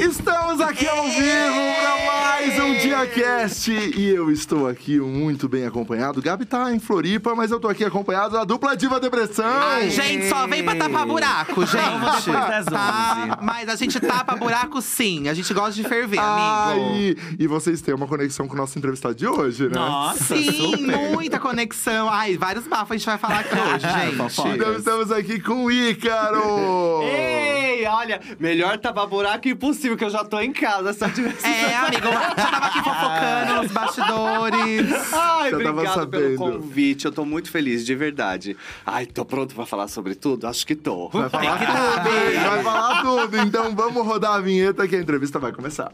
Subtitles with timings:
[0.00, 1.99] Estamos aqui ao vivo para
[2.40, 6.22] mais um DiaCast e eu estou aqui muito bem acompanhado.
[6.22, 9.44] Gabi tá em Floripa, mas eu tô aqui acompanhado da dupla Diva Depressão.
[9.44, 12.24] Ai, gente, só vem pra tapar buraco, gente.
[12.24, 13.38] depois das Tá?
[13.42, 15.28] Mas a gente tapa buraco sim.
[15.28, 16.94] A gente gosta de ferver, amigo.
[16.94, 19.74] Ai, e vocês têm uma conexão com o nosso entrevistado de hoje, né?
[19.74, 20.96] Nossa, Sim, super.
[21.12, 22.08] muita conexão.
[22.08, 23.84] Ai, vários bafos a gente vai falar aqui hoje,
[24.48, 24.54] gente.
[24.54, 27.02] Então estamos aqui com o Ícaro.
[27.02, 30.94] Ei, olha, melhor tapar buraco impossível, que eu já tô em casa.
[30.94, 31.46] Se eu tivesse...
[31.46, 35.12] É, amigo, já tava aqui fofocando nos bastidores.
[35.12, 36.36] Ai, Já tava obrigado pelo sabendo.
[36.36, 37.04] convite.
[37.06, 38.56] Eu tô muito feliz, de verdade.
[38.86, 40.46] Ai, tô pronto pra falar sobre tudo?
[40.46, 41.08] Acho que tô.
[41.08, 43.36] Vai falar tudo, vai falar tudo.
[43.38, 45.92] Então vamos rodar a vinheta que a entrevista vai começar.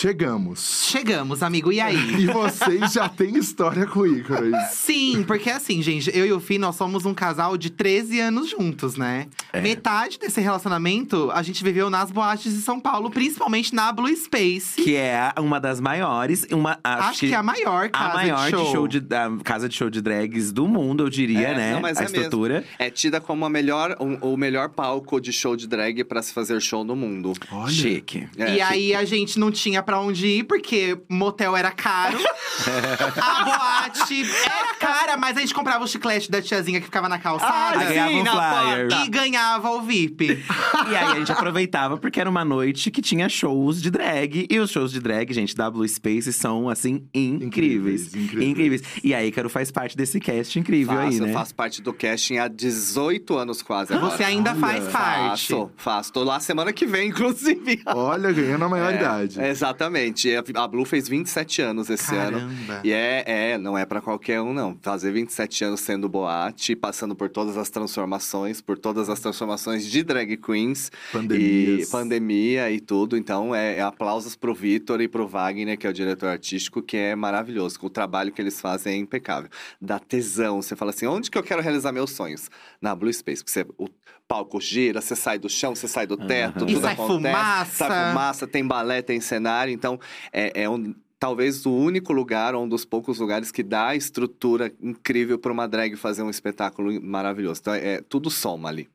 [0.00, 0.84] Chegamos.
[0.90, 1.96] Chegamos, amigo, e aí?
[2.20, 4.44] E vocês já têm história com o Ícaro.
[4.44, 4.52] hein?
[4.70, 8.50] Sim, porque assim, gente, eu e o Fih, nós somos um casal de 13 anos
[8.50, 9.26] juntos, né?
[9.62, 14.76] Metade desse relacionamento a gente viveu nas boates de São Paulo, principalmente na Blue Space.
[14.82, 18.44] Que é uma das maiores, uma acho, Acho que é a maior casa a maior
[18.44, 18.64] de show.
[18.66, 21.72] de show de da casa de show de drags do mundo, eu diria, É, né?
[21.72, 22.16] não, mas a é mesmo.
[22.18, 22.64] estrutura.
[22.78, 26.34] É tida como a melhor, um- o melhor palco de show de drag pra se
[26.34, 27.32] fazer show no mundo.
[27.50, 27.72] Olha.
[27.72, 28.28] Chique.
[28.36, 32.18] É, e aí a gente não tinha pra onde ir, porque motel era caro.
[33.16, 37.18] a boate era cara, mas a gente comprava o chiclete da tiazinha que ficava na
[37.18, 37.78] calçada.
[37.80, 38.88] Ah, ganhava um flyer.
[38.88, 39.04] porta.
[39.04, 40.44] E ganhava o VIP.
[40.90, 44.46] E aí a gente aproveitava porque era uma noite que tinha shows de drag.
[44.50, 47.46] E os shows de drag, gente, da Blue Space são, assim, incríveis.
[47.46, 48.50] Incríveis, incríveis.
[48.50, 48.82] Incríveis.
[49.04, 51.28] E aí, Ícaro faz parte desse cast incrível aí, Faço, né?
[51.30, 53.92] eu faço parte do casting há 18 anos quase.
[53.92, 54.16] agora.
[54.16, 54.60] Você ainda Olha.
[54.60, 55.48] faz parte.
[55.52, 56.12] Faço, faço.
[56.12, 57.80] Tô lá semana que vem, inclusive.
[57.86, 59.40] Olha, ganhando a maior É, idade.
[59.76, 60.28] Exatamente.
[60.54, 62.38] A- Blue fez 27 anos esse ano.
[62.40, 62.80] Caramba.
[62.82, 64.76] E é, é, não é pra qualquer um, não.
[64.82, 70.02] Fazer 27 anos sendo boate, passando por todas as transformações, por todas as transformações de
[70.02, 70.90] drag queens.
[71.12, 71.88] Pandemias.
[71.88, 73.16] E pandemia e tudo.
[73.16, 76.96] Então, é, é aplausos pro Vitor e pro Wagner, que é o diretor artístico, que
[76.96, 77.78] é maravilhoso.
[77.82, 79.50] O trabalho que eles fazem é impecável.
[79.80, 80.60] Dá tesão.
[80.62, 82.48] Você fala assim, onde que eu quero realizar meus sonhos?
[82.80, 83.42] Na Blue Space.
[83.44, 83.88] Porque você, o
[84.28, 86.66] palco gira, você sai do chão, você sai do teto, Aham.
[86.66, 87.34] tudo E sai acontece.
[87.34, 87.86] fumaça.
[87.88, 89.72] Sai fumaça, tem balé, tem cenário.
[89.72, 89.98] Então,
[90.32, 94.72] é, é um, talvez o único lugar, ou um dos poucos lugares que dá estrutura
[94.80, 97.60] incrível para uma drag fazer um espetáculo maravilhoso.
[97.60, 98.88] Então, é, tudo soma ali.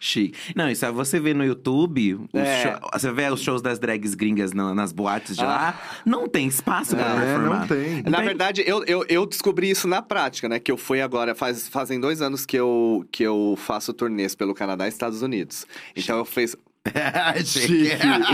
[0.00, 0.36] Chique.
[0.56, 2.62] Não, isso é você vê no YouTube, É.
[2.62, 5.46] show- você vê os shows das drags gringas na- nas boates de Ah.
[5.46, 7.60] lá, não tem espaço pra É, performar.
[7.60, 8.02] não tem.
[8.02, 10.58] Na verdade, eu, eu, eu descobri isso na prática, né?
[10.58, 14.54] Que eu fui agora, faz, fazem dois anos que eu, que eu faço turnês pelo
[14.54, 15.66] Canadá e Estados Unidos.
[15.94, 16.56] Então eu fiz.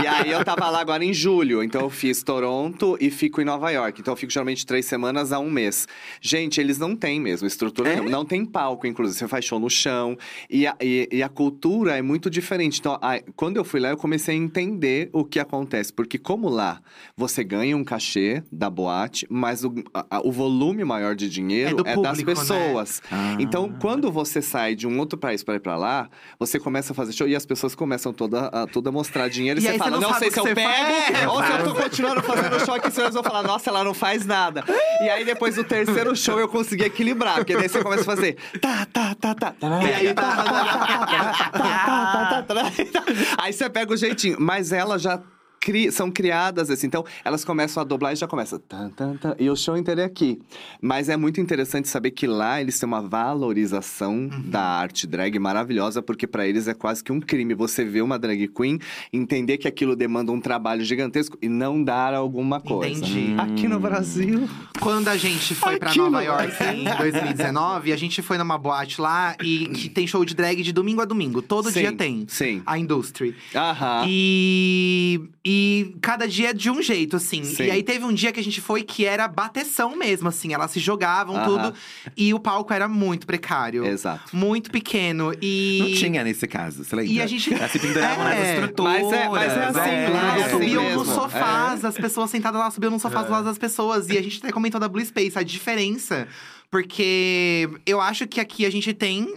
[0.03, 3.45] E aí eu tava lá agora em julho, então eu fiz Toronto e fico em
[3.45, 4.01] Nova York.
[4.01, 5.87] Então eu fico geralmente três semanas a um mês.
[6.19, 7.93] Gente, eles não têm mesmo estrutura É?
[7.95, 8.09] nenhuma.
[8.09, 9.19] Não tem palco, inclusive.
[9.19, 10.17] Você faz show no chão.
[10.49, 12.79] E a, e, e a cultura é muito diferente.
[12.79, 15.93] Então, a- quando eu fui lá, eu comecei a entender o que acontece.
[15.93, 16.81] Porque como lá,
[17.15, 21.91] você ganha um cachê da boate, mas o, a- o volume maior de dinheiro É
[21.91, 22.35] é, das público, né?
[22.35, 23.01] pessoas.
[23.11, 23.37] Ah.
[23.39, 26.09] Então, quando você sai de um outro país para ir pra lá,
[26.39, 29.59] você começa a fazer show e as pessoas começam toda, toda a mostrar dinheiro.
[29.59, 31.27] E, E você aí você fala, não não, sei o se eu pego faz.
[31.27, 32.89] ou se eu tô continuando fazendo show aqui.
[32.91, 34.63] Vocês vão falar, nossa, ela não faz nada.
[35.01, 37.35] E aí, depois do terceiro show, eu consegui equilibrar.
[37.35, 39.53] Porque daí você começa a fazer tá, tá, tá, tá.
[39.83, 43.03] E aí, tá, tá, tá, tá, tá, tá, tá, tá, tá, tá.
[43.37, 44.37] Aí você pega o jeitinho.
[44.39, 45.19] Mas ela já...
[45.61, 49.35] cri- são criadas assim, então elas começam a dobrar e já começa tan, tan, tan,
[49.39, 50.39] e o show inteiro é aqui.
[50.81, 56.01] Mas é muito interessante saber que lá eles têm uma valorização da arte drag maravilhosa,
[56.01, 58.79] porque pra eles é quase que um crime você ver uma drag queen,
[59.11, 63.05] entender que aquilo demanda um trabalho gigantesco e não dar alguma coisa.
[63.05, 63.35] Entendi.
[63.37, 64.47] Aqui no Brasil.
[64.79, 68.57] Quando a gente foi pra Aqui Nova no York em 2019, a gente foi numa
[68.57, 71.41] boate lá e que tem show de drag de domingo a domingo.
[71.41, 72.25] Todo Sim, dia tem.
[72.27, 72.61] sim.
[72.65, 73.35] A Industry.
[73.55, 74.05] Aham.
[74.07, 75.19] E,
[75.51, 77.43] e cada dia é de um jeito, assim.
[77.43, 77.63] Sim.
[77.63, 80.53] E aí teve um dia que a gente foi que era bateção mesmo, assim.
[80.53, 81.73] Elas se jogavam, tudo.
[82.15, 83.83] E o palco era muito precário.
[83.83, 84.35] Exato.
[84.35, 85.33] Muito pequeno.
[85.41, 85.79] E.
[85.81, 87.11] Não tinha nesse caso, você lembra?
[87.11, 88.35] E a gente- Elas se penduravam É.
[88.39, 89.01] nas estruturas.
[89.01, 90.09] Mas é- mas é assim, é.
[90.09, 90.99] lá é assim subiam mesmo.
[90.99, 91.87] nos sofás, É.
[91.87, 94.07] as pessoas sentadas lá subiam nos sofás do lado das pessoas.
[94.09, 96.27] E a gente até comentou da Blue Space, a diferença.
[96.71, 99.27] Porque eu acho que aqui a gente tem.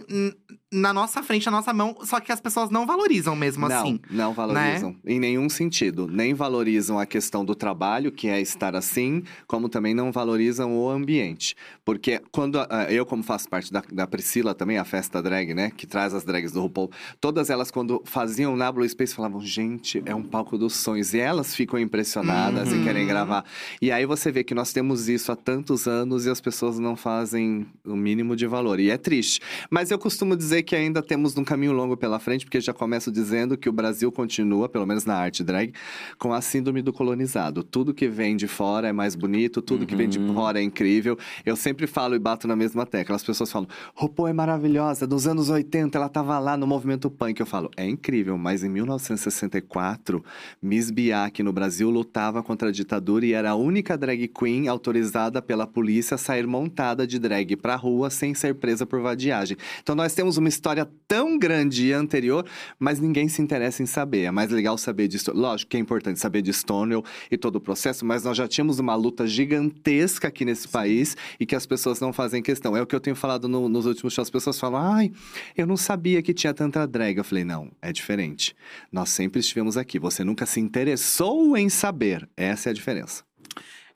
[0.73, 3.99] Na nossa frente, na nossa mão, só que as pessoas não valorizam mesmo não, assim.
[4.09, 4.95] Não valorizam.
[5.05, 6.07] Em nenhum sentido.
[6.07, 10.89] Nem valorizam a questão do trabalho, que é estar assim, como também não valorizam o
[10.89, 11.55] ambiente.
[11.85, 12.57] Porque quando
[12.89, 15.71] eu, como faço parte da, da Priscila também, a festa drag, né?
[15.75, 16.89] Que traz as drags do RuPaul,
[17.21, 21.13] todas elas, quando faziam na Blue Space, falavam, gente, é um palco dos sonhos.
[21.13, 22.83] E elas ficam impressionadas e Uhum.
[22.83, 23.45] querem gravar.
[23.81, 26.95] E aí você vê que nós temos isso há tantos anos e as pessoas não
[26.95, 28.79] fazem o mínimo de valor.
[28.79, 29.39] E é triste.
[29.69, 33.11] Mas eu costumo dizer que ainda temos um caminho longo pela frente, porque já começo
[33.11, 35.73] dizendo que o Brasil continua, pelo menos na arte drag,
[36.17, 37.63] com a síndrome do colonizado.
[37.63, 40.33] Tudo que vem de fora é mais bonito, tudo que vem de Uhum.
[40.33, 41.17] fora é incrível.
[41.45, 43.15] Eu sempre falo e bato na mesma tecla.
[43.15, 47.39] As pessoas falam, RuPaul é maravilhosa, nos anos 80 ela tava lá no movimento punk.
[47.39, 50.23] Eu falo, é incrível, mas em 1964,
[50.61, 55.41] Miss Biak no Brasil lutava contra a ditadura e era a única drag queen autorizada
[55.41, 59.57] pela polícia a sair montada de drag pra rua sem ser presa por vadiagem.
[59.81, 62.45] Então nós temos uma história tão grande e anterior,
[62.79, 64.23] mas ninguém se interessa em saber.
[64.23, 65.31] É mais legal saber disso.
[65.33, 68.79] Lógico que é importante saber de Stonewall e todo o processo, mas nós já tínhamos
[68.79, 72.77] uma luta gigantesca aqui nesse país e que as pessoas não fazem questão.
[72.77, 74.27] É o que eu tenho falado no- nos últimos shows.
[74.27, 75.11] As pessoas falam, ai,
[75.57, 77.17] eu não sabia que tinha tanta drag.
[77.17, 78.55] Eu falei, não, é diferente.
[78.91, 79.97] Nós sempre estivemos aqui.
[79.99, 82.29] Você nunca se interessou em saber.
[82.37, 83.23] Essa é a diferença.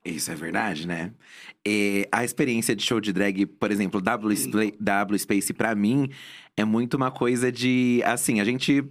[0.06, 1.12] Isso é verdade, né?
[1.68, 6.10] E a experiência de show de drag, por exemplo, W, w Space, pra mim,
[6.58, 8.02] é muito uma coisa de.
[8.04, 8.84] Assim, a gente,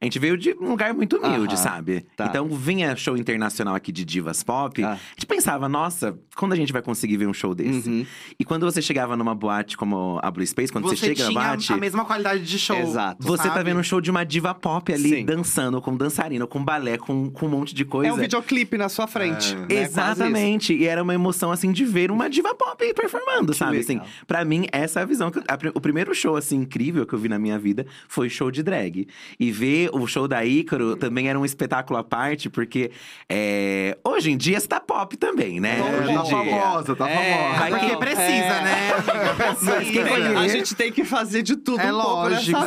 [0.00, 2.06] a gente veio de um lugar muito humilde, Aham, sabe?
[2.16, 2.26] tá.
[2.26, 4.82] Então, vinha show internacional aqui de divas pop.
[4.84, 4.92] Ah.
[4.92, 7.88] A gente pensava, nossa, quando a gente vai conseguir ver um show desse?
[7.88, 8.06] Uhum.
[8.38, 11.40] E quando você chegava numa boate como a Blue Space, quando você, Você chega tinha
[11.40, 11.72] na boate.
[11.72, 12.76] a mesma qualidade de show.
[12.78, 13.26] Exato.
[13.26, 13.64] Você tá sabe?
[13.64, 15.24] vendo um show de uma diva pop ali, Sim.
[15.24, 18.10] dançando, com dançarina, com balé, com, com um monte de coisa.
[18.10, 19.54] É um videoclipe na sua frente.
[19.54, 19.66] né?
[19.66, 19.82] Quase isso.
[19.90, 20.74] Exatamente.
[20.74, 23.78] E era uma emoção, assim, de ver uma diva pop performando, sabe?
[23.78, 24.06] Assim, legal.
[24.26, 25.30] pra mim, essa é a visão.
[25.30, 27.86] Que, eu- a pri- o primeiro show, assim, incrível que eu vi na minha vida
[28.08, 29.08] foi show de drag.
[29.40, 32.90] E ver o show da Ícaro também era um espetáculo à parte, porque
[33.28, 35.76] é, hoje em dia está pop também, né?
[35.78, 36.30] Bom, hoje É, em tá dia.
[36.30, 37.58] famosa, tá É, famosa.
[37.58, 38.62] Vai porque Não, precisa, é.
[38.62, 38.88] né?
[39.62, 40.02] Mas quem
[40.36, 42.66] A gente tem que fazer de tudo É um pouco lógico, sim.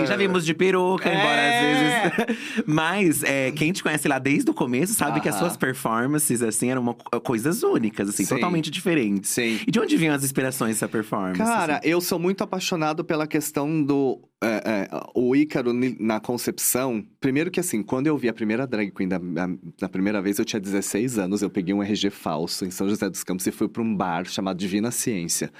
[0.00, 1.48] Sim, já vimos de peruca, embora É.
[1.48, 2.38] às vezes.
[2.66, 5.44] Mas é, quem te conhece lá desde o começo sabe que as Aham.
[5.44, 8.34] suas performances, assim, eram uma co- coisas únicas, assim, Sim.
[8.34, 9.30] totalmente diferentes.
[9.30, 9.58] Sim.
[9.66, 11.38] E de onde vinham as inspirações dessa performance?
[11.38, 11.88] Cara, assim?
[11.88, 14.20] eu sou muito apaixonado pela questão do.
[14.40, 17.04] É, é, o Ícaro na concepção.
[17.20, 19.48] Primeiro que assim, quando eu vi a primeira drag queen da, da,
[19.80, 23.10] da primeira vez, eu tinha 16 anos, eu peguei um RG falso em São José
[23.10, 25.50] dos Campos e fui para um bar chamado Divina Ciência.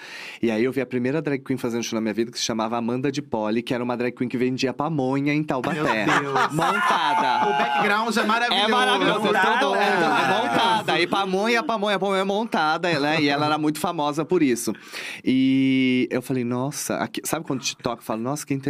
[0.40, 2.44] E aí eu vi a primeira drag queen fazendo show na minha vida que se
[2.44, 6.06] chamava Amanda de Poli, que era uma drag queen que vendia pamonha em Taubaté.
[6.06, 6.52] Meu Deus.
[6.52, 7.48] Montada.
[7.50, 8.64] O background é maravilhoso.
[8.64, 9.60] É maravilhoso, Montada.
[9.60, 9.82] doido.
[9.82, 11.00] É montada.
[11.00, 13.20] E pamonha, pamonha, pamonha montada, né?
[13.20, 14.72] E ela era muito famosa por isso.
[15.24, 18.00] E eu falei, nossa, aqui- sabe quando te toca?
[18.02, 18.68] Eu falo, nossa, que interessante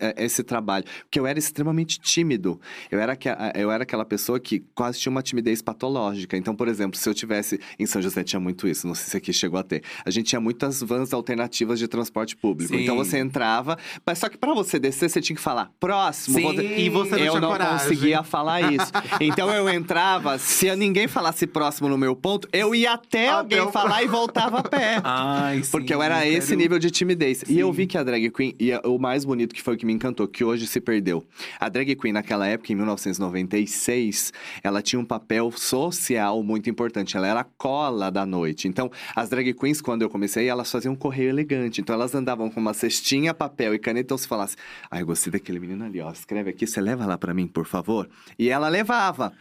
[0.00, 0.84] é, esse trabalho.
[1.02, 2.60] Porque eu era extremamente tímido.
[2.90, 6.36] Eu era, que- eu era aquela pessoa que quase tinha uma timidez patológica.
[6.36, 7.60] Então, por exemplo, se eu tivesse.
[7.78, 9.82] Em São José tinha muito isso, não sei se aqui chegou a ter.
[10.04, 12.74] A gente tinha muitas vans alternativas de transporte público.
[12.74, 12.82] Sim.
[12.82, 16.38] Então você entrava, mas só que pra você descer, você tinha que falar, próximo.
[16.38, 16.58] Sim.
[16.76, 17.78] E você não eu não coragem.
[17.88, 18.90] conseguia falar isso.
[19.20, 23.60] Então eu entrava, se ninguém falasse próximo no meu ponto, eu ia até, Até alguém
[23.60, 25.00] o- falar e voltava a pé.
[25.04, 27.42] Ai, sim, Porque eu era quero- esse nível de timidez.
[27.48, 29.84] E eu vi que a drag queen, e o mais bonito que foi o que
[29.84, 31.24] me encantou, que hoje se perdeu.
[31.60, 34.32] A drag queen, naquela época, em 1996,
[34.62, 37.16] ela tinha um papel social muito importante.
[37.16, 38.66] Ela era a cola da noite.
[38.66, 41.80] Então, as drag queens, quando eu comecei, elas faziam um correio elegante.
[41.80, 44.06] Então, elas andavam com uma cestinha, papel e caneta.
[44.06, 44.56] Então, se falasse,
[44.90, 47.66] ah, eu gostei daquele menino ali, ó, escreve aqui, você leva lá pra mim, por
[47.66, 48.08] favor?
[48.38, 49.32] E ela levava.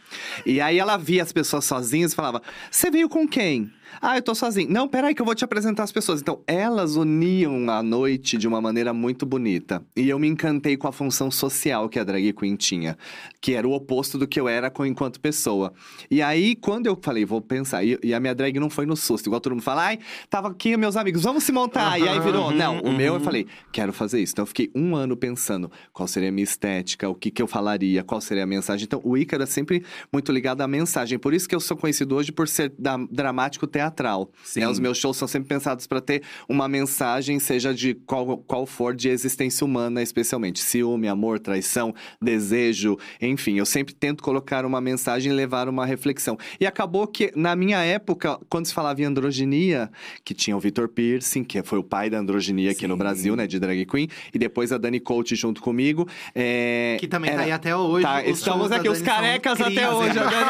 [0.46, 3.72] E aí ela via as pessoas sozinhas e falava, você veio com quem?
[4.02, 4.70] Ah, eu tô sozinho.
[4.70, 6.22] Não, peraí que eu vou te apresentar as pessoas.
[6.22, 9.84] Então, elas uniam a noite de uma maneira muito bonita.
[9.96, 12.98] E eu me encantei com a função social que a drag queen tinha.
[13.42, 15.74] Que era o oposto do que eu era com- enquanto pessoa.
[16.12, 17.84] E aí, quando eu falei, vou pensar...
[17.84, 19.28] E, a minha drag não foi no susto.
[19.28, 22.00] Igual todo mundo fala, ai, tava aqui meus amigos, vamos se montar.
[22.00, 24.34] E aí virou, não, o meu eu falei, quero fazer isso.
[24.34, 27.48] Então, eu fiquei um ano pensando qual seria a minha estética, o que, que eu
[27.48, 28.86] falaria, qual seria a mensagem.
[28.86, 31.18] Então, o Ícaro é sempre muito ligado à mensagem.
[31.18, 34.32] Por isso que eu sou conhecido hoje por ser da- dramático teatral.
[34.44, 34.62] Sim.
[34.62, 34.68] né?
[34.68, 38.96] Os meus shows são sempre pensados para ter uma mensagem, seja de qual, qual for,
[38.96, 40.60] de existência humana, especialmente.
[40.60, 43.58] Ciúme, amor, traição, desejo, enfim.
[43.60, 46.38] Eu sempre tento colocar uma mensagem e levar uma reflexão.
[46.60, 49.92] E acabou que, na minha época, quando se falava em androginia,
[50.26, 53.00] que tinha o Vitor Piercing, que foi o pai da androginia aqui no Sim.
[53.00, 56.08] Brasil, né, de drag queen, e depois a Dani Coach junto comigo.
[56.34, 58.04] é, Que também era- tá aí até hoje.
[58.04, 60.48] Tá, Os estamos aqui, os carecas até hoje, a Dani.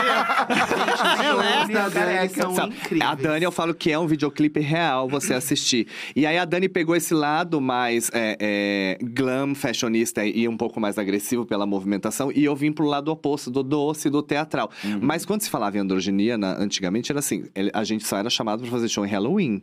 [1.67, 2.99] Os da Dani são incríveis.
[3.21, 5.87] Dani, eu falo que é um videoclipe real você assistir.
[6.15, 10.79] E aí a Dani pegou esse lado mais é, é, glam, fashionista e um pouco
[10.79, 12.31] mais agressivo pela movimentação.
[12.33, 14.69] E eu vim pro lado oposto, do doce, do teatral.
[15.01, 18.61] Mas quando se falava em androginia, na- antigamente era assim: a gente só era chamado
[18.61, 19.61] pra fazer show em Halloween.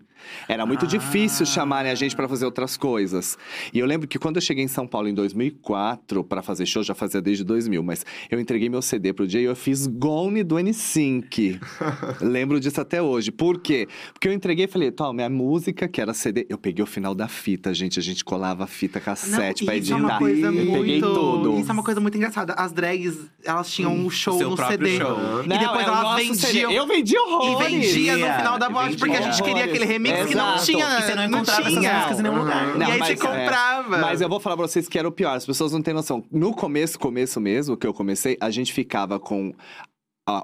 [0.49, 3.37] Era muito difícil chamarem a gente pra fazer outras coisas.
[3.73, 6.83] E eu lembro que quando eu cheguei em São Paulo em 2004 pra fazer show,
[6.83, 10.43] já fazia desde 2000, mas eu entreguei meu CD pro dia e eu fiz Gone
[10.43, 11.61] do N5.
[12.23, 13.31] Lembro disso até hoje.
[13.45, 13.87] Por quê?
[14.15, 16.47] Porque eu entreguei e falei, toma, minha música, que era CD.
[16.49, 17.99] Eu peguei o final da fita, gente.
[17.99, 19.99] A gente colava a fita cassete Não, pra isso editar.
[19.99, 20.73] é uma coisa eu muito.
[20.81, 21.59] peguei tudo.
[21.59, 22.55] Isso é uma coisa muito engraçada.
[22.55, 24.97] As drags, elas tinham um show seu no CD.
[24.97, 25.43] show.
[25.45, 26.35] E Não, depois é elas vendiam.
[26.37, 26.79] CD.
[26.79, 27.71] Eu vendi E horrores.
[27.71, 30.65] vendia no final da boate, porque a gente queria aquele remix que não Exato.
[30.65, 30.85] tinha.
[30.99, 31.95] E você não encontrava essas tinha.
[31.95, 32.77] músicas em nenhum lugar.
[32.79, 33.97] E aí mas, você comprava.
[33.97, 35.37] é, mas eu vou falar pra vocês que era o pior.
[35.37, 36.25] As pessoas não têm noção.
[36.33, 39.53] No começo, começo mesmo, que eu comecei, a gente ficava com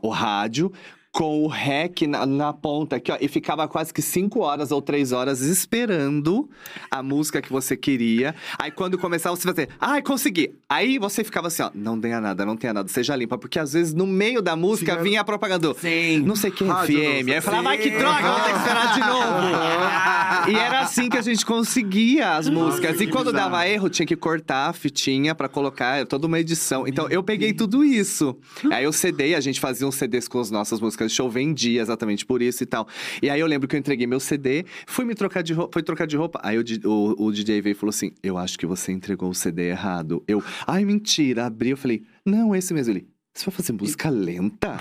[0.03, 0.71] o rádio.
[1.13, 3.17] Com o rec na, na ponta aqui, ó.
[3.21, 6.49] E ficava quase que cinco horas ou três horas esperando
[6.89, 8.33] a música que você queria.
[8.57, 10.55] Aí quando começava, você fazia, ai, consegui.
[10.69, 13.37] Aí você ficava assim, ó, não tenha nada, não tenha nada, seja limpa.
[13.37, 15.75] Porque às vezes no meio da música Sim, vinha a propaganda.
[15.75, 16.21] Sim.
[16.21, 17.29] Não sei que Rádio FM.
[17.29, 20.51] Aí eu falava, ai, que droga, vou ter que esperar de novo.
[20.51, 22.97] e era assim que a gente conseguia as músicas.
[22.99, 23.51] que E quando bizarro.
[23.51, 26.87] dava erro, tinha que cortar a fitinha pra colocar é toda uma edição.
[26.87, 28.37] Então eu peguei tudo isso.
[28.71, 31.81] Aí eu CD, a gente fazia uns CDs com as nossas músicas de show, vendia
[31.83, 32.87] exatamente por isso e tal.
[33.23, 35.83] E aí eu lembro que eu entreguei meu CD, fui me trocar de roupa, fui
[35.83, 36.41] trocar de roupa.
[36.43, 39.35] Aí o, o, o DJ veio e falou assim: Eu acho que você entregou o
[39.35, 40.23] CD errado.
[40.27, 42.93] Eu, ai, mentira, abri, eu falei, não, esse mesmo.
[42.93, 43.07] Ele.
[43.33, 44.77] Você vai fazer música lenta?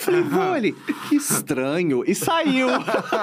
[0.00, 0.76] Falei, vou ele.
[1.08, 2.04] Que estranho.
[2.06, 2.68] E saiu.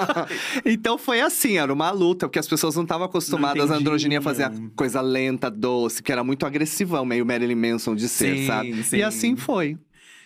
[0.66, 4.22] então foi assim, era uma luta, porque as pessoas não estavam acostumadas a androginia a
[4.22, 8.48] fazer a coisa lenta, doce, que era muito agressivão, meio Marilyn Manson de ser, Sim,
[8.48, 8.84] sabe?
[8.84, 8.98] sim.
[8.98, 9.78] E assim foi.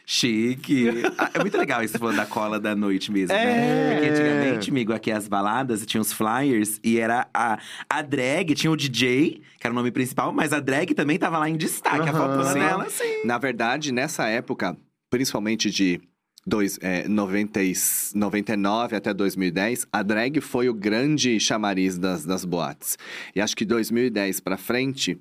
[0.06, 0.86] Chique.
[1.18, 3.46] Ah, é muito legal esse falando da cola da noite mesmo, É.
[3.46, 3.94] né?
[3.94, 7.58] Porque antigamente, amigo, aqui as baladas tinha os flyers e era a,
[7.90, 11.38] a drag, tinha o DJ, que era o nome principal, mas a drag também tava
[11.38, 12.20] lá em destaque, a Aham.
[12.20, 12.60] fotona Sim.
[12.60, 13.26] dela, sim.
[13.26, 14.76] Na verdade, nessa época,
[15.10, 16.02] principalmente de
[16.46, 17.74] dois, é, 90, e-
[18.14, 22.98] 99 até 2010, a drag foi o grande chamariz das, das boates.
[23.36, 25.18] E acho que 2010 pra frente.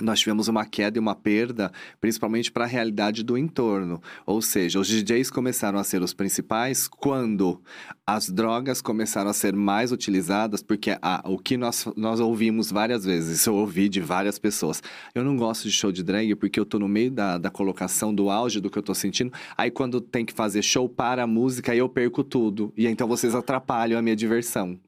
[0.00, 4.00] Nós tivemos uma queda e uma perda, principalmente para a realidade do entorno.
[4.24, 7.60] Ou seja, os DJs começaram a ser os principais quando
[8.06, 10.90] as drogas começaram a ser mais utilizadas, porque
[11.24, 14.82] o que nós, nós ouvimos várias vezes, eu ouvi de várias pessoas.
[15.14, 18.14] Eu não gosto de show de drag porque eu tô no meio da, da colocação,
[18.14, 19.32] do auge do que eu tô sentindo.
[19.56, 22.72] Aí quando tem que fazer show para a música, eu perco tudo.
[22.76, 24.78] E então vocês atrapalham a minha diversão.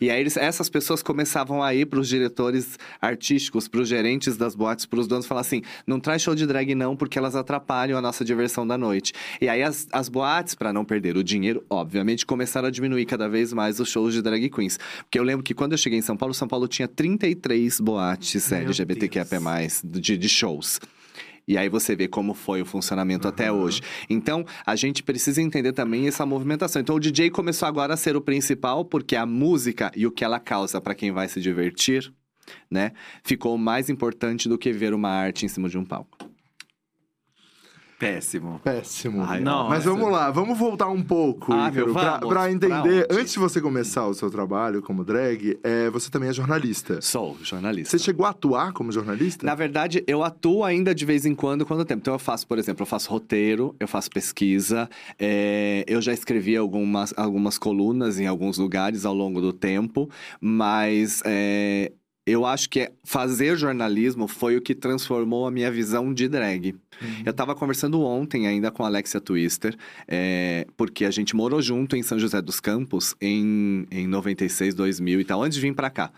[0.00, 4.36] E aí eles- essas pessoas começavam a ir para os diretores artísticos, para os gerentes
[4.36, 7.36] das boates, para os donos, falar assim: não traz show de drag não, porque elas
[7.36, 9.12] atrapalham a nossa diversão da noite.
[9.40, 13.28] E aí as, as boates, para não perder o dinheiro, obviamente, começaram a diminuir cada
[13.28, 14.78] vez mais os shows de drag queens.
[15.04, 18.50] Porque eu lembro que quando eu cheguei em São Paulo, São Paulo tinha 33 boates
[18.50, 19.26] Meu LGBTQIA+,
[19.84, 20.80] de, de shows.
[21.48, 23.80] E aí você vê como foi o funcionamento até hoje.
[24.08, 26.80] Então, a gente precisa entender também essa movimentação.
[26.82, 30.22] Então, o DJ começou agora a ser o principal, porque a música e o que
[30.22, 32.12] ela causa para quem vai se divertir,
[32.70, 32.92] né?
[33.24, 36.27] Ficou mais importante do que ver uma arte em cima de um palco.
[37.98, 38.60] Péssimo.
[38.62, 39.22] Péssimo.
[39.22, 39.80] Ai, Mas nossa.
[39.90, 43.06] vamos lá, vamos voltar um pouco, Ah, Ícaro, pra, pra Pra entender.
[43.10, 43.20] onde?
[43.20, 47.00] antes de você começar o seu trabalho como drag, é, você também é jornalista.
[47.02, 47.90] Sou jornalista.
[47.98, 49.44] Você chegou a atuar como jornalista?
[49.44, 52.00] Na verdade, eu atuo ainda de vez em quando, quando tempo.
[52.00, 54.88] Então, eu faço, por exemplo, eu faço roteiro, eu faço pesquisa,
[55.18, 60.08] é, eu já escrevi algumas, algumas colunas em alguns lugares ao longo do tempo,
[60.40, 61.90] mas é,
[62.28, 66.74] eu acho que fazer jornalismo foi o que transformou a minha visão de drag.
[67.24, 71.96] Eu tava conversando ontem ainda com a Alexia Twister, é, porque a gente morou junto
[71.96, 75.90] em São José dos Campos em, em 96, 2000 e tal, antes de vir pra
[75.90, 76.10] cá.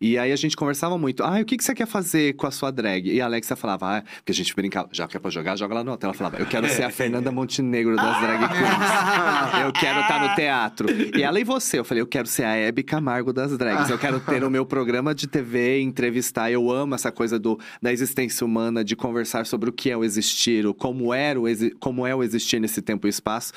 [0.00, 1.22] E aí a gente conversava muito.
[1.22, 3.08] Ah, o que, que você quer fazer com a sua drag?
[3.08, 5.74] E a Alexia falava, ah, porque a gente brincava, já que é pra jogar, joga
[5.74, 6.08] lá no hotel.
[6.08, 9.64] Ela falava, eu quero ser a Fernanda Montenegro das drag queens.
[9.64, 10.88] Eu quero estar no teatro.
[11.16, 11.78] E ela e você?
[11.78, 13.88] Eu falei, eu quero ser a Hebe Camargo das drags.
[13.88, 16.50] Eu quero ter o meu programa de TV, entrevistar.
[16.50, 20.04] Eu amo essa coisa do, da existência humana, de conversar sobre o que é o
[20.04, 21.44] existir, o como, era o
[21.78, 23.52] como é o existir nesse tempo e espaço.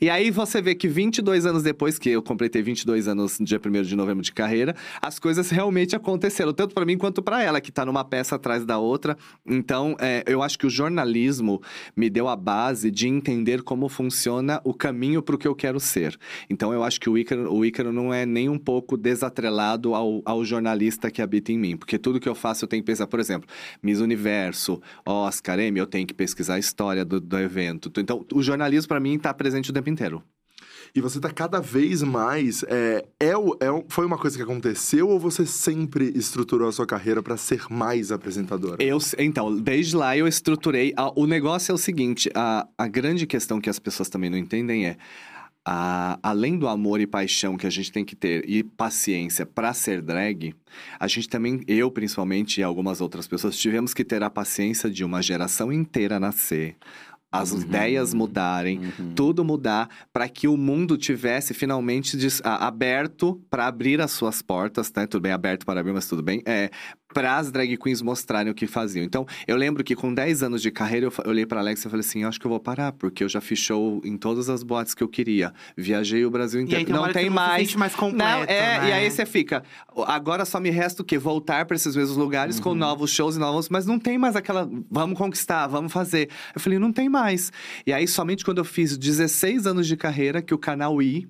[0.00, 3.60] E aí você vê que 22 anos depois, que eu completei 22 anos no dia
[3.64, 7.60] 1 de novembro de carreira, as coisas realmente aconteceram, tanto para mim quanto para ela,
[7.60, 9.16] que tá numa peça atrás da outra.
[9.46, 11.60] Então, é, eu acho que o jornalismo
[11.96, 15.80] me deu a base de entender como funciona o caminho para o que eu quero
[15.80, 16.18] ser.
[16.48, 20.22] Então, eu acho que o Ícaro, o Ícaro não é nem um pouco desatrelado ao,
[20.24, 23.06] ao jornalista que habita em mim, porque tudo que eu faço eu tenho que pensar,
[23.06, 23.48] por exemplo,
[23.82, 27.92] Miss Universo, Oscar, Emmy, eu tenho que pesquisar a história do, do evento.
[27.98, 30.22] Então, o jornalismo para mim está presente o tempo inteiro.
[30.94, 32.62] E você tá cada vez mais.
[32.62, 37.22] É, é, é foi uma coisa que aconteceu ou você sempre estruturou a sua carreira
[37.22, 38.82] pra ser mais apresentadora?
[38.82, 40.94] Eu, então, desde lá eu estruturei.
[40.96, 44.38] a- o negócio é o seguinte: a, a grande questão que as pessoas também não
[44.38, 44.96] entendem é.
[45.70, 49.74] A- além do amor e paixão que a gente tem que ter e paciência para
[49.74, 50.54] ser drag,
[50.98, 55.04] a gente também, eu principalmente e algumas outras pessoas, tivemos que ter a paciência de
[55.04, 56.76] uma geração inteira nascer.
[57.30, 57.60] As Uhum.
[57.60, 59.12] ideias mudarem, Uhum.
[59.14, 64.40] tudo mudar para que o mundo tivesse finalmente des- a- aberto para abrir as suas
[64.40, 65.06] portas, né?
[65.06, 66.40] Tudo bem, aberto para abrir, mas tudo bem.
[66.46, 66.70] É,
[67.12, 69.04] para as drag queens mostrarem o que faziam.
[69.04, 72.00] Então, eu lembro que com 10 anos de carreira, eu, olhei para Alex e falei
[72.00, 74.94] assim: acho que eu vou parar, porque eu já fiz show em todas as boates
[74.94, 75.52] que eu queria.
[75.76, 76.86] Viajei o Brasil E inteiro.
[76.86, 77.74] aí não tem mais.
[77.74, 78.88] mais completo, Não, é, né?
[78.88, 79.62] e aí você fica.
[80.06, 81.18] Agora só me resta o quê?
[81.18, 83.68] Voltar para esses mesmos lugares com novos shows e novos.
[83.68, 84.68] Mas não tem mais aquela.
[84.90, 86.28] Vamos conquistar, vamos fazer.
[86.54, 87.50] Eu falei, não tem mais.
[87.86, 91.26] E aí, somente quando eu fiz 16 anos de carreira, que o canal I.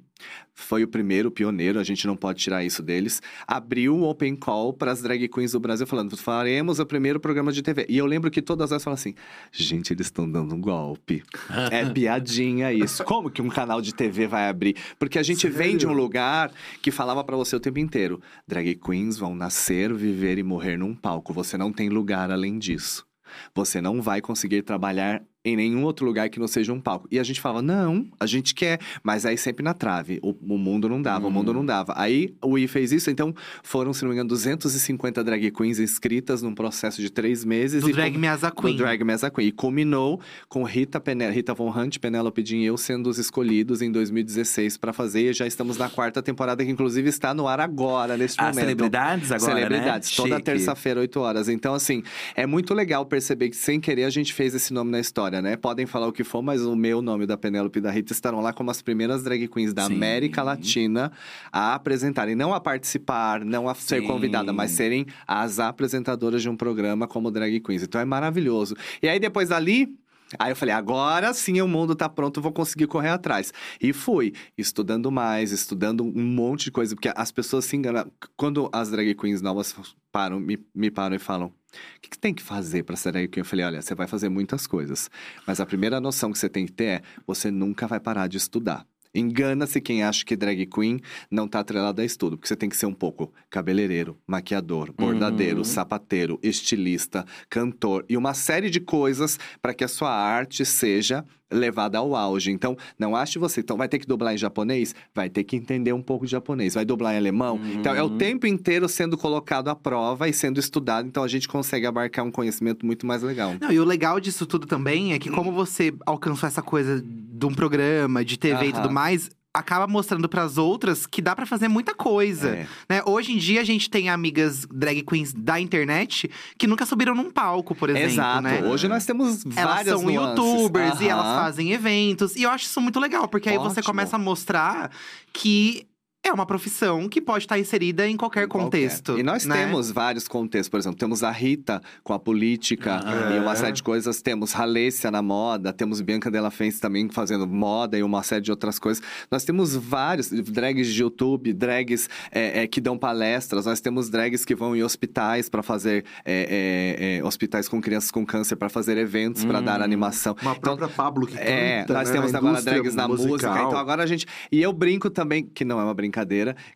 [0.54, 3.22] Foi o primeiro, pioneiro, a gente não pode tirar isso deles.
[3.46, 7.52] Abriu o Open Call para as drag queens do Brasil, falando: faremos o primeiro programa
[7.52, 7.86] de TV.
[7.88, 9.14] E eu lembro que todas elas falam assim:
[9.52, 11.22] gente, eles estão dando um golpe.
[11.70, 13.04] é piadinha isso.
[13.04, 14.76] Como que um canal de TV vai abrir?
[14.98, 16.02] Porque a gente vem de um Sério?
[16.02, 20.76] lugar que falava para você o tempo inteiro: drag queens vão nascer, viver e morrer
[20.76, 21.32] num palco.
[21.32, 23.06] Você não tem lugar além disso.
[23.54, 27.08] Você não vai conseguir trabalhar em nenhum outro lugar que não seja um palco.
[27.10, 30.18] E a gente falava, não, a gente quer, mas aí sempre na trave.
[30.22, 31.94] O, o mundo não dava, o mundo não dava.
[31.96, 36.42] Aí o I fez isso, então foram, se não me engano, 250 drag queens inscritas
[36.42, 37.82] num processo de três meses.
[37.82, 38.72] Do e Drag com- Me As a Queen.
[38.76, 39.48] do Drag Me As a Queen.
[39.48, 43.80] E culminou com Rita, Pene- Rita Von Hunt, Penélope Jean e eu sendo os escolhidos
[43.82, 45.30] em 2016 para fazer.
[45.30, 48.60] E já estamos na quarta temporada, que inclusive está no ar agora, neste As momento.
[48.60, 50.16] celebridades agora, Celebridades, né?
[50.16, 51.48] toda terça-feira, 8 horas.
[51.48, 52.02] Então, assim,
[52.34, 55.56] é muito legal perceber que sem querer a gente fez esse nome na história, né?
[55.56, 58.52] Podem falar o que for, mas o meu nome da Penélope da Rita estarão lá
[58.52, 59.94] como as primeiras drag queens da Sim.
[59.94, 61.12] América Latina
[61.52, 64.06] a apresentarem, não a participar, não a ser Sim.
[64.06, 67.82] convidada, mas serem as apresentadoras de um programa como drag queens.
[67.82, 68.76] Então é maravilhoso.
[69.02, 69.96] E aí depois dali,
[70.38, 73.52] Aí eu falei, agora sim o mundo tá pronto, vou conseguir correr atrás.
[73.80, 78.10] E fui, estudando mais, estudando um monte de coisa, porque as pessoas se enganam.
[78.36, 79.74] Quando as drag queens novas
[80.12, 81.52] param, me, me param e falam,
[81.96, 83.40] o que, que tem que fazer pra ser drag queen?
[83.42, 85.10] Eu falei, olha, você vai fazer muitas coisas.
[85.46, 88.36] Mas a primeira noção que você tem que ter é, você nunca vai parar de
[88.38, 88.86] estudar.
[89.14, 92.76] Engana-se quem acha que drag queen não tá atrelado a estudo, porque você tem que
[92.76, 95.64] ser um pouco cabeleireiro, maquiador, bordadeiro, Uhum.
[95.64, 101.98] sapateiro, estilista, cantor e uma série de coisas para que a sua arte seja levada
[101.98, 102.50] ao auge.
[102.50, 105.92] Então, não ache você, então vai ter que dublar em japonês, vai ter que entender
[105.92, 107.60] um pouco de japonês, vai dublar em alemão.
[107.74, 108.18] Então, é o Uhum.
[108.18, 112.30] tempo inteiro sendo colocado à prova e sendo estudado, então a gente consegue abarcar um
[112.30, 113.54] conhecimento muito mais legal.
[113.60, 117.46] Não, e o legal disso tudo também é que como você alcançou essa coisa de
[117.46, 118.82] um programa, de TV e Aham.
[118.82, 122.50] tudo mais, acaba mostrando pras outras que dá pra fazer muita coisa.
[122.50, 122.66] É.
[122.88, 123.02] Né?
[123.06, 127.30] Hoje em dia a gente tem amigas drag queens da internet que nunca subiram num
[127.30, 128.42] palco, por exemplo, Exato.
[128.42, 128.62] né?
[128.62, 130.44] Hoje nós temos Elas várias são nuances.
[130.44, 132.36] youtubers e elas fazem eventos.
[132.36, 134.90] E eu acho isso muito legal, porque aí você começa a mostrar
[135.32, 135.87] que
[136.28, 138.64] é uma profissão que pode estar inserida em qualquer Em qualquer.
[138.64, 139.18] contexto.
[139.18, 139.56] E nós né?
[139.64, 143.34] temos vários contextos, por exemplo, temos a Rita com a política Ah.
[143.34, 143.56] e uma É.
[143.56, 144.20] série de coisas.
[144.22, 148.50] Temos Halessia na moda, temos Bianca Della Fence também fazendo moda e uma série de
[148.50, 149.02] outras coisas.
[149.30, 154.44] Nós temos vários drags de YouTube, drags é, é, que dão palestras, nós temos drags
[154.44, 158.68] que vão em hospitais para fazer é, é, é, hospitais com crianças com câncer para
[158.68, 159.64] fazer eventos, para Hum.
[159.64, 160.34] dar animação.
[160.42, 163.66] Uma Então, própria Pablo que é, canta, nós né, temos agora drags na música, musical.
[163.68, 164.26] então agora a gente.
[164.52, 166.17] E eu brinco também, que não é uma brincadeira,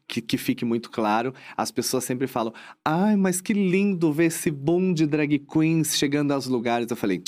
[0.07, 1.35] que, que fique muito claro.
[1.57, 2.53] As pessoas sempre falam:
[2.85, 6.91] ai, mas que lindo ver esse boom de drag queens chegando aos lugares.
[6.91, 7.23] Eu falei.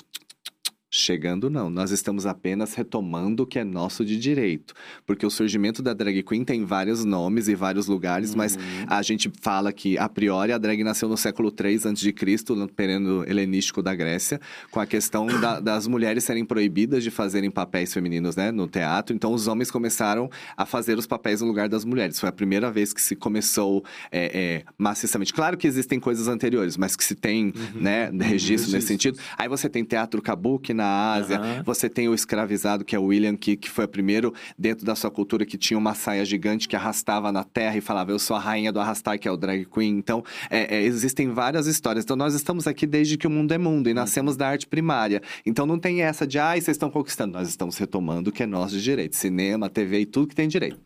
[0.96, 4.74] Chegando não, nós estamos apenas retomando o que é nosso de direito.
[5.04, 9.28] Porque o surgimento da drag queen tem vários nomes e vários lugares, mas a gente
[9.40, 13.92] fala que, a priori, a drag nasceu no século III a.C., no período helenístico da
[13.92, 18.68] Grécia, com a questão da- das mulheres serem proibidas de fazerem papéis femininos né, no
[18.68, 19.16] teatro.
[19.16, 22.20] Então, os homens começaram a fazer os papéis no lugar das mulheres.
[22.20, 25.34] Foi a primeira vez que se começou é, é, maciçamente.
[25.34, 28.84] Claro que existem coisas anteriores, mas que se tem né, registro nesse registros.
[28.84, 29.18] sentido.
[29.36, 31.62] Aí você tem teatro kabuki na Ásia, Aham.
[31.64, 34.94] você tem o escravizado, que é o William, que, que foi o primeiro dentro da
[34.94, 38.36] sua cultura que tinha uma saia gigante que arrastava na terra e falava, eu sou
[38.36, 39.96] a rainha do arrastar, que é o drag queen.
[39.96, 42.04] Então, é, é, existem várias histórias.
[42.04, 45.22] Então, nós estamos aqui desde que o mundo é mundo e nascemos da arte primária.
[45.46, 47.32] Então, não tem essa de, ai, vocês estão conquistando.
[47.38, 49.16] Nós estamos retomando o que é nosso de direito.
[49.16, 50.78] Cinema, TV e tudo que tem direito.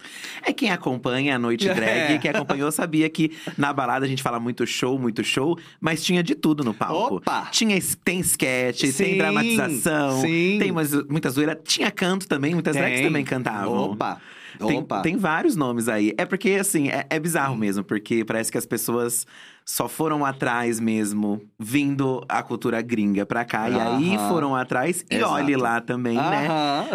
[0.45, 2.19] É quem acompanha a Noite Drag, É.
[2.19, 6.23] quem acompanhou sabia que na balada a gente fala muito show, muito show, mas tinha
[6.23, 7.17] de tudo no palco.
[7.17, 7.49] Opa!
[7.51, 9.19] Tinha, tem sketch, tem Sim,
[10.21, 10.59] sim.
[10.59, 11.55] tem umas, muita zoeira.
[11.55, 13.07] Tinha canto também, muitas drags Tem.
[13.07, 13.93] também cantavam.
[13.93, 14.21] Opa!
[14.59, 15.03] Tem, Opa.
[15.03, 16.13] tem vários nomes aí.
[16.17, 19.27] É porque, assim, é, é bizarro mesmo, porque parece que as pessoas
[19.71, 23.69] só foram atrás mesmo, vindo a cultura gringa pra cá.
[23.69, 25.31] E aí foram atrás e Exato.
[25.35, 26.49] olhe lá também, né?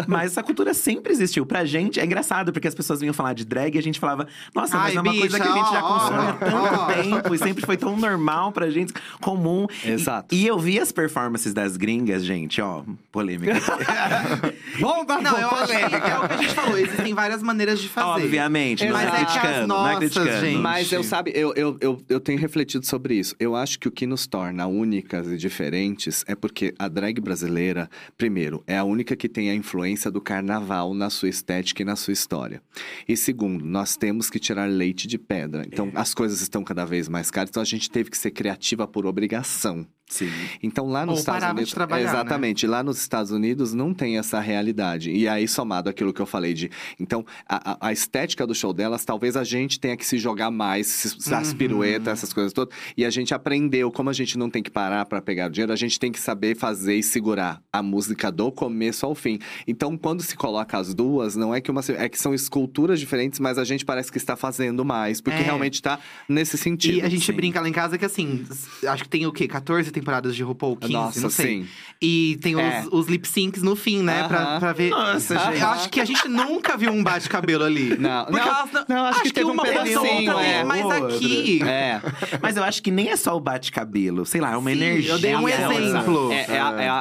[0.08, 1.46] Mas essa cultura sempre existiu.
[1.46, 4.26] Pra gente é engraçado, porque as pessoas vinham falar de drag e a gente falava,
[4.52, 6.80] nossa, mas Ai, é uma coisa bicha, que a gente já consome ó, há tanto
[6.80, 6.86] ó.
[6.86, 9.68] tempo e sempre foi tão normal pra gente, comum.
[9.84, 10.34] E- Exato.
[10.34, 12.82] E, eu vi as performances das gringas, gente, ó,
[13.12, 13.52] polêmica.
[14.80, 16.76] Bomba, Não, eu acho que é o que a gente falou.
[16.76, 18.24] Existem várias maneiras de fazer.
[18.24, 20.40] Obviamente, não Mas é é que as criticando, não é nossas, criticando.
[20.44, 20.58] gente.
[20.58, 23.34] Mas eu sabe, eu, eu, eu, eu tenho refletido sobre isso.
[23.38, 27.88] Eu acho que o que nos torna únicas e diferentes é porque a drag brasileira,
[28.16, 31.96] primeiro, é a única que tem a influência do carnaval na sua estética e na
[31.96, 32.62] sua história.
[33.08, 35.64] E segundo, nós temos que tirar leite de pedra.
[35.66, 35.98] Então, É.
[35.98, 39.06] as coisas estão cada vez mais caras, então a gente teve que ser criativa por
[39.06, 39.86] obrigação.
[40.14, 40.30] Sim.
[40.62, 42.10] Então lá nos Ou Estados parava de Unidos, trabalhar, né?
[42.10, 45.10] exatamente, lá nos Estados Unidos não tem essa realidade.
[45.10, 49.04] E aí somado aquilo que eu falei de, então a, a- estética do show delas,
[49.04, 51.56] talvez a gente tenha que se jogar mais, as Uhum.
[51.56, 52.74] piruetas, essas coisas todas.
[52.96, 55.72] E a gente aprendeu como a gente não tem que parar para pegar o dinheiro,
[55.72, 59.38] a gente tem que saber fazer e segurar a música do começo ao fim.
[59.66, 63.40] Então quando se coloca as duas, não é que uma é que são esculturas diferentes,
[63.40, 65.42] mas a gente parece que está fazendo mais, porque É.
[65.42, 65.98] realmente tá
[66.28, 66.98] nesse sentido.
[66.98, 67.32] E a gente sim.
[67.32, 68.44] brinca lá em casa que assim,
[68.86, 69.46] acho que tem o quê?
[69.48, 71.46] 14 temporadas de RuPaul, 15, Nossa, não sei.
[71.62, 71.68] sim.
[72.02, 72.82] E tem É.
[72.82, 74.28] os, os lip syncs no fim, né?
[74.28, 74.60] Pra, Aham.
[74.60, 74.90] pra ver.
[74.90, 75.60] Nossa, gente.
[75.60, 77.96] Eu acho que a gente nunca viu um bate-cabelo ali.
[77.98, 80.64] Não, Porque não, elas não, acho que teve um uma pedacinho, postou outra, é.
[80.64, 81.06] Mas Outra.
[81.16, 81.62] aqui.
[81.62, 82.00] É.
[82.42, 85.12] Mas eu acho que nem é só o bate-cabelo, sei lá, é uma Sim, energia.
[85.12, 86.30] eu dei um exemplo.
[86.32, 86.56] É, é,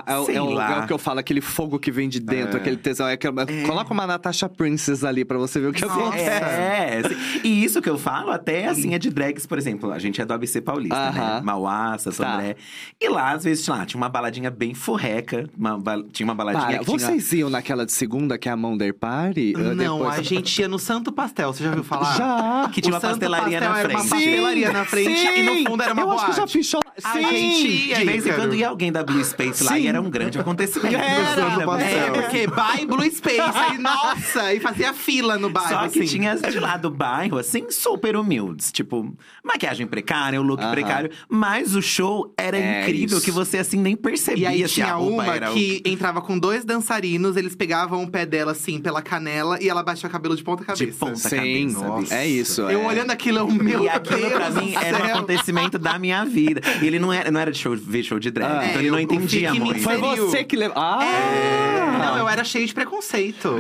[0.08, 0.76] é, é o- Sei é o, lá.
[0.78, 3.08] é o que eu falo, aquele fogo que vem de dentro, aquele tesão.
[3.08, 6.00] É Coloca uma Natasha Princess ali pra você ver o que Nossa.
[6.00, 6.30] acontece.
[6.30, 7.02] É,
[7.44, 10.26] e isso que eu falo até assim é de drags, por exemplo, a gente é
[10.26, 11.20] do ABC Paulista, né?
[11.20, 11.42] Aham.
[11.44, 12.56] Mauá, Santo Tá.
[13.00, 16.36] E lá, às vezes, sei lá, tinha uma baladinha bem furreca, uma ba- tinha uma
[16.36, 17.00] baladinha Para, que tinha...
[17.00, 19.54] vocês iam naquela de segunda que é a Monder Party?
[19.56, 22.16] Uh, Não, depois- a gente ia no Santo Pastel, você já ouviu falar?
[22.18, 22.70] Já.
[22.74, 24.10] Que tinha O uma Santo pastelaria Pastel na uma frente.
[24.10, 25.40] pastelaria na frente Sim!
[25.40, 26.54] e no fundo era uma Eu acho que já boate.
[26.54, 26.94] fiz show lá.
[27.04, 27.24] A Sim!
[27.32, 29.80] gente ia, De vez em quando ia alguém da Blue Space lá Sim.
[29.80, 30.96] e era um grande acontecimento.
[30.96, 31.88] Era, Santo Pastel.
[31.98, 36.08] É, porque by Blue Space, aí, nossa, e fazia fila no bairro, Só que assim.
[36.08, 38.72] tinha as de lá do bairro, assim, super humildes.
[38.72, 40.72] Tipo, maquiagem precária, o look Aham.
[40.72, 41.12] precário.
[41.28, 43.26] Mas o show era É incrível, isso.
[43.26, 46.66] que você, assim, nem percebia E aí tinha uma era o- que entrava com dois
[46.66, 50.44] dançarinos, eles pegavam o pé dela assim pela canela e ela baixava o cabelo de
[50.44, 50.86] ponta cabeça.
[50.86, 51.36] De ponta Sim,
[51.70, 51.88] cabeça.
[51.88, 52.16] Nossa.
[52.16, 52.62] é isso.
[52.62, 52.86] Eu é.
[52.88, 56.62] olhando aquilo, eu, meu E aquilo Deus pra mim era um acontecimento da minha vida.
[56.82, 58.66] E ele não era, não era de show, ver show de drag, Ah.
[58.66, 59.80] então É, ele não eu- o entendia muito.
[59.82, 60.78] Foi você que levou.
[60.78, 61.04] Ah!
[61.04, 61.98] É.
[62.04, 63.56] Não, eu era cheio de preconceito.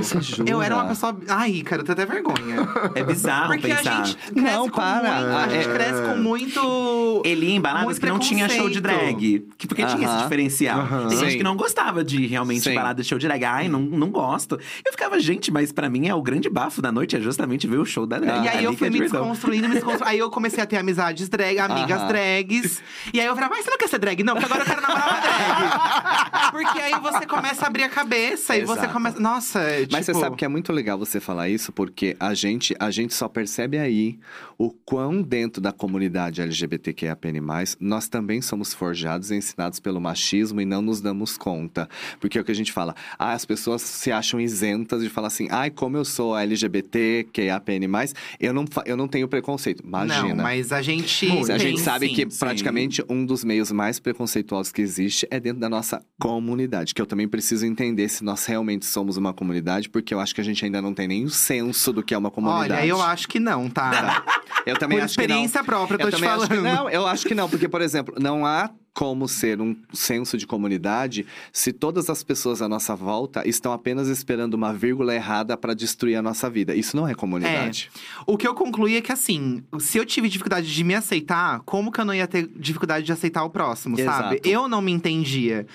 [0.46, 1.16] Eu era uma pessoa.
[1.28, 2.68] Ai, cara, eu tenho até vergonha.
[2.96, 4.02] É bizarro Porque pensar.
[4.02, 5.22] a gente cresce Não, com para.
[5.22, 5.36] muito.
[5.38, 5.74] A gente É.
[5.74, 7.22] cresce com muito.
[7.26, 9.03] Ele ia em baladas que não tinha show de preconceito.
[9.06, 9.46] Drag.
[9.58, 10.88] Que- Porque tinha esse diferencial.
[11.10, 11.38] Tem gente Sim.
[11.38, 12.74] que não gostava de realmente Sim.
[12.76, 13.44] balada de show de drag.
[13.44, 14.60] Ai, não, não gosto.
[14.86, 17.78] Eu ficava, gente, mas pra mim é o grande bafo da noite, é justamente ver
[17.78, 18.46] o show da drag.
[18.46, 19.22] E aí Ali eu que fui é me diversão.
[19.22, 20.10] desconstruindo, me desconstruindo.
[20.10, 22.08] aí eu comecei a ter amizades drag, amigas Aham.
[22.08, 22.82] drags.
[23.14, 24.24] E aí eu falei, mas você não quer ser drag?
[24.24, 26.52] Não, porque agora eu quero namorar uma drag.
[26.52, 28.94] porque aí você começa a abrir a cabeça e você Exato.
[28.94, 29.20] começa.
[29.20, 30.18] Nossa, é, Mas tipo...
[30.18, 33.28] você sabe que é muito legal você falar isso, porque a gente, a gente só
[33.28, 34.20] percebe aí
[34.58, 37.42] o quão dentro da comunidade LGBTQIAPN+,
[37.80, 41.90] nós também somos forjados e ensinados pelo machismo e não nos damos conta.
[42.20, 45.28] Porque é o que a gente fala, ah, as pessoas se acham isentas de falar
[45.28, 47.80] assim, ai, como eu sou LGBTQIAPN+,
[48.40, 49.84] eu não, eu não tenho preconceito.
[49.84, 50.36] Imagina.
[50.36, 51.28] Não, mas a gente.
[51.52, 52.14] a gente sabe sim.
[52.14, 52.40] que sim.
[52.40, 56.94] praticamente um dos meios mais preconceituosos que existe é dentro da nossa comunidade.
[56.94, 60.42] Que eu também preciso entender se nós realmente somos uma comunidade, porque eu acho que
[60.42, 62.74] a gente ainda não tem nem o senso do que é uma comunidade.
[62.74, 64.24] Olha, eu acho que não, tá?
[64.66, 65.36] Eu também Por acho que não.
[65.36, 66.62] experiência própria, eu tô eu te que falando.
[66.62, 70.46] não, eu acho que não, porque, por exemplo, não há como ser um senso de
[70.46, 75.74] comunidade se todas as pessoas à nossa volta estão apenas esperando uma vírgula errada para
[75.74, 76.76] destruir a nossa vida.
[76.76, 77.90] Isso não é comunidade.
[78.28, 81.92] O que eu concluí é que, assim, se eu tive dificuldade de me aceitar, como
[81.92, 84.36] que eu não ia ter dificuldade de aceitar o próximo, sabe?
[84.36, 84.48] Exato.
[84.48, 85.66] Eu não me entendia.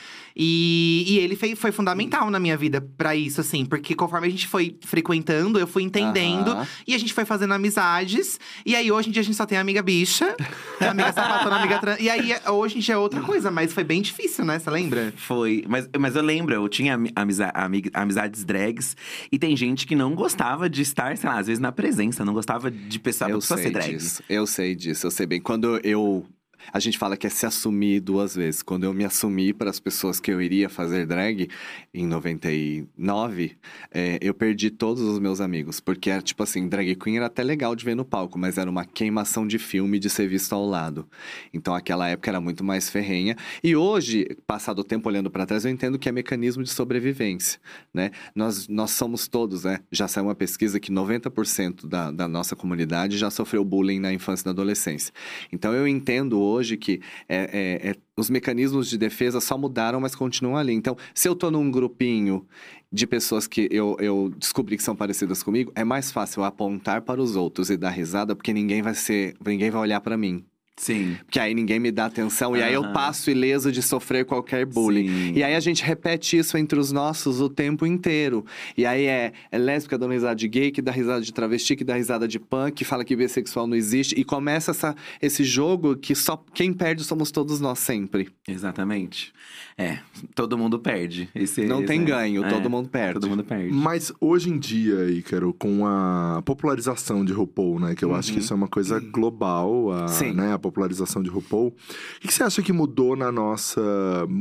[0.40, 4.30] E, e ele foi, foi fundamental na minha vida pra isso, assim, porque conforme a
[4.30, 6.66] gente foi frequentando, eu fui entendendo Aham.
[6.86, 8.38] e a gente foi fazendo amizades.
[8.64, 10.36] E aí, hoje em dia, a gente só tem amiga bicha,
[10.80, 11.98] amiga sapatona, amiga trans.
[12.00, 14.58] E aí, hoje em dia é outra coisa, mas foi bem difícil, né?
[14.60, 15.12] Você lembra?
[15.16, 18.96] Foi, mas, mas eu lembro, eu tinha ami- amiza- ami- amizades drags
[19.32, 22.32] e tem gente que não gostava de estar, sei lá, às vezes na presença, não
[22.32, 23.96] gostava de pessoa, Eu pessoa sei ser drag.
[23.96, 25.40] disso, eu sei disso, eu sei bem.
[25.40, 26.24] Quando eu.
[26.72, 28.62] A gente fala que é se assumir duas vezes.
[28.62, 31.48] Quando eu me assumi para as pessoas que eu iria fazer drag
[31.92, 33.56] em 99,
[33.92, 35.80] é, eu perdi todos os meus amigos.
[35.80, 38.68] Porque era tipo assim, drag queen era até legal de ver no palco, mas era
[38.68, 41.08] uma queimação de filme de ser visto ao lado.
[41.52, 43.36] Então aquela época era muito mais ferrenha.
[43.62, 47.60] E hoje, passado o tempo olhando para trás, eu entendo que é mecanismo de sobrevivência,
[47.92, 48.10] né?
[48.34, 49.80] Nós, nós somos todos, né?
[49.90, 54.44] Já saiu uma pesquisa que 90% da, da nossa comunidade já sofreu bullying na infância
[54.44, 55.12] e na adolescência.
[55.52, 60.14] Então eu entendo hoje que é, é, é, os mecanismos de defesa só mudaram, mas
[60.14, 60.72] continuam ali.
[60.72, 62.46] Então, se eu tô num grupinho
[62.92, 67.20] de pessoas que eu, eu descobri que são parecidas comigo, é mais fácil apontar para
[67.20, 70.44] os outros e dar risada, porque ninguém vai ser, ninguém vai olhar para mim.
[70.78, 71.16] Sim.
[71.24, 75.08] Porque aí ninguém me dá atenção e aí eu passo ileso de sofrer qualquer bullying.
[75.08, 75.32] Sim.
[75.34, 78.44] E aí a gente repete isso entre os nossos o tempo inteiro.
[78.76, 81.84] E aí é, é lésbica dando risada de gay, que dá risada de travesti, que
[81.84, 84.14] dá risada de punk, que fala que bissexual não existe.
[84.18, 88.28] E começa essa, esse jogo que só quem perde somos todos nós sempre.
[88.46, 89.32] Exatamente.
[89.76, 89.98] É,
[90.34, 91.28] todo mundo perde.
[91.34, 93.14] Esse, Não tem esse- ganho, é, todo mundo perde.
[93.20, 93.72] Todo mundo perde.
[93.72, 97.94] Mas hoje em dia, Ícaro, com a popularização de RuPaul, né?
[97.94, 100.32] Que eu acho que isso é uma coisa global, a, Sim.
[100.32, 101.68] né, a popularização de RuPaul.
[101.68, 101.74] O
[102.20, 103.80] que você acha que mudou na nossa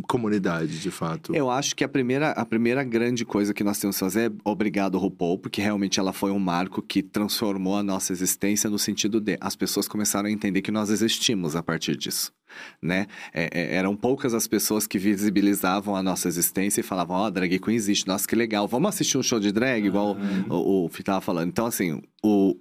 [0.08, 1.34] comunidade, de fato?
[1.34, 4.34] Eu acho que a primeira, a primeira grande coisa que nós temos que fazer é
[4.44, 9.20] obrigado, RuPaul, porque realmente ela foi um marco que transformou a nossa existência no sentido
[9.20, 12.37] de as pessoas começaram a entender que nós existimos a partir disso.
[12.82, 13.08] Né?
[13.34, 17.30] É, é, eram poucas as pessoas que visibilizavam a nossa existência e falavam: Ó, a
[17.30, 20.18] drag queen existe, nossa, que legal, vamos assistir um show de drag, igual
[20.50, 21.50] o, o tava falando.
[21.50, 22.56] Então, assim, o,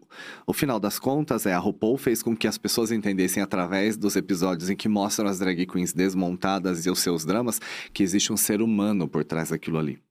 [0.47, 4.17] o final das contas é a RuPaul fez com que as pessoas entendessem através dos
[4.17, 7.61] episódios em que mostram as drag queens desmontadas e os seus dramas
[7.93, 10.06] que existe um ser humano por trás daquilo ali.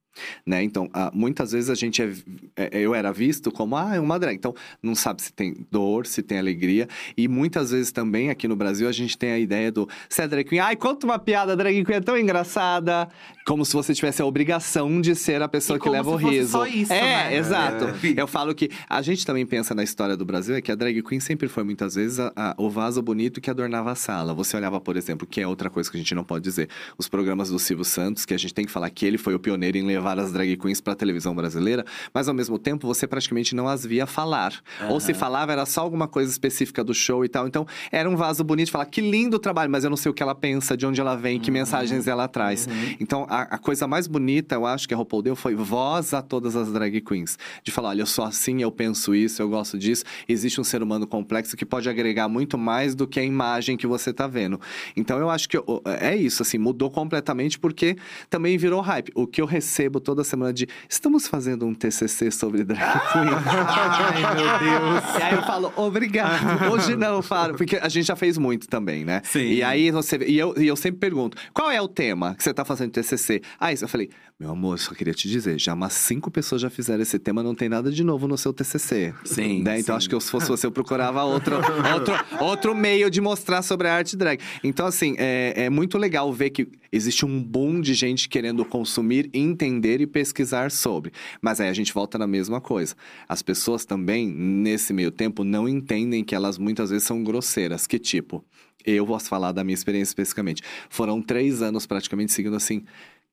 [0.45, 0.63] Né?
[0.63, 2.09] Então, ah, muitas vezes a gente é,
[2.55, 4.35] é- eu era visto como ah, é uma drag.
[4.35, 6.87] Então, não sabe se tem dor, se tem alegria.
[7.17, 10.27] E muitas vezes também aqui no Brasil a gente tem a ideia do se é
[10.27, 13.07] drag queen, ai, conta uma piada, a drag queen é tão engraçada.
[13.45, 16.15] Como se você tivesse a obrigação de ser a pessoa E que como leva o
[16.15, 16.51] riso.
[16.51, 17.37] só isso, é, né?
[17.37, 17.85] exato.
[17.85, 18.21] É.
[18.21, 21.01] Eu falo que a gente também pensa na história do Brasil, é que a drag
[21.03, 24.33] queen sempre foi muitas vezes a- a- o vaso bonito que adornava a sala.
[24.33, 27.07] Você olhava, por exemplo, que é outra coisa que a gente não pode dizer, os
[27.07, 29.77] programas do Silvio Santos, que a gente tem que falar que ele foi o pioneiro
[29.77, 33.55] em levar as drag queens para a televisão brasileira, mas ao mesmo tempo você praticamente
[33.55, 34.53] não as via falar.
[34.89, 37.47] Ou se falava, era só alguma coisa específica do show e tal.
[37.47, 40.13] Então, era um vaso bonito, falar que lindo o trabalho, mas eu não sei o
[40.13, 42.67] que ela pensa, de onde ela vem, que mensagens ela traz.
[42.99, 46.21] Então, a, a coisa mais bonita, eu acho que a RuPaul deu foi voz a
[46.21, 47.37] todas as drag queens.
[47.63, 50.03] De falar, olha, eu sou assim, eu penso isso, eu gosto disso.
[50.27, 53.87] Existe um ser humano complexo que pode agregar muito mais do que a imagem que
[53.87, 54.59] você tá vendo.
[54.95, 57.95] Então, eu acho que ó, é isso, assim, mudou completamente porque
[58.29, 59.11] também virou hype.
[59.15, 62.79] O que eu recebo toda semana de estamos fazendo um TCC sobre drag
[63.11, 63.29] queen.
[63.67, 65.15] Ai, meu Deus.
[65.19, 66.71] E aí eu falo, obrigado.
[66.71, 67.55] Hoje não, falo.
[67.55, 69.21] Porque a gente já fez muito também, né?
[69.23, 69.45] Sim.
[69.45, 70.17] E aí você.
[70.17, 73.41] E eu, e eu sempre pergunto: qual é o tema que você tá fazendo TCC?
[73.59, 76.69] Ah, isso eu falei, meu amor, só queria te dizer, já umas cinco pessoas já
[76.69, 79.13] fizeram esse tema, não tem nada de novo no seu TCC.
[79.23, 79.79] Sim, Né?
[79.79, 79.97] Então sim.
[79.97, 81.55] acho que eu, se fosse você, eu procurava outro,
[81.93, 84.41] outro, outro meio de mostrar sobre a arte drag.
[84.63, 89.29] Então, assim, é, é muito legal ver que existe um boom de gente querendo consumir,
[89.33, 91.11] entender e pesquisar sobre.
[91.41, 92.95] Mas aí a gente volta na mesma coisa.
[93.27, 97.87] As pessoas também, nesse meio tempo, não entendem que elas muitas vezes são grosseiras.
[97.87, 98.43] Que tipo?
[98.85, 100.61] Eu posso falar da minha experiência especificamente.
[100.89, 102.83] Foram três anos praticamente seguindo assim.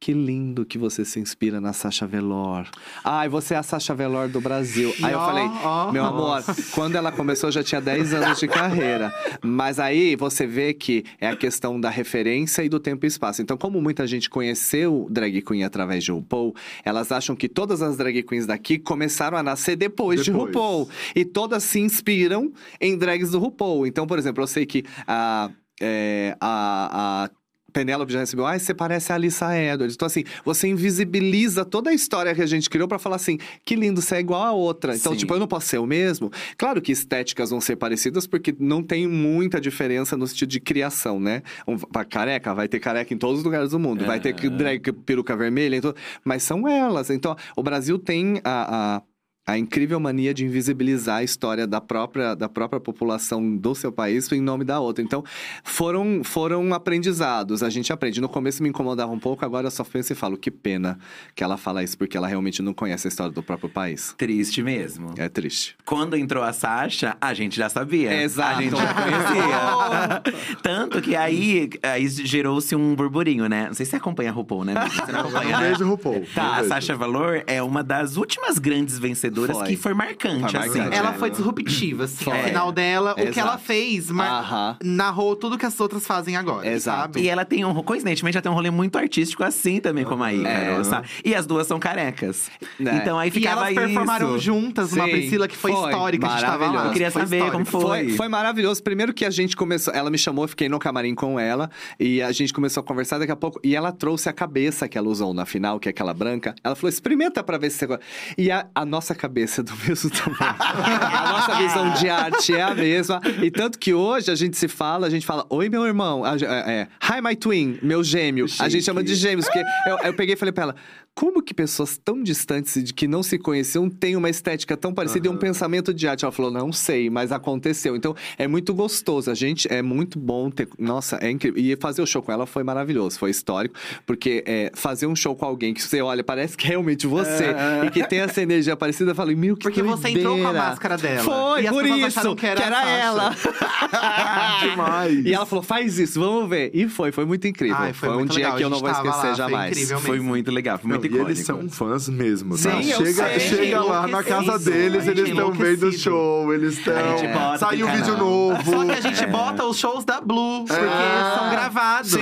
[0.03, 2.67] Que lindo que você se inspira na Sasha Velour.
[3.05, 4.93] Ai, você é a Sasha Velour do Brasil.
[5.01, 5.45] Aí eu falei,
[5.93, 6.43] meu amor,
[6.75, 9.15] quando ela começou eu já tinha 10 anos de carreira.
[9.41, 13.43] Mas aí você vê que é a questão da referência e do tempo e espaço.
[13.43, 16.53] Então, como muita gente conheceu drag queen através de RuPaul,
[16.85, 20.53] elas acham que todas as drag queens daqui começaram a nascer depois, de Depois.
[20.53, 20.89] RuPaul.
[21.15, 23.87] E todas se inspiram em drags do RuPaul.
[23.87, 25.49] Então, por exemplo, eu sei que a.
[25.81, 27.42] é, a, a
[27.73, 29.95] Penélope já recebeu, ai, você parece a Alissa Edwards.
[29.95, 33.75] Então, assim, você invisibiliza toda a história que a gente criou pra falar assim, que
[33.75, 34.95] lindo, você é igual a outra.
[34.95, 35.19] Então, Sim.
[35.19, 36.31] tipo, eu não posso ser o mesmo.
[36.57, 41.19] Claro que estéticas vão ser parecidas, porque não tem muita diferença no sentido de criação,
[41.19, 41.43] né?
[41.67, 41.77] Um,
[42.09, 44.05] careca, vai ter careca em todos os lugares do mundo.
[44.05, 47.11] Vai ter que- drag, peruca vermelha, então, mas são elas.
[47.11, 49.03] Então, o Brasil tem a- a
[49.45, 54.31] a incrível mania de invisibilizar a história da própria, da própria população do seu país
[54.31, 55.03] em nome da outra.
[55.03, 55.25] Então,
[55.65, 57.63] foram, foram aprendizados.
[57.63, 58.21] A gente aprende.
[58.21, 60.97] No começo me incomodava um pouco, agora eu só penso e falo, que pena
[61.35, 64.15] que ela fala isso, porque ela realmente não conhece a história do próprio país.
[64.17, 65.13] Triste mesmo.
[65.19, 65.77] É triste.
[65.85, 68.23] Quando entrou a Sasha, a gente já sabia.
[68.23, 68.59] Exato.
[68.59, 70.57] A gente já conhecia.
[70.63, 73.67] Tanto que aí, aí gerou-se um burburinho, né?
[73.67, 74.75] Não sei se você acompanha a RuPaul, né?
[74.89, 75.69] Você não acompanha, né?
[75.71, 76.25] vejo RuPaul.
[76.33, 76.65] Tá, a.
[76.65, 79.67] Sasha Valor é uma das últimas grandes vencedoras vencedoras Foi.
[79.69, 80.81] que foi marcante, Foi assim.
[80.81, 81.15] Ela É.
[81.15, 82.25] foi disruptiva, assim.
[82.25, 82.37] Foi.
[82.37, 86.67] Ao final dela, o que ela fez mar- narrou tudo que as outras fazem agora.
[86.69, 86.99] Exato.
[87.15, 87.21] Sabe?
[87.23, 90.33] E ela tem um, coincidentemente, ela tem um rolê muito artístico assim também, como a
[90.33, 90.85] Ícaro, É.
[90.85, 91.09] sabe?
[91.25, 92.51] E as duas são carecas.
[92.81, 92.97] É.
[92.97, 94.45] Então aí E ficava elas performaram isso.
[94.45, 95.91] juntas uma Sim, Priscila que foi, foi.
[95.91, 96.85] histórica, a gente tava lá.
[96.87, 97.53] Eu queria Foi saber histórica.
[97.65, 97.83] como foi.
[98.09, 98.83] Foi, foi maravilhoso.
[98.83, 102.21] Primeiro que a gente começou, ela me chamou, eu fiquei no camarim com ela e
[102.23, 103.61] a gente começou a conversar daqui a pouco.
[103.65, 106.55] E ela trouxe a cabeça que ela usou na final, que é aquela branca.
[106.63, 108.03] Ela falou: experimenta pra ver se você gosta.
[108.37, 110.57] E a, a nossa cabeça do mesmo tamanho.
[110.59, 113.21] a nossa visão de arte é a mesma.
[113.41, 116.25] E tanto que hoje a gente se fala, a gente fala: Oi, meu irmão.
[116.25, 118.47] A- é, é, Hi, my twin, meu gêmeo.
[118.59, 120.77] A gente chama de gêmeos, porque eu, eu peguei e falei pra ela.
[121.15, 124.95] Como que pessoas tão distantes e de que não se conheciam têm uma estética tão
[124.95, 126.25] parecida e um pensamento de arte?
[126.25, 127.95] Ela falou, não sei, mas aconteceu.
[127.95, 129.31] Então, é muito gostoso.
[129.31, 130.69] A gente, é muito bom ter...
[130.79, 131.63] Nossa, é incrível.
[131.63, 133.75] E fazer o show com ela foi maravilhoso, foi histórico.
[134.07, 137.55] Porque é, fazer um show com alguém que você olha, parece que é realmente você.
[137.85, 140.45] E que tem essa energia parecida, eu falei, meu, que Porque você entrou com a
[140.45, 141.23] doideira." máscara dela.
[141.23, 142.89] Foi, E por isso, que era a Sasha.
[142.89, 143.37] ela.
[144.63, 145.25] Demais.
[145.27, 146.71] E ela falou, faz isso, vamos ver.
[146.73, 147.77] E foi, foi muito incrível.
[147.79, 149.91] Ai, foi um muito dia legal, que eu não vou esquecer lá, foi jamais.
[149.91, 150.29] Foi mesmo.
[150.29, 151.29] muito legal, foi muito e icônico.
[151.31, 152.77] eles são fãs mesmo, Sim, tá?
[152.83, 153.41] eu chega, sei.
[153.41, 156.95] chega lá na casa deles, eles estão vendo o show, eles estão.
[156.97, 158.71] A gente bota, Saiu tem vídeo novo.
[158.71, 161.35] Só que a gente bota os shows da Blue, porque É.
[161.39, 162.11] são gravados.
[162.13, 162.21] Sim.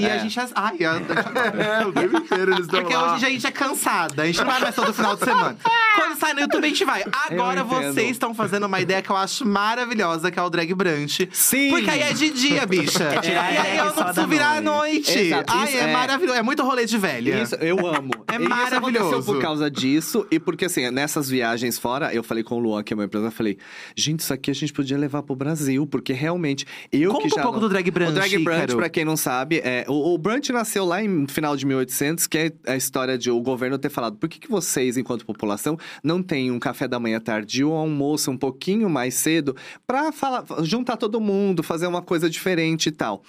[0.00, 0.12] E É.
[0.12, 0.38] a gente.
[0.54, 0.90] Ai, eu-
[1.60, 3.14] É, o tempo inteiro eles estão Porque lá.
[3.14, 5.56] hoje a gente é cansada, a gente não vai mais todo final de semana.
[5.94, 7.04] Quando sai no YouTube, a gente vai.
[7.28, 11.28] Agora vocês estão fazendo uma ideia que eu acho maravilhosa, que é o drag brunch.
[11.32, 11.70] Sim.
[11.70, 13.08] Porque aí é de dia, bicha.
[13.24, 15.18] e aí eu não preciso virar à noite.
[15.18, 16.38] Exato, Ai, isso é, é- maravilhoso.
[16.38, 17.42] É muito rolê de velha.
[17.42, 18.10] Isso, eu amo.
[18.28, 19.32] É E Isso aconteceu maravilhoso.
[19.32, 20.26] por causa disso.
[20.30, 23.26] E porque, assim, nessas viagens fora, eu falei com o Luan, que é meu empresa,
[23.26, 23.58] eu falei,
[23.96, 27.36] gente, isso aqui a gente podia levar pro Brasil, porque realmente, eu Conta que um
[27.36, 27.42] já.
[27.42, 28.76] pouco não- do Drag Brunch, O Drag Brunch, Ícaro.
[28.76, 32.38] pra quem não sabe, é, o, o Brunch nasceu lá em final de 1800, que
[32.38, 36.22] é a história de o governo ter falado, por que, que vocês, enquanto população, não
[36.22, 39.54] têm um café da manhã tardio ou um almoço um pouquinho mais cedo
[39.86, 43.22] pra falar, juntar todo mundo, fazer uma coisa diferente e tal.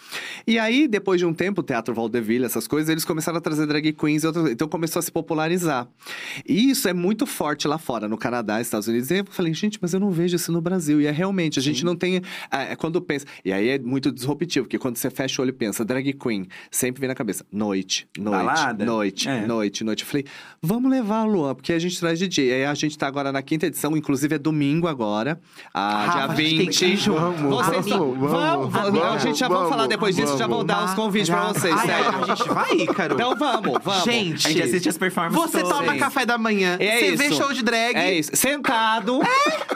[0.47, 3.65] E aí, depois de um tempo, o Teatro Valdeville, essas coisas, eles começaram a trazer
[3.65, 5.87] drag queens, e outras- então começou a se popularizar.
[6.47, 9.11] E isso é muito forte lá fora, no Canadá, Estados Unidos.
[9.11, 10.99] E eu falei, gente, mas eu não vejo isso no Brasil.
[10.99, 12.19] E é realmente, a gente não tem.
[12.49, 13.27] ah, É, quando pensa.
[13.45, 16.47] E aí é muito disruptivo, porque quando você fecha o olho e pensa, drag queen,
[16.71, 18.83] sempre vem na cabeça, noite, noite, Balada?
[18.85, 19.45] noite, É.
[19.45, 20.01] noite, noite.
[20.03, 20.25] Eu falei,
[20.59, 22.49] vamos levar, Luan, porque a gente traz DJ.
[22.49, 25.39] E aí a gente tá agora na quinta edição, inclusive é domingo agora,
[25.71, 26.79] a Rafa, dia a gente tem 20.
[26.79, 27.19] que ir junto.
[27.19, 30.37] Vamos, Vocês vamos, vamos, vamos, vamos, Não, a gente já vai vamos, falar depois disso,
[30.39, 32.23] já vou dar os convites pra vocês, Ai, sério.
[32.23, 33.13] A gente vai, Ícaro.
[33.13, 34.03] Então vamos, vamos.
[34.03, 35.77] Gente, A gente assiste as performances Você todas.
[35.77, 35.99] toma Sim.
[35.99, 37.35] café da manhã, É você vê isso.
[37.37, 37.95] show de drag.
[37.95, 38.31] É isso.
[38.33, 39.19] Sentado.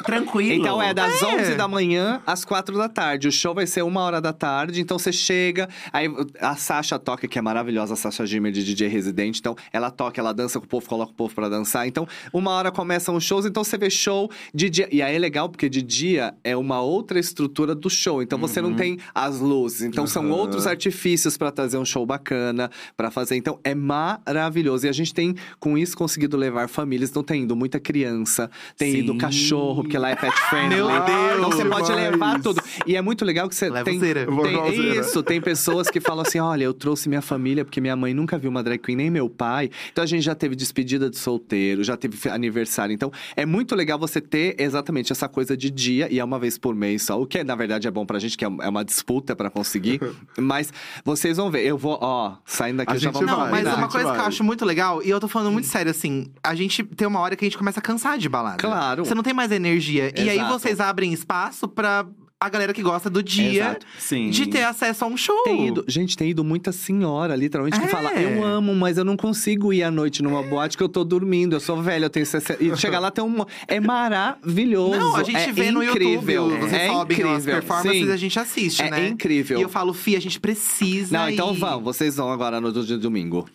[0.05, 0.53] Tranquilo.
[0.61, 1.25] Então é das É.
[1.25, 3.27] 11 da manhã às 4 da tarde.
[3.27, 4.81] O show vai ser uma hora da tarde.
[4.81, 5.67] Então você chega.
[5.91, 6.07] Aí
[6.39, 9.39] a Sasha toca, que é maravilhosa, a Sasha Gimmer de DJ residente.
[9.39, 11.87] Então ela toca, ela dança com o povo, coloca o povo pra dançar.
[11.87, 13.45] Então uma hora começam os shows.
[13.45, 14.87] Então você vê show de dia.
[14.91, 18.21] E aí é legal porque de dia é uma outra estrutura do show.
[18.21, 19.81] Então você não tem as luzes.
[19.81, 20.35] Então são Aham.
[20.35, 23.35] outros artifícios pra trazer um show bacana, pra fazer.
[23.35, 24.84] Então é maravilhoso.
[24.85, 27.09] E a gente tem com isso conseguido levar famílias.
[27.09, 28.97] Então tem ido muita criança, tem Sim.
[28.99, 30.75] ido cachorro, porque lá é pet friendly.
[30.75, 31.37] Meu Deus!
[31.37, 32.61] Então você pode levar tudo.
[32.85, 34.25] E é muito legal que você Leva tem, zera.
[34.29, 34.99] Vou levar tem zera.
[35.01, 38.37] isso, tem pessoas que falam assim: "Olha, eu trouxe minha família porque minha mãe nunca
[38.37, 39.69] viu uma drag queen nem meu pai".
[39.91, 42.93] Então a gente já teve despedida de solteiro, já teve aniversário.
[42.93, 46.57] Então é muito legal você ter exatamente essa coisa de dia e é uma vez
[46.57, 48.85] por mês só, o que na verdade é bom pra gente que é é uma
[48.85, 49.99] disputa pra conseguir,
[50.39, 50.71] mas
[51.03, 51.65] vocês vão ver.
[51.65, 54.07] Eu vou, ó, saindo daqui A eu já gente vou Não, vai, mas uma coisa
[54.07, 54.27] que eu vai.
[54.27, 57.35] acho muito legal, e eu tô falando muito sério, assim, a gente tem uma hora
[57.35, 58.57] que a gente começa a cansar de balada.
[58.57, 59.05] Claro.
[59.05, 60.11] Você não tem mais energia.
[60.15, 60.59] E aí Exato.
[60.59, 62.05] vocês abrem espaço pra
[62.37, 63.85] a galera que gosta do dia Exato.
[63.97, 64.29] Sim.
[64.29, 65.41] de ter acesso a um show.
[65.45, 67.89] Tem ido, gente, tem ido muita senhora, literalmente, que É.
[67.89, 71.03] fala: Eu amo, mas eu não consigo ir à noite numa boate que eu tô
[71.03, 71.55] dormindo.
[71.55, 72.61] Eu sou velha, eu tenho 60.
[72.63, 73.43] E chegar lá tem um.
[73.67, 74.99] É maravilhoso.
[74.99, 76.43] Não, a gente é vê no incrível.
[76.49, 78.11] YouTube, você é sobe as performances Sim.
[78.11, 79.07] a gente assiste, É né?
[79.07, 79.57] incrível.
[79.57, 81.57] E eu falo, Fih, a gente precisa Não, então ir.
[81.59, 83.47] vão, vocês vão agora no dia de domingo.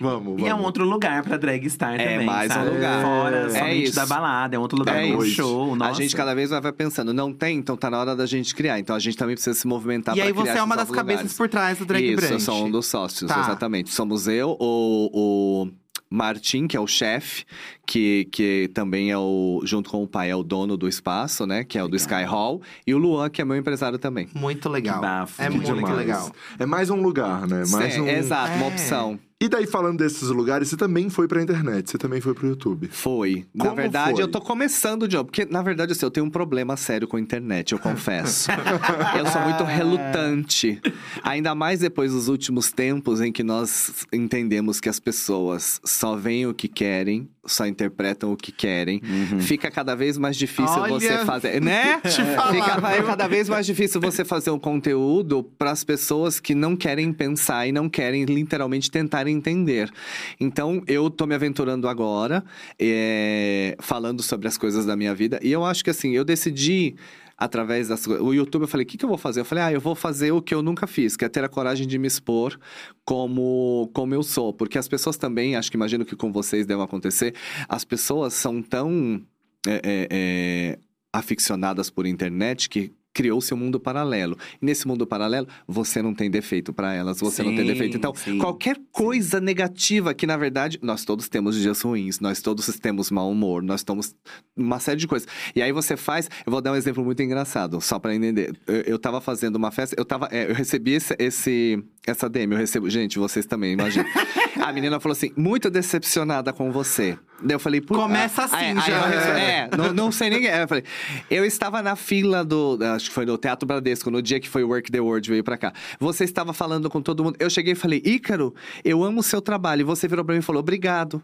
[0.00, 0.42] Vamos, vamos.
[0.42, 2.70] E é um outro lugar pra drag estar É também, mais um sabe?
[2.70, 3.02] lugar.
[3.02, 3.94] Fora É somente isso.
[3.96, 5.36] da balada, é outro lugar É do isso.
[5.36, 5.90] show, nossa.
[5.90, 8.78] A gente cada vez vai pensando, não tem, então tá na hora da gente criar.
[8.78, 10.90] Então a gente também precisa se movimentar E pra aí criar você é uma das
[10.90, 11.36] cabeças lugares.
[11.36, 12.32] por trás do Drag Isso, Brunch.
[12.32, 13.40] eu sou um dos sócios, Tá.
[13.40, 13.90] exatamente.
[13.92, 15.68] Somos eu, o, o
[16.10, 17.44] Martim, que é o chefe,
[17.86, 21.64] que, que também é o, junto com o pai, é o dono do espaço, né?
[21.64, 22.60] Que é o do Sky Hall.
[22.86, 24.28] E o Luan, que é meu empresário também.
[24.34, 24.96] Muito legal.
[24.96, 25.96] Que bafo, é que muito Demais.
[25.96, 26.30] legal.
[26.58, 27.64] É mais um lugar, né?
[27.70, 28.08] Mais Sim, um...
[28.08, 28.68] Exato, uma É.
[28.68, 29.18] opção.
[29.42, 32.88] E daí, falando desses lugares, você também foi pra internet, você também foi pro YouTube.
[32.92, 33.44] Foi.
[33.52, 34.22] na Como verdade, foi?
[34.22, 35.26] eu tô começando de novo.
[35.26, 38.48] Porque, na verdade, assim, eu tenho um problema sério com a internet, eu confesso.
[39.18, 40.80] eu sou muito relutante.
[41.24, 46.46] Ainda mais depois dos últimos tempos em que nós entendemos que as pessoas só veem
[46.46, 49.02] o que querem, só interpretam o que querem.
[49.40, 52.00] Fica cada vez mais difícil Olha, você fazer, né?
[52.06, 53.06] te falar, Fica vai viu?
[53.06, 57.66] cada vez mais difícil você fazer um conteúdo para as pessoas que não querem pensar
[57.66, 59.90] e não querem literalmente tentar entender.
[60.38, 62.44] Então, eu tô me aventurando agora,
[62.78, 65.38] é, falando sobre as coisas da minha vida.
[65.42, 66.94] E eu acho que assim, eu decidi
[67.36, 69.72] através das o YouTube eu falei o que, que eu vou fazer eu falei ah
[69.72, 72.06] eu vou fazer o que eu nunca fiz que é ter a coragem de me
[72.06, 72.56] expor
[73.04, 76.82] como como eu sou porque as pessoas também acho que imagino que com vocês deve
[76.82, 77.34] acontecer
[77.68, 79.20] as pessoas são tão
[79.66, 80.78] é, é,
[81.12, 84.36] aficionadas por internet que criou seu mundo paralelo.
[84.60, 87.96] E nesse mundo paralelo, você não tem defeito para elas, você não tem Sim, defeito.
[87.96, 88.38] Então, sim.
[88.38, 93.30] qualquer coisa negativa que, na verdade, nós todos temos dias ruins, nós todos temos mau
[93.30, 94.14] humor, nós temos
[94.56, 95.28] uma série de coisas.
[95.54, 98.56] E aí você faz, eu vou dar um exemplo muito engraçado, só para entender.
[98.66, 102.52] Eu, eu tava fazendo uma festa, eu tava, é, eu recebi esse, esse essa DM,
[102.52, 104.06] eu recebo, gente, vocês também, imagina.
[104.60, 107.18] A menina falou assim: "Muito decepcionada com você".
[107.44, 108.98] Daí eu falei, Começa Ah, assim aí- aí já.
[108.98, 110.50] eu respondi, é, não, não sei ninguém.
[110.50, 110.84] Aí Eu falei,
[111.30, 112.78] eu estava na fila do.
[112.94, 115.42] Acho que foi no Teatro Bradesco, no dia que foi o Work the World veio
[115.44, 115.72] pra cá.
[115.98, 117.36] Você estava falando com todo mundo.
[117.38, 119.80] Eu cheguei e falei, Ícaro, eu amo o seu trabalho.
[119.80, 121.22] E você virou pra mim e falou, obrigado.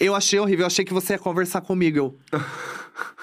[0.00, 1.96] Eu achei horrível, eu achei que você ia conversar comigo.
[1.98, 2.40] Eu,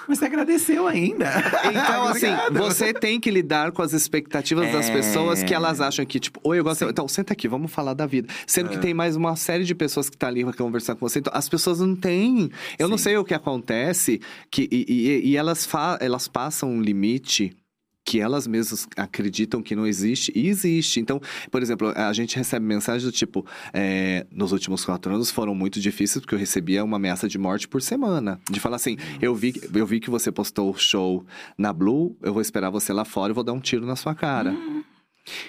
[0.08, 1.28] você agradeceu ainda.
[1.70, 4.94] Então, assim, você tem que lidar com as expectativas das É.
[4.94, 6.84] pessoas que elas acham que, tipo, oi, eu gosto.
[6.86, 8.28] Então, senta aqui, vamos falar da vida.
[8.46, 11.20] Sendo que tem mais uma série de pessoas que tá ali pra conversar com você.
[11.20, 12.50] Então, as pessoas não têm.
[12.78, 13.04] Eu não Sim.
[13.06, 14.20] sei o que acontece,
[14.50, 17.54] que, e, e- e elas, fa elas passam um limite.
[18.04, 21.00] Que elas mesmas acreditam que não existe e existe.
[21.00, 21.22] Então,
[21.52, 25.80] por exemplo, a gente recebe mensagens do tipo: é, nos últimos quatro anos foram muito
[25.80, 28.40] difíceis, porque eu recebia uma ameaça de morte por semana.
[28.50, 31.26] De falar assim: eu vi, eu vi que você postou o show
[31.58, 34.16] na Blue, eu vou esperar você lá fora e vou dar um tiro na sua
[34.16, 34.56] cara.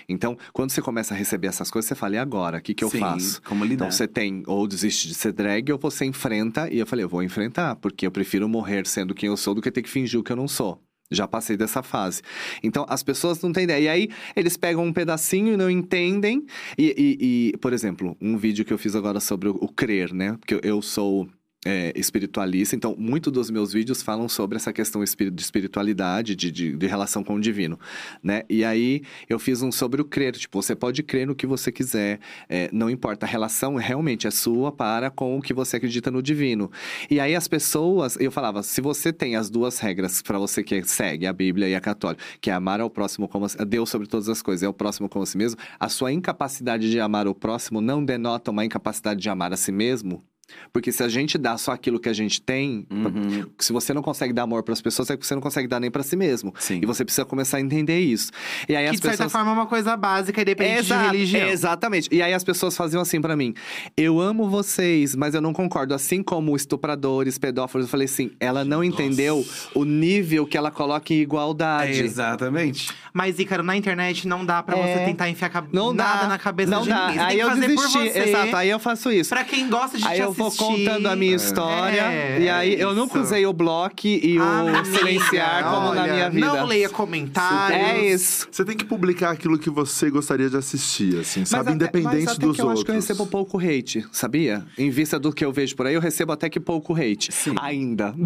[0.08, 2.58] Então, quando você começa a receber essas coisas, você fala: e agora?
[2.58, 3.42] O que, que eu Sim, faço?
[3.42, 3.86] Como lidar?
[3.86, 6.68] Então você tem, ou desiste de ser drag, ou você enfrenta.
[6.72, 9.62] E eu falei, eu vou enfrentar, porque eu prefiro morrer sendo quem eu sou do
[9.62, 10.80] que ter que fingir o que eu não sou.
[11.14, 12.22] Já passei dessa fase.
[12.62, 13.80] Então, as pessoas não têm ideia.
[13.82, 16.44] E aí, eles pegam um pedacinho e não entendem.
[16.78, 16.86] E,
[17.20, 20.36] e- e, por exemplo, um vídeo que eu fiz agora sobre o, o crer, né?
[20.38, 21.28] Porque eu, eu sou
[21.64, 26.76] é, espiritualista, então, muito dos meus vídeos falam sobre essa questão de espiritualidade, de, de,
[26.76, 27.78] de relação com o divino,
[28.22, 28.42] né?
[28.48, 30.32] E aí, eu fiz um sobre o crer.
[30.32, 32.18] Tipo, você pode crer no que você quiser.
[32.48, 36.22] É, não importa, a relação realmente é sua para com o que você acredita no
[36.22, 36.70] divino.
[37.10, 40.82] E aí as pessoas, eu falava, se você tem as duas regras para você que
[40.84, 44.08] segue a Bíblia e a católica, que é amar ao próximo como a, Deus sobre
[44.08, 47.26] todas as coisas, é o próximo como a si mesmo, a sua incapacidade de amar
[47.28, 50.24] o próximo não denota uma incapacidade de amar a si mesmo.
[50.72, 53.46] Porque se a gente dá só aquilo que a gente tem, Uhum.
[53.58, 55.78] se você não consegue dar amor para as pessoas, é que você não consegue dar
[55.80, 56.54] nem para si mesmo.
[56.58, 56.80] Sim.
[56.82, 58.30] E você precisa começar a entender isso.
[58.68, 61.16] E aí Que as de certa pessoas forma é uma coisa básica, independente Exato, de
[61.16, 61.48] religião.
[61.48, 62.08] Exatamente.
[62.12, 63.54] E aí as pessoas faziam assim pra mim:
[63.96, 65.94] eu amo vocês, mas eu não concordo.
[65.94, 69.44] Assim como estupradores, pedófilos, eu falei assim: ela não entendeu
[69.74, 72.00] o nível que ela coloca em igualdade.
[72.02, 72.90] Exatamente.
[73.12, 74.98] Mas, Ícaro, na internet não dá pra É.
[74.98, 77.08] você tentar enfiar Não nada dá, na cabeça não de dá.
[77.08, 77.14] ninguém.
[77.16, 77.92] Você Aí tem que eu fazer desisti.
[77.98, 78.18] por você.
[78.18, 79.30] Exato, aí eu faço isso.
[79.30, 80.86] Pra quem gosta de Aí te eu vou assistir.
[80.88, 82.00] contando a minha história.
[82.02, 82.98] É, e aí eu isso.
[82.98, 86.46] nunca usei o bloco e o Ah, amiga, silenciar como na minha vida.
[86.46, 87.80] Não leia comentários.
[87.80, 88.48] É isso.
[88.50, 91.62] Você tem que publicar aquilo que você gostaria de assistir, assim, sabe?
[91.62, 92.80] até- Independente mas até dos que eu outros.
[92.80, 94.64] acho que eu recebo pouco hate, sabia?
[94.76, 97.30] Em vista do que eu vejo por aí, eu recebo até que pouco hate.
[97.60, 98.14] Ainda.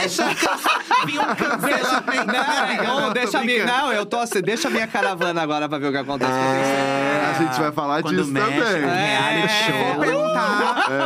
[0.00, 0.26] Deixa
[1.06, 2.82] vir um cancelamento.
[2.84, 5.78] Não, tô deixa a minha, não, eu tô assim, deixa a minha caravana agora pra
[5.78, 6.30] ver o que acontece.
[6.30, 8.80] É, a gente vai falar Quando disso mexe, também.
[8.82, 9.16] né?
[9.16, 9.94] reality É, show.
[9.94, 10.86] Vou perguntar.
[10.90, 10.99] É.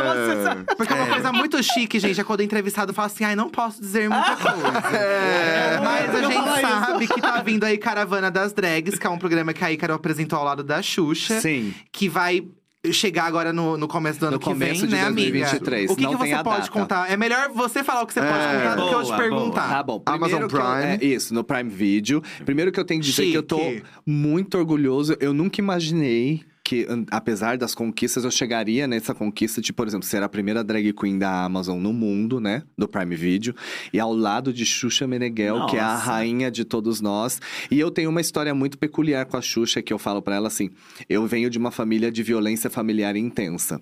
[0.77, 3.79] Porque uma coisa muito chique, gente, é quando o entrevistado fala assim: ai, não posso
[3.81, 4.95] dizer muita coisa.
[4.97, 5.79] É.
[5.83, 9.17] Mas a Eu gente sabe que tá vindo aí Caravana das Drags, que é um
[9.17, 11.39] programa que a Ícaro apresentou ao lado da Xuxa.
[11.41, 11.73] Sim.
[11.91, 12.45] Que vai
[12.91, 15.31] chegar agora no, no começo do ano No que começo vem, de né, amiga?
[15.31, 15.89] 2023.
[15.89, 16.71] O que, Não que tem você a pode data.
[16.71, 17.11] contar?
[17.11, 18.57] É melhor você falar o que você pode É.
[18.57, 19.69] contar do que eu te Boa, perguntar.
[19.69, 20.03] Tá bom.
[20.05, 20.97] Amazon Primeiro eu- Prime.
[21.01, 22.21] é, isso, no Prime Video.
[22.45, 23.83] Primeiro que eu tenho que dizer que eu tô Chique.
[24.05, 25.17] muito orgulhoso.
[25.19, 30.23] Eu nunca imaginei que, apesar das conquistas, eu chegaria nessa conquista de, por exemplo, ser
[30.23, 32.63] a primeira drag queen da Amazon no mundo, né?
[32.75, 33.53] Do Prime Video.
[33.93, 36.05] E ao lado de Xuxa Meneghel, que é a Nossa.
[36.05, 37.39] rainha de todos nós.
[37.69, 40.47] E eu tenho uma história muito peculiar com a Xuxa, que eu falo pra ela
[40.47, 40.71] assim:
[41.07, 43.79] eu venho de uma família de violência familiar intensa.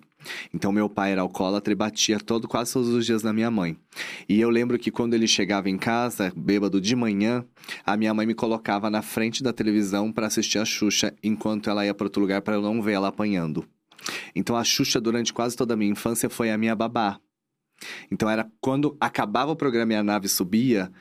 [0.54, 3.78] Então, meu pai era alcoólatra e batia todo, quase todos os dias na minha mãe.
[4.28, 7.46] E eu lembro que quando ele chegava em casa, bêbado de manhã,
[7.86, 11.86] a minha mãe me colocava na frente da televisão para assistir a Xuxa, enquanto ela
[11.86, 13.68] ia para outro lugar para eu não ver ela apanhando.
[14.36, 17.20] Então, a Xuxa, durante quase toda a minha infância, foi a minha babá.
[18.12, 20.92] Então, era quando acabava o programa e a nave subia.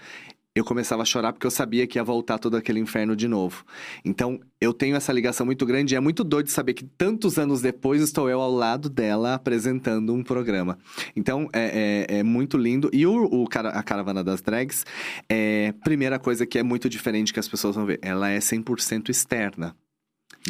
[0.55, 3.65] eu começava a chorar porque eu sabia que ia voltar todo aquele inferno de novo.
[4.05, 7.63] Então, eu tenho essa ligação muito grande e é muito doido saber que tantos anos
[7.63, 10.79] depois estou eu ao lado dela apresentando um programa.
[11.17, 12.91] Então, é, é, é muito lindo.
[12.93, 14.85] E o, o a Caravana das Drags,
[15.27, 19.09] é, primeira coisa que é muito diferente que as pessoas vão ver, ela é 100%
[19.09, 19.75] externa.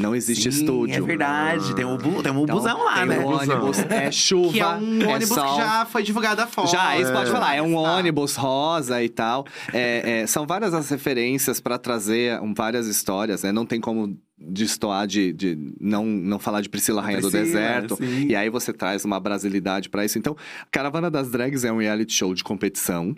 [0.01, 0.95] Não existe Sim, estúdio.
[0.97, 1.75] É verdade.
[1.75, 3.19] Tem um, tem um Então, busão lá, tem né?
[3.19, 5.55] o ônibus, é chuva, Que é um ônibus sol.
[5.57, 6.71] que já foi divulgado a foto.
[6.71, 7.55] Já, isso pode falar.
[7.57, 7.97] É um Tá.
[7.97, 9.45] ônibus rosa e tal.
[9.73, 13.53] É, é, são várias as referências para trazer um, várias histórias, né?
[13.53, 17.97] Não tem como destoar de, de não, não falar de Priscila Rainha do Priscila, Deserto.
[17.97, 18.27] sim.
[18.29, 20.19] E aí você traz uma brasilidade para isso.
[20.19, 20.35] Então,
[20.71, 23.15] Caravana das Drags é um reality show de competição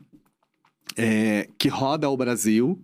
[0.96, 2.78] é, que roda o Brasil.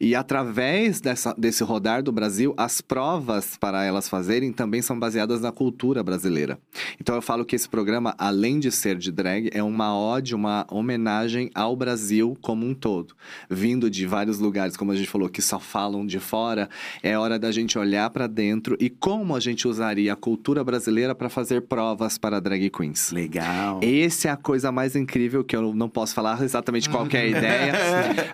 [0.00, 5.40] E através dessa, desse rodar do Brasil, as provas para elas fazerem também são baseadas
[5.40, 6.58] na cultura brasileira.
[7.00, 10.66] Então eu falo que esse programa, além de ser de drag, é uma ode, uma
[10.70, 13.14] homenagem ao Brasil como um todo.
[13.50, 16.68] Vindo de vários lugares, como a gente falou, que só falam de fora,
[17.02, 21.14] é hora da gente olhar para dentro e como a gente usaria a cultura brasileira
[21.14, 23.10] para fazer provas para drag queens.
[23.12, 23.80] Legal.
[23.82, 27.26] Essa é a coisa mais incrível que eu não posso falar exatamente qual é a
[27.26, 27.72] ideia.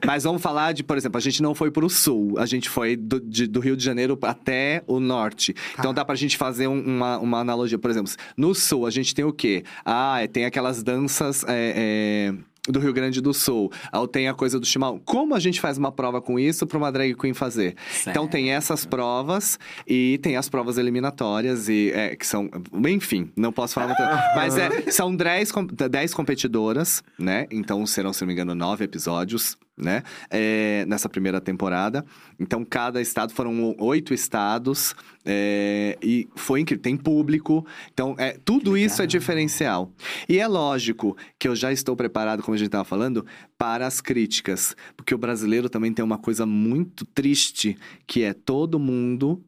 [0.06, 2.96] Mas vamos falar de, por exemplo, a gente não foi pro sul, a gente foi
[2.96, 5.54] do, de- do Rio de Janeiro até o norte.
[5.78, 7.78] Então dá pra gente fazer um- uma, uma analogia.
[7.78, 9.64] Por exemplo, no sul a gente tem o quê?
[9.84, 11.44] Ah, é, tem aquelas danças.
[11.48, 15.00] é, é, do Rio Grande do Sul, ou tem a coisa do chimarrão.
[15.04, 17.74] Como a gente faz uma prova com isso para uma drag queen fazer?
[18.06, 22.48] Então tem essas provas e tem as provas eliminatórias e é, que são,
[22.86, 24.00] enfim, não posso falar muito,
[24.36, 27.48] mas é, são 10, com- 10 competidoras, né?
[27.50, 30.02] Então serão, se não me engano, nove episódios, né?
[30.30, 32.04] É, nessa primeira temporada.
[32.38, 34.94] Então cada estado foram oito estados
[35.24, 36.82] é, e foi incrível.
[36.82, 39.90] Tem público, então é tudo isso é diferencial.
[40.28, 43.24] E é lógico que eu já estou preparado, como a gente estava falando,
[43.56, 48.78] para as críticas, porque o brasileiro também tem uma coisa muito triste que é todo
[48.78, 49.42] mundo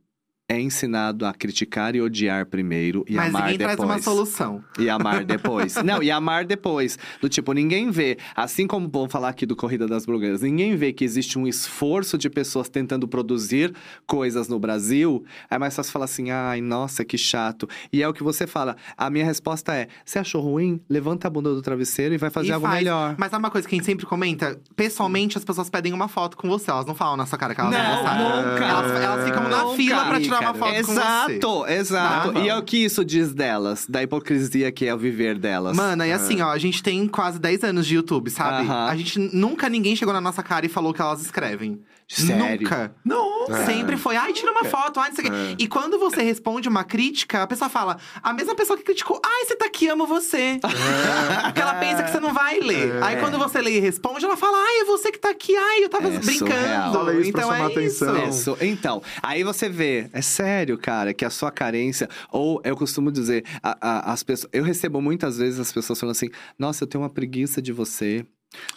[0.47, 3.76] é ensinado a criticar e odiar primeiro e Mas amar ninguém depois.
[3.76, 4.62] traz uma solução.
[4.78, 5.74] E amar depois.
[5.82, 6.99] Não, e amar depois.
[7.18, 10.92] Do tipo, ninguém vê, assim como vamos falar aqui do Corrida das Blogueiras, ninguém vê
[10.92, 13.74] que existe um esforço de pessoas tentando produzir
[14.07, 15.24] coisas no Brasil.
[15.51, 17.66] É mais fácil falar assim, ai, nossa, que chato.
[17.90, 18.76] E é o que você fala.
[18.99, 20.78] A minha resposta é: você achou ruim?
[20.90, 22.78] Levanta a bunda do travesseiro e vai fazer E algo faz.
[22.80, 23.14] melhor.
[23.18, 24.61] Mas sabe uma coisa que a gente sempre comenta?
[24.76, 26.70] Pessoalmente, as pessoas pedem uma foto com você.
[26.70, 28.53] Elas não falam na sua cara que elas não, Não, gostaram.
[28.53, 28.64] nunca.
[28.64, 29.76] Elas, elas ficam na Nunca.
[29.76, 31.01] fila pra tirar uma Cara, foto com você.
[31.01, 32.39] Exato, exato.
[32.39, 35.76] E é o que isso diz delas, da hipocrisia que é o viver delas.
[35.76, 38.66] Mano, e assim, ó, a gente tem quase 10 anos de YouTube, sabe?
[38.66, 38.87] Aham.
[38.87, 41.80] A gente nunca ninguém chegou na nossa cara e falou o que elas escrevem.
[42.22, 42.62] Sério?
[42.62, 42.94] Nunca.
[43.04, 43.46] Não.
[43.66, 45.56] Sempre foi, ai, tira uma foto, ai, não sei o quê.
[45.58, 49.44] E quando você responde uma crítica, a pessoa fala, a mesma pessoa que criticou, ai,
[49.44, 50.58] você tá aqui, amo você.
[50.60, 53.02] Porque ela pensa que você não vai ler.
[53.02, 55.84] Aí quando você lê e responde, ela fala, ai, é você que tá aqui, ai,
[55.84, 57.20] eu tava É brincando.
[57.20, 58.28] isso pra então chamar é atenção.
[58.28, 58.50] isso.
[58.52, 58.56] Isso.
[58.60, 63.44] Então, aí você vê, é sério, cara, que a sua carência, ou eu costumo dizer,
[63.62, 67.02] a- a- as pessoas, eu recebo muitas vezes as pessoas falando assim: "Nossa, eu tenho
[67.02, 68.24] uma preguiça de você".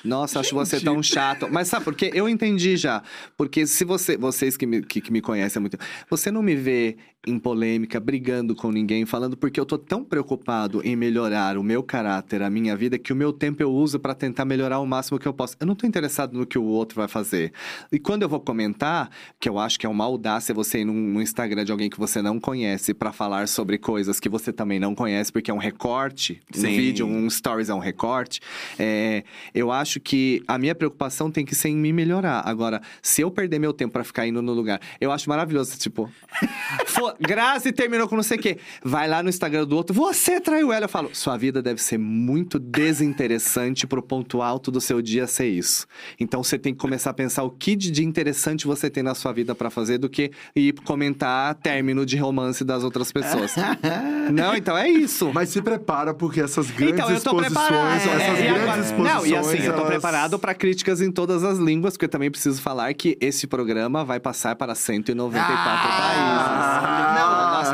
[0.03, 1.47] Nossa, acho você tão chato.
[1.51, 2.11] Mas sabe por quê?
[2.13, 3.03] Eu entendi já.
[3.35, 5.77] Porque se você, vocês que me, que, que me conhecem há muito,
[6.09, 10.81] você não me vê em polêmica, brigando com ninguém, falando porque eu tô tão preocupado
[10.83, 14.13] em melhorar o meu caráter, a minha vida, que o meu tempo eu uso pra
[14.13, 15.55] tentar melhorar o máximo que eu posso.
[15.59, 17.51] Eu não tô interessado no que o outro vai fazer.
[17.91, 19.09] E quando eu vou comentar,
[19.39, 22.21] que eu acho que é uma audácia você ir no Instagram de alguém que você
[22.21, 26.39] não conhece pra falar sobre coisas que você também não conhece, porque é um recorte,
[26.55, 26.75] um Sim.
[26.77, 28.39] vídeo, um stories é um recorte.
[28.79, 32.41] É, eu acho que a minha preocupação tem que ser em me melhorar.
[32.45, 36.09] Agora, se eu perder meu tempo pra ficar indo no lugar, eu acho maravilhoso, tipo,
[37.11, 38.57] "Fo- Grazi terminou com não sei o quê.
[38.83, 40.85] Vai lá no Instagram do outro, você traiu ela.
[40.85, 45.47] Eu falo, sua vida deve ser muito desinteressante pro ponto alto do seu dia ser
[45.47, 45.85] isso.
[46.19, 49.31] Então você tem que começar a pensar o que de interessante você tem na sua
[49.33, 53.55] vida pra fazer do que ir comentar término de romance das outras pessoas.
[54.31, 55.31] não, então é isso.
[55.33, 57.95] Mas se prepara, porque essas grandes Então, eu tô exposições, preparado.
[57.97, 59.13] essas É, grandes agora- exposições.
[59.15, 62.09] Não, e assim, eu tô elas- preparado pra críticas em todas as línguas, porque eu
[62.09, 66.76] também preciso falar que esse programa vai passar para 194 Ah, países.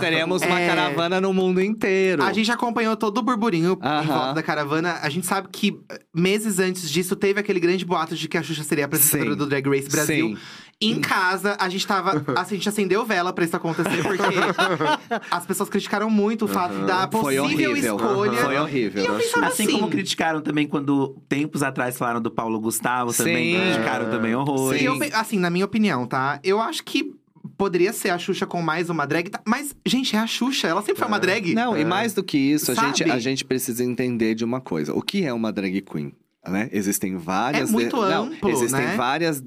[0.04, 0.68] Teremos uma É.
[0.68, 2.24] caravana no mundo inteiro.
[2.24, 4.99] A gente acompanhou todo o burburinho em volta da caravana.
[5.01, 8.43] A gente sabe que eh, meses antes disso teve aquele grande boato de que a
[8.43, 9.38] Xuxa seria a apresentadora Sim.
[9.38, 10.30] do Drag Race Brasil.
[10.30, 10.38] Sim.
[10.82, 12.22] Em casa, a gente tava.
[12.36, 14.22] A gente acendeu vela pra isso acontecer, porque
[15.32, 17.95] as pessoas criticaram muito o fato da Foi possível horrível.
[17.95, 18.38] escolha.
[18.38, 19.04] Foi horrível.
[19.04, 19.72] E eu pensava Assim, assim.
[19.74, 23.62] como criticaram também quando tempos atrás falaram do Paulo Gustavo, também Sim.
[23.62, 24.82] criticaram também horrores.
[24.82, 26.39] E eu assim, na minha opinião, tá?
[26.43, 27.14] Eu acho que
[27.58, 29.32] poderia ser a Xuxa com mais uma drag.
[29.45, 30.68] Mas, gente, é a Xuxa.
[30.68, 31.54] Ela sempre foi uma drag.
[31.54, 34.93] Não, e mais do que isso, a gente, a gente precisa entender de uma coisa.
[34.93, 36.14] O que é uma drag queen?
[36.45, 36.70] Né?
[36.74, 37.70] Existem várias.
[37.70, 38.95] É muito de- não, amplo, existem né?
[38.97, 39.41] várias,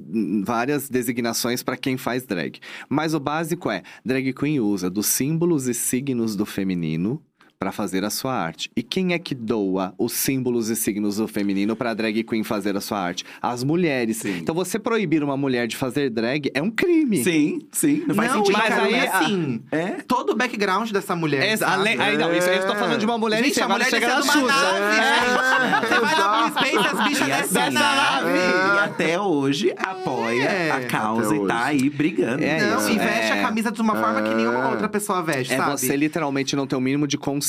[0.45, 2.59] várias designações para quem faz drag.
[2.89, 7.23] Mas o básico é: drag queen usa dos símbolos e signos do feminino
[7.59, 8.71] para fazer a sua arte.
[8.77, 12.77] E quem é que doa os símbolos e signos do feminino para drag queen fazer
[12.77, 13.25] a sua arte?
[13.41, 14.25] As mulheres.
[14.25, 17.23] Então você proibir uma mulher de fazer drag é um crime.
[17.25, 18.05] Sim, sim.
[18.07, 18.59] Não faz não, sentido.
[18.59, 19.87] mas aí, aí, assim, É?
[20.07, 21.59] todo o background dessa mulher.
[21.59, 23.63] É, além, aí, não, isso aí eu estou falando de uma mulher em Gente, si,
[23.63, 24.47] a mulher chega na Xuxa.
[24.47, 25.89] nave, gente.
[25.89, 28.39] Você vai lá pro Space, as bichas E descem da assim, nave.
[28.39, 30.71] e até hoje apoia É.
[30.73, 32.45] a causa e tá aí brigando.
[32.45, 32.91] É Não, isso.
[32.91, 33.41] e veste É.
[33.41, 35.71] a camisa de uma forma que nenhuma outra pessoa veste, É sabe?
[35.81, 37.46] você literalmente não ter o mínimo de consciência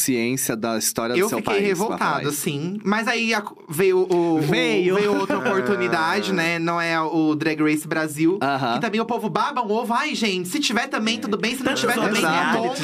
[0.58, 1.68] da história do Eu seu fiquei país.
[1.68, 2.80] pra falar revoltado, sim.
[2.84, 5.20] Mas aí a- veio o, o- Veio.
[5.20, 6.60] outra oportunidade, né?
[6.60, 8.38] Não é o Drag Race Brasil.
[8.42, 8.76] Aham.
[8.76, 9.94] Que também o povo baba um ovo.
[9.94, 11.56] Ai, gente, se tiver também, tudo bem.
[11.56, 12.22] Se não tiver também,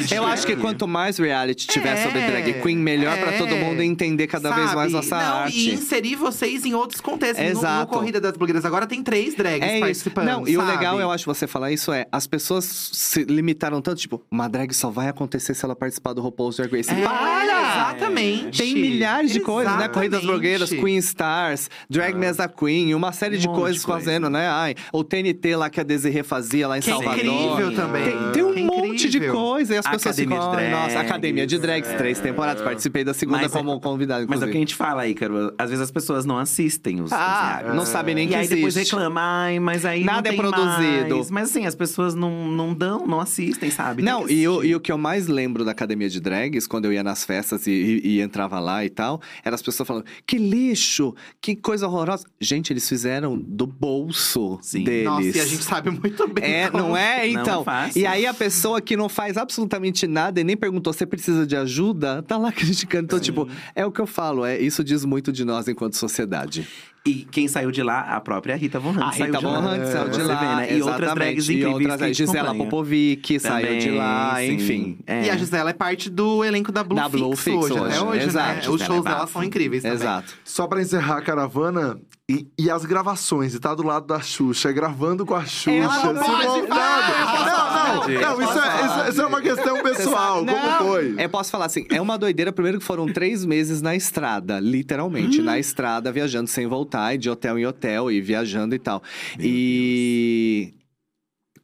[0.06, 3.38] de Eu acho que quanto mais reality tiver É, sobre drag queen, melhor pra é.
[3.38, 4.92] todo mundo entender cada vez mais Sabe?
[4.92, 5.58] nossa não, arte.
[5.70, 7.38] E inserir vocês em outros contextos.
[7.44, 7.92] No- No, Exato.
[7.92, 9.80] Corrida das Blogueiras agora tem três drags É isso.
[9.80, 10.26] participando.
[10.26, 10.72] Não, e o sabe?
[10.76, 14.72] legal, eu acho, você falar isso é, as pessoas se limitaram tanto, tipo, uma drag
[14.74, 16.90] só vai acontecer se ela participar do RuPaul's Drag Race.
[16.90, 17.44] É, Para!
[17.74, 18.58] Exatamente.
[18.62, 19.88] Tem milhares de coisas, né?
[19.88, 23.86] Corridas blogueiras, Queen Stars, Drag Me as a Queen, uma série de Um coisas de
[23.86, 24.00] coisa.
[24.04, 24.48] fazendo, né?
[24.48, 27.24] Ai, o TNT lá que a Desirê fazia lá em Que é Salvador.
[27.24, 28.04] incrível também.
[28.04, 29.34] Tem, tem um Que monte de incrível.
[29.34, 33.04] coisa e as pessoas Academia ficam, de "Ai, nossa, Academia de Drags, três temporadas, participei
[33.04, 34.52] da segunda Mas é- como convidado, Mas é o inclusive.
[34.52, 35.52] que a gente fala, Ícaro.
[35.58, 37.76] Às vezes as pessoas não assistem os, os Ah, realities.
[37.76, 38.92] não sabem nem E que aí depois existe.
[38.94, 41.16] reclama, ai, mas aí Nada é produzido.
[41.16, 41.30] mais.
[41.30, 44.02] Mas assim, as pessoas não, não dão, não assistem, sabe?
[44.02, 46.86] Tem Não, e o, e o que eu mais lembro da academia de drags, quando
[46.86, 50.04] eu ia nas festas e, e- e entrava lá e tal, era as pessoas falando:
[50.26, 52.24] que lixo, que coisa horrorosa.
[52.40, 54.84] Gente, eles fizeram do bolso Sim.
[54.84, 55.04] deles.
[55.04, 56.44] Nossa, e a gente sabe muito bem.
[56.44, 57.28] É, como- não é?
[57.28, 57.60] Não Então.
[57.62, 58.00] é fácil.
[58.02, 61.56] e aí a pessoa que não faz absolutamente nada e nem perguntou se precisa de
[61.56, 63.04] ajuda, tá lá criticando.
[63.04, 66.66] Então, tipo, é o que eu falo, é, isso diz muito de nós enquanto sociedade.
[67.06, 69.50] E quem saiu de lá, a própria Rita Von Hunt A saiu Rita de Von
[69.52, 69.58] lá.
[69.74, 70.34] Hunt saiu de lá.
[70.36, 70.78] vê, né?
[70.78, 72.70] E outras drags E incríveis outras, que Gisela acompanha.
[72.70, 74.52] Popovic saiu de lá, sim.
[74.54, 74.98] enfim.
[75.06, 75.24] É.
[75.26, 77.94] E a Gisela é parte do elenco da Blue, Da Blue Fix, Fix hoje, hoje,
[77.96, 78.48] até hoje, exato.
[78.48, 78.54] né?
[78.56, 79.98] Gisela Os shows é dela são incríveis também.
[79.98, 80.32] Exato.
[80.44, 84.72] Só pra encerrar a caravana e, e as gravações, e tá do lado da Xuxa,
[84.72, 85.72] gravando com a Xuxa.
[85.72, 86.68] Ela não se pode montando.
[86.68, 87.46] falar.
[87.46, 87.63] Não,
[87.94, 90.44] não, não, isso é, isso, isso é uma questão pessoal.
[90.44, 91.14] Como Não, foi?
[91.18, 92.52] Eu posso falar assim, é uma doideira.
[92.52, 95.44] Primeiro que foram três meses na estrada, literalmente, Hum.
[95.44, 99.02] na estrada, viajando sem voltar, e de hotel em hotel, e viajando e tal.
[99.38, 100.74] e.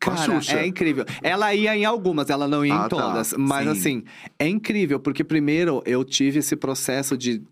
[0.03, 1.05] Com a Cara, é incrível.
[1.23, 2.89] Ela ia em algumas, ela não ia Ah, em tá.
[2.89, 3.35] todas.
[3.37, 3.71] Mas Sim.
[3.71, 4.05] assim,
[4.39, 7.43] é incrível, porque primeiro eu tive esse processo de.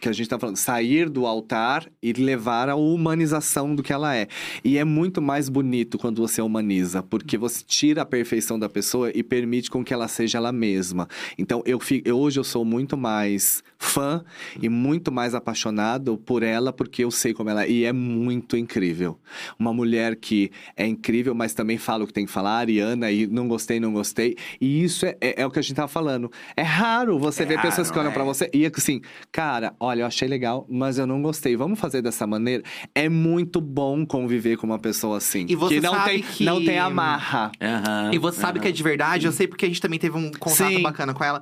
[0.00, 4.14] Que a gente tá falando, sair do altar e levar a humanização do que ela
[4.14, 4.28] é.
[4.64, 9.10] E é muito mais bonito quando você humaniza, porque você tira a perfeição da pessoa
[9.14, 11.08] e permite com que ela seja ela mesma.
[11.38, 14.24] Então, eu, fi- eu- hoje eu sou muito mais fã
[14.60, 17.70] e muito mais apaixonado por ela, porque eu sei como ela é.
[17.70, 19.18] E é muito incrível.
[19.58, 23.26] Uma mulher que é incrível, mas também fala o que tem que falar, Ariana, e
[23.26, 24.36] não gostei, não gostei.
[24.60, 26.30] E isso é, é, é o que a gente tava falando.
[26.56, 28.14] É raro você É ver pessoas raro, que olham é.
[28.14, 29.00] pra você e assim,
[29.32, 31.56] cara, olha, eu achei legal, mas eu não gostei.
[31.56, 32.62] Vamos fazer dessa maneira?
[32.94, 35.46] É muito bom conviver com uma pessoa assim.
[35.48, 37.50] E você que não sabe tem, que- não tem amarra.
[37.60, 40.16] Aham, E você sabe que é de verdade, eu sei porque a gente também teve
[40.16, 40.82] um contato Sim.
[40.82, 41.40] bacana com ela.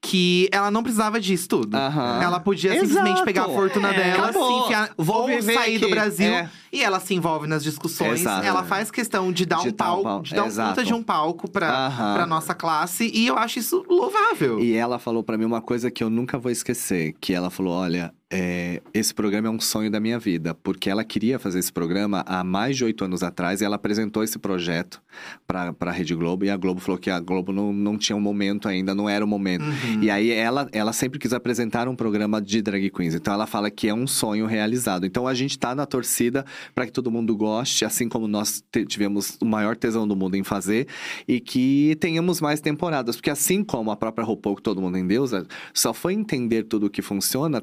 [0.00, 1.74] Que ela não precisava disso tudo.
[1.76, 2.22] Aham.
[2.22, 2.86] Ela podia Exato.
[2.86, 4.58] simplesmente pegar a fortuna É, dela, acabou.
[4.60, 5.94] se enfiar, Vou ou viver sair do aqui.
[5.94, 6.26] Brasil.
[6.32, 6.48] É.
[6.72, 8.20] E ela se envolve nas discussões.
[8.20, 8.46] Exato.
[8.46, 10.68] Ela faz questão de dar De um dar um palco, de dar um Exato.
[10.70, 12.14] puta de um palco pra, Aham.
[12.14, 13.10] pra nossa classe.
[13.12, 14.60] E eu acho isso louvável.
[14.60, 17.72] E ela falou pra mim uma coisa que eu nunca vou esquecer, que ela falou,
[17.74, 21.72] olha, é, esse programa é um sonho da minha vida, porque ela queria fazer esse
[21.72, 25.00] programa há mais de oito anos atrás e ela apresentou esse projeto
[25.46, 28.20] pra, pra Rede Globo e a Globo falou que a Globo não, não tinha um
[28.20, 29.64] momento ainda, não era o momento.
[29.64, 30.02] Uhum.
[30.02, 33.70] E aí ela, ela sempre quis apresentar um programa de drag queens, então ela fala
[33.70, 35.06] que é um sonho realizado.
[35.06, 39.38] Então a gente tá na torcida pra que todo mundo goste, assim como nós tivemos
[39.40, 40.86] o maior tesão do mundo em fazer
[41.26, 45.06] e que tenhamos mais temporadas, porque assim como a própria RuPaul que todo mundo em
[45.06, 45.30] Deus,
[45.72, 47.58] só foi entender tudo o que funciona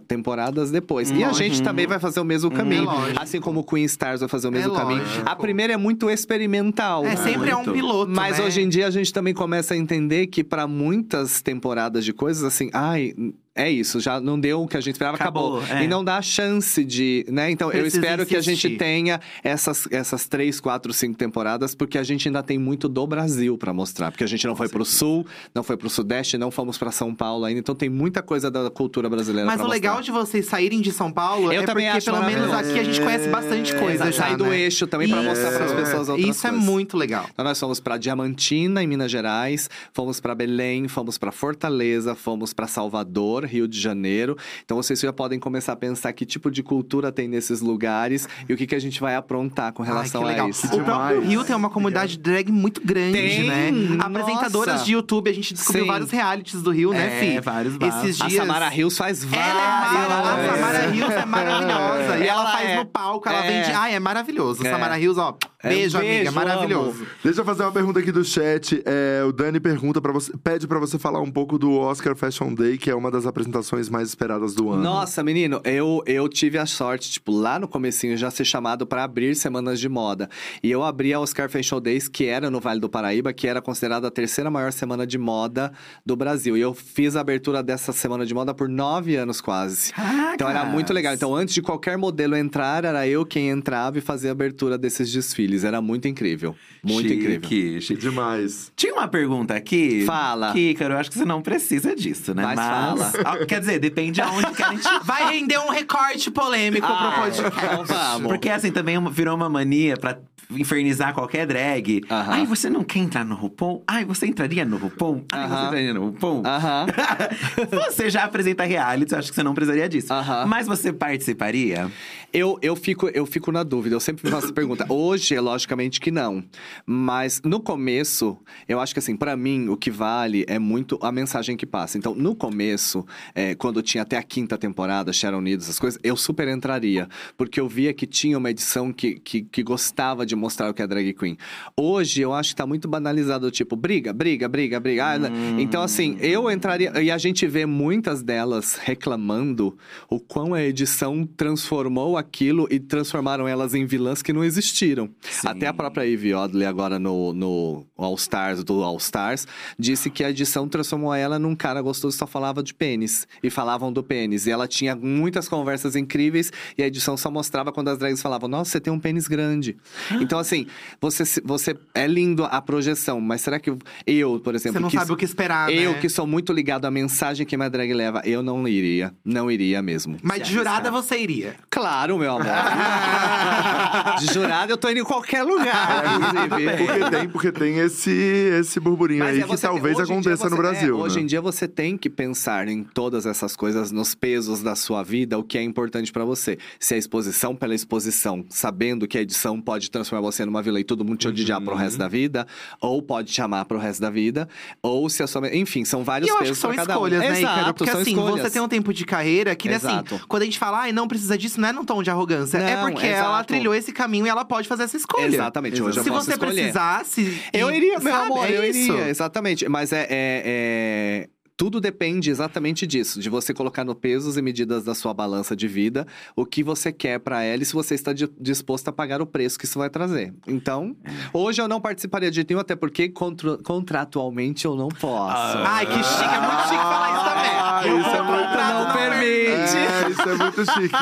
[0.72, 1.12] depois.
[1.12, 4.20] E a gente também vai fazer o mesmo caminho, É assim como o Queen Stars
[4.22, 5.04] vai fazer o mesmo É caminho.
[5.26, 7.06] A primeira é muito experimental.
[7.06, 7.74] É, sempre é um Muito.
[7.74, 8.12] piloto.
[8.12, 8.46] Mas né?
[8.46, 12.44] hoje em dia a gente também começa a entender que para muitas temporadas de coisas
[12.44, 13.14] assim, ai,
[13.58, 15.60] é isso, já não deu o que a gente esperava, acabou.
[15.60, 15.84] Acabou, é.
[15.84, 17.50] E não dá chance de, né?
[17.50, 18.78] Então eu espero que a gente insistir.
[18.78, 23.58] tenha essas, essas três, quatro, cinco temporadas, porque a gente ainda tem muito do Brasil
[23.58, 24.12] para mostrar.
[24.12, 27.16] Porque a gente não foi pro sul, não foi pro sudeste, não fomos para São
[27.16, 27.60] Paulo ainda.
[27.62, 30.14] Então tem muita coisa da cultura brasileira Mas pra o legal mostrar.
[30.14, 32.84] de vocês saírem de São Paulo Eu é também porque acho pelo menos aqui a
[32.84, 34.60] gente conhece bastante coisa Exato, já, sair do né?
[34.60, 35.80] eixo também pra mostrar pras Isso.
[35.80, 36.66] pessoas outras Isso é coisas.
[36.68, 37.26] muito legal.
[37.32, 42.52] Então nós fomos para Diamantina, em Minas Gerais, fomos para Belém, fomos para Fortaleza, fomos
[42.54, 44.38] para Salvador Rio de Janeiro.
[44.64, 48.54] Então vocês já podem começar a pensar que tipo de cultura tem nesses lugares e
[48.54, 50.68] o que, que a gente vai aprontar com relação Ai, que a isso.
[50.68, 51.22] O próprio.
[51.22, 53.72] Rio tem uma comunidade drag muito grande, Tem, né?
[53.72, 54.06] nossa.
[54.08, 55.92] Apresentadoras de YouTube, a gente descobriu Sim.
[55.92, 57.40] vários realities do Rio, né, É, Fi?
[57.42, 58.04] vários babos.
[58.04, 58.42] Esses A dias.
[58.46, 59.46] Samara Rios faz vários.
[59.48, 60.50] Ela é.
[60.50, 62.18] A Samara Rios é maravilhosa.
[62.18, 62.76] E ela, Ela faz é.
[62.78, 63.52] no palco, ela É.
[63.64, 63.76] vende.
[63.76, 64.66] Ai, é maravilhoso.
[64.66, 64.72] É.
[64.72, 65.38] Samara Rios, ó.
[65.64, 66.14] É, Beijo, amiga.
[66.14, 66.90] beijo, Maravilhoso.
[67.00, 67.08] amo.
[67.24, 68.84] Deixa eu fazer uma pergunta aqui do chat.
[68.86, 72.54] É, o Dani pergunta para você, pede pra você falar um pouco do Oscar Fashion
[72.54, 74.82] Day, que é uma das apresentações mais esperadas do ano.
[74.82, 79.04] Nossa, menino, eu, eu tive a sorte, tipo, lá no comecinho já ser chamado para
[79.04, 80.30] abrir semanas de moda.
[80.64, 83.62] E eu abri a Oscar Fashion Days, que era no Vale do Paraíba, que era
[83.62, 85.74] considerada a terceira maior semana de moda
[86.06, 86.56] do Brasil.
[86.58, 89.92] E eu fiz a abertura dessa semana de moda por nove anos quase.
[90.34, 91.14] Então era muito legal.
[91.14, 95.12] Então, antes de qualquer modelo entrar, era eu quem entrava e fazia a abertura desses
[95.12, 95.64] desfiles.
[95.64, 96.56] Era muito incrível.
[96.82, 97.82] Muito Chique, incrível.
[97.82, 98.00] chique.
[98.00, 98.72] Demais.
[98.76, 100.04] Tinha uma pergunta aqui.
[100.06, 100.54] Fala.
[100.54, 102.44] Kícaro, eu acho que você não precisa disso, né?
[102.44, 103.12] Mas fala.
[103.26, 104.88] Ah, Quer dizer, depende aonde querem te...
[105.04, 107.64] Vai render um recorte polêmico Ah, pro podcast.
[107.66, 108.28] então vamos.
[108.28, 110.18] Porque assim, também virou uma mania pra
[110.52, 112.02] infernizar qualquer drag.
[112.10, 112.32] Aham.
[112.34, 113.84] Ai, você não quer entrar no RuPaul?
[113.88, 115.26] Ai, você entraria no RuPaul?
[115.32, 115.66] Ai, você Aham.
[115.66, 116.44] entraria no RuPaul?
[116.46, 116.86] Aham.
[117.90, 120.10] você já apresenta reality, eu acho que você não precisaria disso.
[120.48, 121.90] Mas você participaria?
[122.32, 124.86] Eu, eu, fico, eu fico na dúvida, eu sempre me faço essa pergunta.
[124.92, 126.44] Hoje, é logicamente que não.
[126.86, 131.12] Mas no começo, eu acho que assim, pra mim, o que vale é muito a
[131.12, 131.98] mensagem que passa.
[131.98, 136.16] Então, no começo, é, quando tinha até a quinta temporada, Sharon Needles, essas coisas, eu
[136.16, 137.08] super entraria.
[137.38, 140.82] Porque eu via que tinha uma edição que, que, que gostava de mostrar o que
[140.82, 141.38] é drag queen.
[141.78, 145.06] Hoje, eu acho que tá muito banalizado, tipo, briga, briga, briga, briga.
[145.06, 145.30] Ah, né?
[145.60, 146.92] Então, assim, eu entraria.
[147.02, 149.78] E a gente vê muitas delas reclamando
[150.10, 155.10] o quão a edição transformou aquilo e transformaram elas em vilãs que não existiram.
[155.22, 155.48] Sim.
[155.48, 159.48] Até a própria Ivy Odley, agora no, no All Stars, do All Stars,
[159.78, 163.05] disse que a edição transformou ela num cara gostoso que só falava de pênis.
[163.44, 164.46] E falavam do pênis.
[164.48, 168.48] E ela tinha muitas conversas incríveis e a edição só mostrava quando as drags falavam:
[168.50, 169.78] Nossa, você tem um pênis grande.
[170.20, 170.66] Então, assim,
[171.00, 173.72] você, você é lindo a projeção, mas será que
[174.06, 176.00] eu, por exemplo, Você não que sabe o que esperar, eu né?
[176.00, 179.14] que sou muito ligado à mensagem que minha drag leva, eu não iria.
[179.24, 180.18] Não iria mesmo.
[180.22, 181.56] Mas de jurada você iria.
[181.70, 182.46] Claro, meu amor.
[184.20, 186.76] de jurado eu tô indo em qualquer lugar, inclusive.
[186.86, 190.50] Porque tem, porque tem esse, esse burburinho Mas aí é que talvez hoje aconteça no
[190.52, 190.98] você- Brasil.
[190.98, 191.22] é, hoje né?
[191.24, 195.38] em dia você tem que pensar em todas essas coisas, nos pesos da sua vida,
[195.38, 196.58] o que é importante pra você.
[196.80, 200.84] Se é exposição pela exposição, sabendo que a edição pode transformar você numa vilã e
[200.86, 201.78] todo mundo te odiar pro Uhum.
[201.78, 202.48] resto da vida,
[202.82, 204.48] ou pode te amar pro resto da vida,
[204.82, 205.54] ou se a sua.
[205.54, 207.28] Enfim, são vários E eu acho pesos que são escolhas, um.
[207.30, 207.40] né?
[207.42, 208.42] Exato, Porque são assim, escolhas.
[208.42, 210.22] você tem um tempo de carreira que, assim, Exato.
[210.30, 212.58] quando a gente fala, ai, não precisa disso, não é num tom de arrogância.
[212.58, 213.48] é Não, porque ela exato.
[213.50, 215.26] trilhou esse caminho e ela pode fazer essa escolha.
[215.26, 216.54] Exatamente, hoje eu Se posso você escolher.
[216.54, 217.42] precisasse.
[217.52, 218.94] Eu iria, meu sabe, amor, é eu isso.
[218.94, 219.68] iria, exatamente.
[219.68, 220.08] Mas é, é-
[220.46, 225.56] é- Tudo depende exatamente disso, de você colocar no pesos e medidas da sua balança
[225.56, 228.92] de vida o que você quer pra ela e se você está di- disposto a
[228.92, 230.34] pagar o preço que isso vai trazer.
[230.46, 230.96] Então,
[231.32, 235.58] hoje eu não participaria de nenhum, até porque contra- contratualmente eu não posso.
[235.60, 237.52] Ai, que chique, é muito chique falar isso também.
[237.56, 239.78] Ah, isso é muito- contrato, não permite.
[239.78, 240.96] É, isso é muito chique.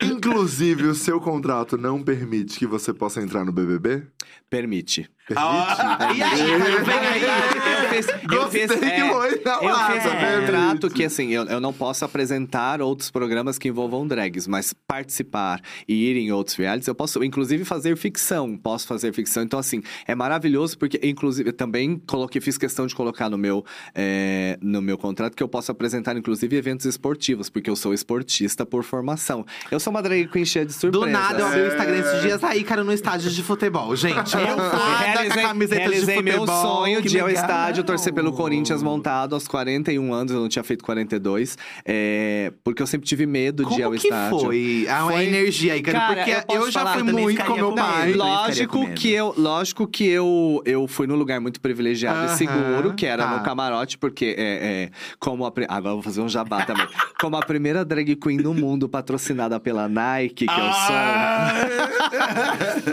[0.02, 4.02] Inclusive, o seu contrato não permite que você possa entrar no BBB?
[4.48, 5.08] Permite.
[5.28, 6.16] Permite?
[6.18, 7.20] E aí, vem aí.
[7.90, 10.46] Eu fiz, eu fiz, que é, foi na eu fiz um permite.
[10.46, 15.60] contrato que, assim, eu, eu não posso apresentar outros programas que envolvam drags, mas participar
[15.88, 18.56] e ir em outros realities, eu posso, inclusive, fazer ficção.
[18.56, 19.42] Posso fazer ficção.
[19.42, 23.64] Então, assim, é maravilhoso, porque, inclusive, eu também coloquei, fiz questão de colocar no meu,
[23.94, 28.64] é, no meu contrato que eu posso apresentar, inclusive, eventos esportivos, porque eu sou esportista
[28.66, 29.44] por formação.
[29.70, 31.10] Eu sou uma drag queen cheia de Do surpresas.
[31.12, 33.94] nada, eu abri o Instagram esses dias aí, cara, no estádio de futebol.
[33.96, 36.46] Gente, Eu montada com a realizei, camiseta realizei de futebol.
[36.46, 37.42] meu sonho de ir ao legal.
[37.80, 42.82] Estádio torcer pelo Corinthians montado aos 41 anos, eu não tinha feito 42, é, porque
[42.82, 44.40] eu sempre tive medo de ir ao Como que estádio.
[44.40, 46.14] foi a Foi- energia aí, cara?
[46.14, 48.12] Porque eu eu, já falar, fui muito com meu pai.
[48.12, 52.94] Lógico que eu, lógico que eu, eu fui num lugar muito privilegiado Aham, e seguro,
[52.94, 53.36] que era tá.
[53.36, 56.86] no camarote, porque é, é, como a, agora eu vou fazer um jabá também.
[57.20, 60.94] como a primeira drag queen no mundo patrocinada pela Nike, que eu sou.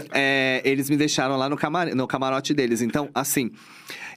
[0.12, 1.94] É, eles me deixaram lá no, camar...
[1.96, 2.82] no camarote deles.
[2.82, 3.52] Então, assim,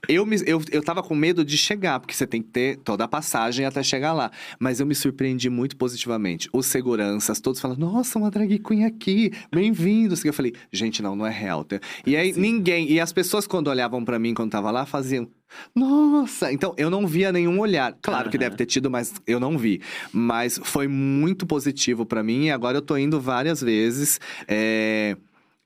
[0.09, 0.37] eu, me...
[0.47, 3.67] eu, eu tava com medo de chegar, porque você tem que ter toda a passagem
[3.67, 4.31] até chegar lá.
[4.59, 6.49] Mas eu me surpreendi muito positivamente.
[6.53, 10.25] Os seguranças, todos falando, nossa, uma drag queen aqui, bem-vindos.
[10.25, 11.67] Eu falei, gente, não, não é real.
[12.07, 12.91] E aí, ninguém.
[12.91, 15.29] E as pessoas, quando olhavam pra mim quando tava lá, faziam.
[15.75, 16.53] Nossa!
[16.53, 17.97] Então, eu não via nenhum olhar.
[18.01, 18.45] Claro que Aham.
[18.45, 19.81] deve ter tido, mas eu não vi.
[20.13, 24.21] Mas foi muito positivo pra mim e agora eu tô indo várias vezes.
[24.47, 25.17] É,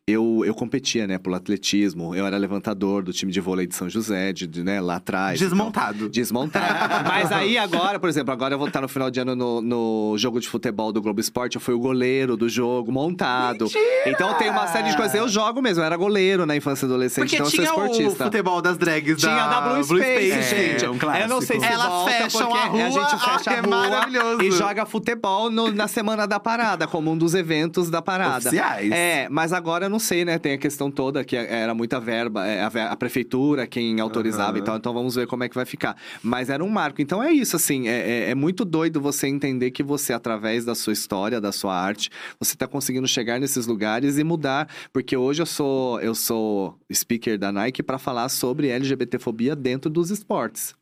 [0.06, 2.14] eu, eu competia, né, pelo atletismo.
[2.14, 5.38] Eu era levantador do time de vôlei de São José, de, de, né, lá atrás.
[5.38, 5.96] Desmontado.
[5.96, 7.04] Então, desmontado.
[7.08, 10.14] Mas aí agora, por exemplo, agora eu vou estar no final de ano no, no
[10.18, 11.54] jogo de futebol do Globo Esporte.
[11.54, 13.64] Eu fui o goleiro do jogo, montado.
[13.64, 13.82] Mentira!
[14.06, 15.14] Então tem uma série de coisas.
[15.14, 17.86] Eu jogo mesmo, eu era goleiro na infância e adolescente, Porque então eu sou o
[17.86, 18.24] esportista.
[18.26, 20.84] futebol das drags Tinha da, da Blue Space, É, gente.
[20.84, 21.24] é um clássico.
[21.24, 23.60] Eu não sei se Elas volta, fecham a rua, a gente fecha ah, a é
[23.60, 24.42] rua maravilhoso.
[24.42, 28.36] e joga futebol no- na semana da parada, como um dos eventos da parada.
[28.50, 28.90] Oficiais.
[28.92, 30.38] É, mas agora eu não sei, né?
[30.40, 34.58] Tem a questão toda que era muita verba, é, a, prefeitura quem autorizava Aham.
[34.58, 35.96] e tal, então vamos ver como é que vai ficar.
[36.20, 37.00] Mas era um marco.
[37.00, 40.74] Então é isso, assim, é, é- é muito doido você entender que você, através da
[40.74, 44.68] sua história, da sua arte, você tá conseguindo chegar nesses lugares e mudar.
[44.92, 50.10] Porque hoje eu sou, eu sou speaker da Nike para falar sobre LGBTfobia dentro dos
[50.10, 50.74] esportes.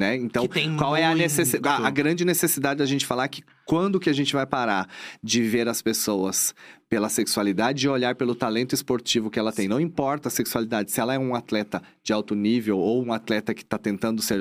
[0.00, 0.16] Né?
[0.16, 0.48] Então,
[0.78, 4.46] qual é a, a grande necessidade da gente falar que quando que a gente vai
[4.46, 4.88] parar
[5.22, 6.54] de ver as pessoas
[6.88, 9.68] pela sexualidade e olhar pelo talento esportivo que ela tem.
[9.68, 13.52] Não importa a sexualidade, se ela é um atleta de alto nível ou um atleta
[13.52, 14.40] que está tentando ser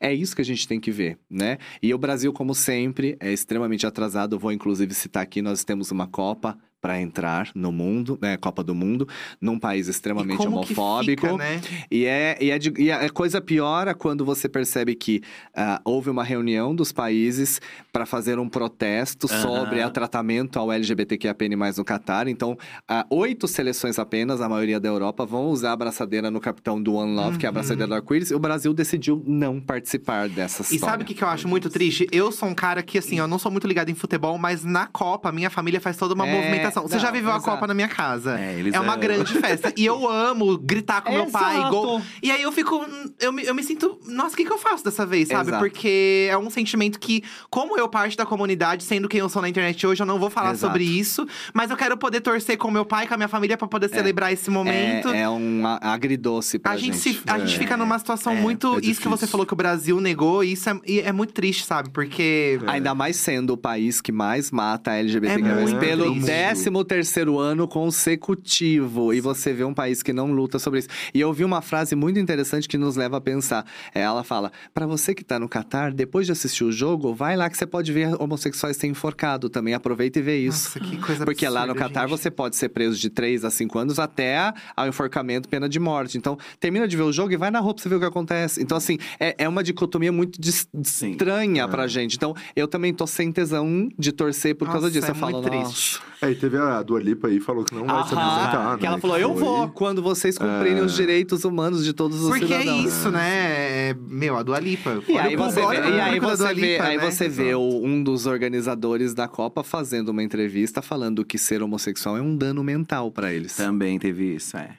[0.00, 1.58] é isso que a gente tem que ver, né?
[1.82, 4.38] E o Brasil, como sempre, é extremamente atrasado.
[4.38, 8.74] Vou inclusive citar aqui, nós temos uma Copa para entrar no mundo, né, Copa do
[8.74, 9.08] Mundo,
[9.40, 11.22] num país E extremamente que homofóbico.
[11.28, 11.58] fica, né?
[11.90, 15.22] E, é, e, é de- e a coisa piora quando você percebe que
[15.56, 17.58] ah, houve uma reunião dos países
[17.90, 19.40] para fazer um protesto Aham.
[19.40, 22.28] sobre o tratamento ao LGBTQIAPN+, no Catar.
[22.28, 22.54] Então,
[22.86, 26.96] ah, oito seleções apenas, a maioria da Europa, vão usar a braçadeira no capitão do
[26.96, 28.30] One Love, que é a braçadeira do arco-íris.
[28.30, 30.92] E o Brasil decidiu não participar dessa E história.
[30.92, 32.06] sabe o que, que eu acho muito triste?
[32.12, 34.86] Eu sou um cara que, assim, eu não sou muito ligado em futebol, mas na
[34.86, 36.73] Copa, minha família faz toda uma É, movimentação.
[36.82, 37.50] Você não, já viveu a exato.
[37.50, 38.38] Copa na minha casa?
[38.38, 38.98] É, eles uma amam.
[38.98, 39.72] grande festa.
[39.76, 41.70] E eu amo gritar com meu pai, Exato.
[41.70, 42.02] gol.
[42.22, 42.84] E aí eu fico.
[43.20, 43.98] Eu me, eu me sinto.
[44.06, 45.50] Nossa, o que, que eu faço dessa vez, sabe?
[45.50, 45.62] Exato.
[45.64, 49.48] Porque é um sentimento que, como eu parte da comunidade, sendo quem eu sou na
[49.48, 50.72] internet hoje, eu não vou falar Exato.
[50.72, 51.26] sobre isso.
[51.52, 54.32] Mas eu quero poder torcer com meu pai, com a minha família, pra poder celebrar
[54.32, 55.08] esse momento.
[55.08, 57.18] É, é um a- agridoce pra A gente, gente.
[57.18, 57.58] se- a gente É.
[57.58, 58.76] fica numa situação É, muito.
[58.78, 61.90] é isso que você falou que o Brasil negou, isso é, é muito triste, sabe?
[61.90, 62.58] Porque.
[62.66, 66.26] Ainda mais sendo o país que mais mata LGBT É muito pelo triste.
[66.70, 69.12] 13 terceiro ano consecutivo.
[69.12, 70.88] E você vê um país que não luta sobre isso.
[71.12, 73.64] E eu vi uma frase muito interessante que nos leva a pensar.
[73.94, 77.36] É, Ela fala: para você que tá no Catar, depois de assistir o jogo, vai
[77.36, 79.74] lá que você pode ver homossexuais ser enforcado também.
[79.74, 80.78] Aproveita e vê isso.
[80.78, 83.50] Nossa, que coisa Porque lá no absurda, Catar você pode ser preso de 3 a
[83.50, 86.16] 5 anos até ao enforcamento, pena de morte.
[86.18, 88.06] Então, termina de ver o jogo e vai na rua pra você ver o que
[88.06, 88.62] acontece.
[88.62, 91.12] Então, assim, é, é uma dicotomia muito dis- Sim.
[91.12, 92.16] estranha pra gente.
[92.16, 95.06] Então, eu também tô sem tesão de torcer por causa Nossa, disso.
[95.06, 96.00] é eu falo, triste.
[96.22, 98.96] É, e teve a Dua Lipa aí, falou que não vai se apresentar, que ela
[98.96, 99.00] né?
[99.00, 102.60] falou, eu foi- vou quando vocês cumprirem os direitos humanos de todos os Porque é
[102.62, 102.84] cidadãos.
[102.84, 103.90] isso, né?
[103.90, 105.02] É, Meu, a Dua Lipa.
[105.08, 107.10] E aí você vê, e aí você vê, aí né?
[107.28, 112.36] vê um dos organizadores da Copa fazendo uma entrevista falando que ser homossexual é um
[112.36, 113.56] dano mental pra eles.
[113.56, 114.70] Também teve isso, é.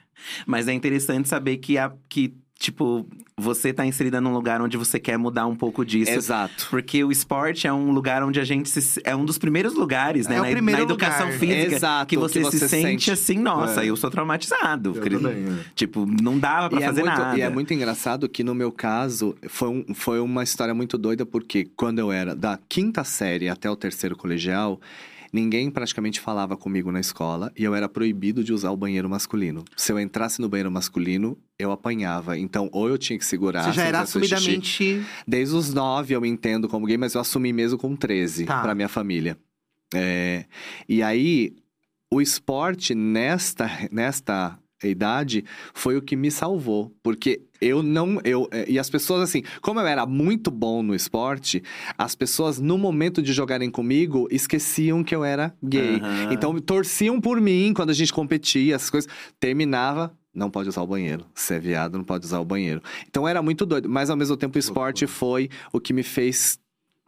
[0.46, 4.98] Mas é interessante saber que, a, que tipo, você tá inserida num lugar onde você
[4.98, 6.10] quer mudar um pouco disso.
[6.10, 6.66] Exato.
[6.70, 10.26] Porque o esporte é um lugar onde a gente se, é um dos primeiros lugares,
[10.26, 10.36] né?
[10.36, 11.38] É o na, primeiro na educação lugar.
[11.38, 11.74] física.
[11.76, 13.10] Exato, que você, que você se sente, sente.
[13.10, 13.90] assim, nossa, É.
[13.90, 14.94] eu sou traumatizado.
[14.96, 15.64] Eu também, é.
[15.74, 17.38] Tipo, não dava pra E é, fazer muito, nada.
[17.38, 21.26] e é muito engraçado que no meu caso foi, um- foi uma história muito doida,
[21.26, 24.80] porque quando eu era da quinta série até o terceiro colegial,
[25.36, 29.62] ninguém praticamente falava comigo na escola e eu era proibido de usar o banheiro masculino.
[29.76, 32.38] Se eu entrasse no banheiro masculino, eu apanhava.
[32.38, 33.64] Então, ou eu tinha que segurar.
[33.64, 34.18] Você já era xixi.
[34.34, 35.06] assumidamente.
[35.28, 38.62] Desde os nove eu entendo como gay, mas eu assumi mesmo com 13 Tá.
[38.62, 39.36] pra minha família.
[39.94, 40.46] É,
[40.88, 41.54] e aí,
[42.10, 46.94] o esporte nesta, nesta idade foi o que me salvou.
[47.02, 48.20] Porque eu não.
[48.24, 51.62] Eu, é, e as pessoas, assim, como eu era muito bom no esporte,
[51.96, 55.96] as pessoas, no momento de jogarem comigo, esqueciam que eu era gay.
[55.96, 56.32] Aham.
[56.32, 59.10] Então, torciam por mim quando a gente competia, essas coisas.
[59.38, 60.16] Terminava.
[60.34, 61.24] Não pode usar o banheiro.
[61.34, 62.82] Se é viado, não pode usar o banheiro.
[63.08, 63.88] Então era muito doido.
[63.88, 66.58] Mas ao mesmo tempo, o esporte foi o que me fez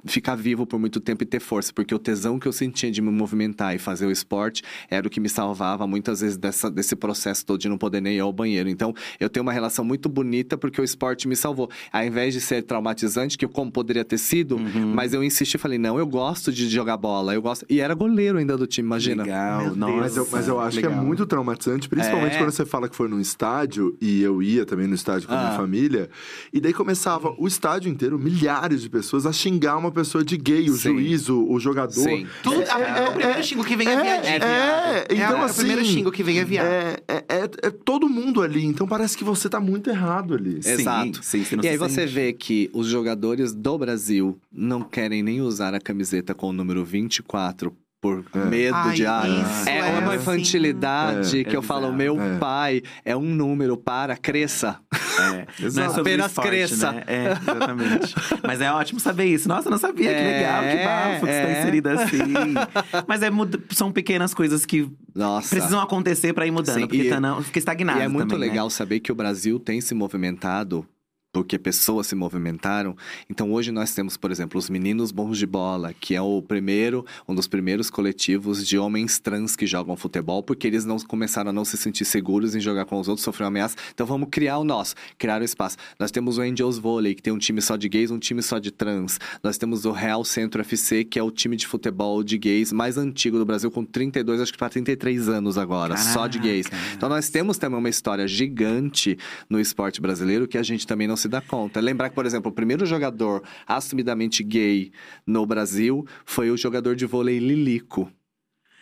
[0.07, 3.03] ficar vivo por muito tempo e ter força, porque o tesão que eu sentia de
[3.03, 6.95] me movimentar e fazer o esporte era o que me salvava muitas vezes dessa, desse
[6.95, 8.69] processo todo de não poder nem ir ao banheiro.
[8.69, 11.69] Então, eu tenho uma relação muito bonita porque o esporte me salvou.
[11.93, 14.93] Ao invés de ser traumatizante, que como poderia ter sido, Uhum.
[14.95, 17.67] mas eu insisti e falei, não, eu gosto de jogar bola, eu gosto.
[17.69, 19.25] E era goleiro ainda do time, imagina.
[19.25, 19.97] Legal, nossa.
[19.97, 21.05] Mas eu, mas eu acho que é legal.
[21.05, 22.39] muito traumatizante, principalmente É.
[22.39, 25.39] quando você fala que foi num estádio, e eu ia também no estádio com a
[25.39, 25.57] minha Ah.
[25.57, 26.09] família,
[26.53, 30.69] e daí começava o estádio inteiro, milhares de pessoas, a xingar uma pessoa de gay,
[30.71, 30.91] o Sim.
[30.95, 31.93] juiz, o, o jogador.
[31.93, 32.27] Sim.
[32.43, 34.45] Tudo, a- o primeiro xingo que vem é, viadinho.
[34.45, 35.53] É, É, então é assim.
[35.53, 36.67] o primeiro xingo que vem é viado.
[36.67, 40.63] É, é, é- é todo mundo ali, então parece que você tá muito errado ali.
[40.63, 41.21] Sim, Exato.
[41.23, 42.13] sim, você não E aí se você sente.
[42.13, 46.85] vê que os jogadores do Brasil não querem nem usar a camiseta com o número
[46.85, 50.17] 24 por medo Ai, de ah, isso é, é uma assim.
[50.23, 51.97] infantilidade É, que é eu falo, bizarro.
[51.97, 52.39] meu É.
[52.39, 54.79] pai é um número para cresça.
[54.93, 56.93] É, não é sobre Apenas esporte, cresça.
[56.93, 57.03] Né?
[57.07, 58.15] É, exatamente.
[58.47, 59.49] Mas é ótimo saber isso.
[59.49, 60.11] Nossa, eu não sabia.
[60.11, 61.61] Que É, legal, que bafo que você tá é.
[61.61, 62.19] inserida assim.
[63.09, 63.29] Mas é,
[63.71, 65.49] são pequenas coisas que Nossa.
[65.49, 66.77] precisam acontecer pra ir mudando.
[66.77, 68.53] Sim, porque e- tá não, fica estagnado E é muito também, né?
[68.53, 70.87] legal saber que o Brasil tem se movimentado
[71.33, 72.97] porque pessoas se movimentaram.
[73.29, 77.05] Então hoje nós temos, por exemplo, os Meninos Bons de Bola, que é o primeiro,
[77.29, 81.53] um dos primeiros coletivos de homens trans que jogam futebol, porque eles não começaram a
[81.53, 83.77] não se sentir seguros em jogar com os outros, sofreram ameaça.
[83.93, 85.77] Então vamos criar o nosso, criar o espaço.
[85.99, 88.59] Nós temos o Angels Volley, que tem um time só de gays, um time só
[88.59, 89.19] de trans.
[89.43, 92.97] Nós temos o Real Centro FC, que é o time de futebol de gays mais
[92.97, 96.67] antigo do Brasil, com 32, acho que para 33 anos agora, só de gays.
[96.67, 96.95] Caraca.
[96.95, 99.19] Então nós temos também uma história gigante
[99.49, 101.81] no esporte brasileiro que a gente também não se dá conta.
[101.81, 104.93] Lembrar que, por exemplo, o primeiro jogador assumidamente gay
[105.27, 108.11] no Brasil foi o jogador de vôlei Lilico,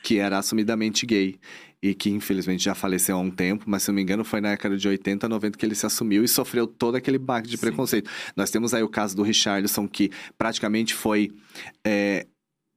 [0.03, 1.37] que era assumidamente gay.
[1.82, 4.51] E que infelizmente já faleceu há um tempo, mas se não me engano foi na
[4.51, 8.11] década de 80, 90 que ele se assumiu e sofreu todo aquele baque de preconceito.
[8.34, 11.30] Nós temos aí o caso do Richarlison, que praticamente foi
[11.84, 12.26] é,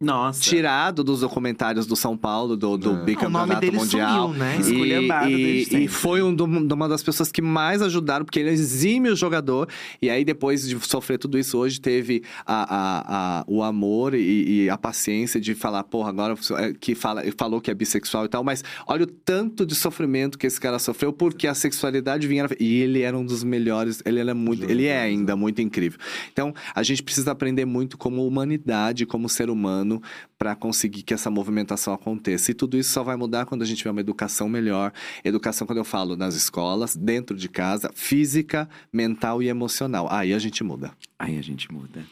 [0.02, 0.39] Nossa.
[0.41, 2.91] tirado dos documentários do São Paulo, do, do É.
[2.91, 4.28] O nome bicampeonato dele mundial.
[4.30, 4.58] sumiu, né?
[4.58, 5.36] E, e-
[5.66, 9.14] desde e foi um do- uma das pessoas que mais ajudaram, porque ele é exímio
[9.14, 9.68] jogador.
[10.02, 14.64] E aí, depois de sofrer tudo isso, hoje teve a, a- a- o amor e,
[14.64, 18.30] e a paciência de falar, porra, agora é, que fala, falou que é bissexual e
[18.30, 22.47] tal, mas olha o tanto de sofrimento que esse cara sofreu, porque a sexualidade vinha.
[22.58, 24.64] E ele era um dos melhores, ele era muito.
[24.64, 26.00] Ele é ainda muito incrível.
[26.32, 30.02] Então, a gente precisa aprender muito como humanidade, como ser humano, ano
[30.40, 32.50] para conseguir que essa movimentação aconteça.
[32.52, 34.94] E tudo isso só vai mudar quando a gente tiver uma educação melhor.
[35.22, 40.08] Educação, quando eu falo nas escolas, dentro de casa, física, mental e emocional.
[40.10, 40.92] Aí a gente muda.
[41.20, 42.06] Aí a gente muda.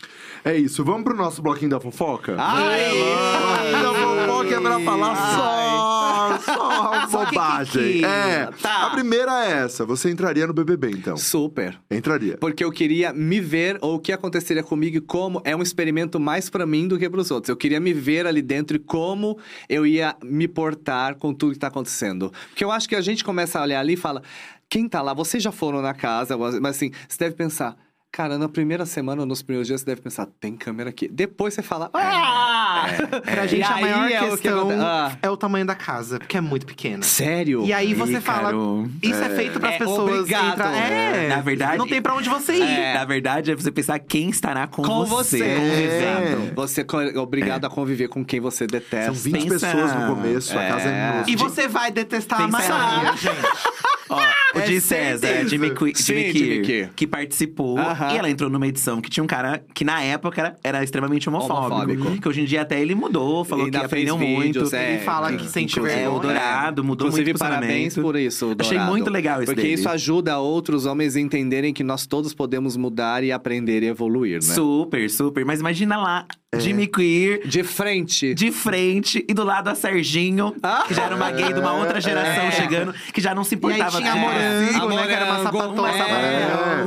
[0.44, 2.36] É isso, vamos pro nosso bloquinho da fofoca?
[2.38, 2.90] Ai!
[2.92, 8.00] Bloquinho da fofoca é pra falar só, só Só bobagem.
[8.00, 8.88] que- É, Tá.
[8.88, 11.16] a primeira é essa, você entraria no BBB então?
[11.16, 11.80] Super.
[11.90, 12.38] Entraria.
[12.38, 16.20] Porque eu queria me ver, ou o que aconteceria comigo, e como é um experimento
[16.20, 17.48] mais pra mim do que pros outros.
[17.48, 19.38] Eu queria me ver ali dentro e como
[19.70, 22.32] eu ia me portar com tudo que tá acontecendo.
[22.49, 24.24] Porque eu acho que a gente começa a olhar ali e fala:
[24.70, 25.13] quem tá lá?
[25.13, 27.78] Vocês já foram na casa, mas assim, você deve pensar.
[28.18, 31.07] Cara, na primeira semana, nos primeiros dias, você deve pensar, tem câmera aqui.
[31.07, 32.88] Depois você fala, ah!
[33.24, 34.70] Pra E gente, a maior é o questão.
[34.82, 35.11] Ah.
[35.22, 37.03] é o tamanho da casa, porque é muito pequena.
[37.03, 37.63] Sério?
[37.63, 38.89] E aí você fala, Ícaro.
[39.03, 40.49] isso é, feito para as É pessoas obrigado.
[40.53, 42.63] entrar- É, Na verdade- não tem pra onde você ir.
[42.63, 42.95] É.
[42.95, 45.43] Na verdade, é você pensar quem estará com, Com você.
[45.43, 46.32] É.
[46.32, 46.55] Exato.
[46.55, 46.82] Você
[47.13, 49.13] é obrigado a conviver com quem você detesta.
[49.13, 51.11] São 20 pensa- pessoas no começo, a casa é É.
[51.11, 51.30] minúscula.
[51.30, 53.28] E você vai detestar a Pensa- maioria, gente.
[54.10, 54.16] Ó,
[54.55, 55.49] o É de César, certeza.
[55.49, 56.89] Jimmy, Que- Sim, Jimmy Jimmy Kier, Kier.
[56.95, 57.78] que participou.
[57.78, 58.14] Aham.
[58.14, 61.28] E ela entrou numa edição que tinha um cara que na época era, era extremamente
[61.30, 62.22] homofóbico, Homofóbico.
[62.22, 64.41] Que hoje em dia até ele mudou, falou que fez aprendeu muito.
[64.43, 64.93] vídeos, é.
[64.95, 66.20] Ele fala que sente Inclusive, É, o.
[66.20, 68.01] Dourado mudou Inclusive, muito o parabéns posicionamento.
[68.14, 68.62] por isso, Dourado.
[68.62, 69.74] Achei muito legal isso Porque dele.
[69.74, 74.36] isso ajuda outros homens a entenderem que nós todos podemos mudar e aprender e evoluir,
[74.36, 74.41] né?
[74.53, 75.45] Super, super.
[75.45, 76.26] Mas imagina lá,
[76.56, 78.34] Jimmy Queer De frente.
[78.34, 80.86] de frente e do lado a Serginho, Ah.
[80.88, 82.52] que já era uma gay de uma outra geração É.
[82.52, 85.08] chegando, que já não se E importava tinha com- morango, né?
[85.08, 85.89] Que era uma sapatona.
[85.91, 86.86] é.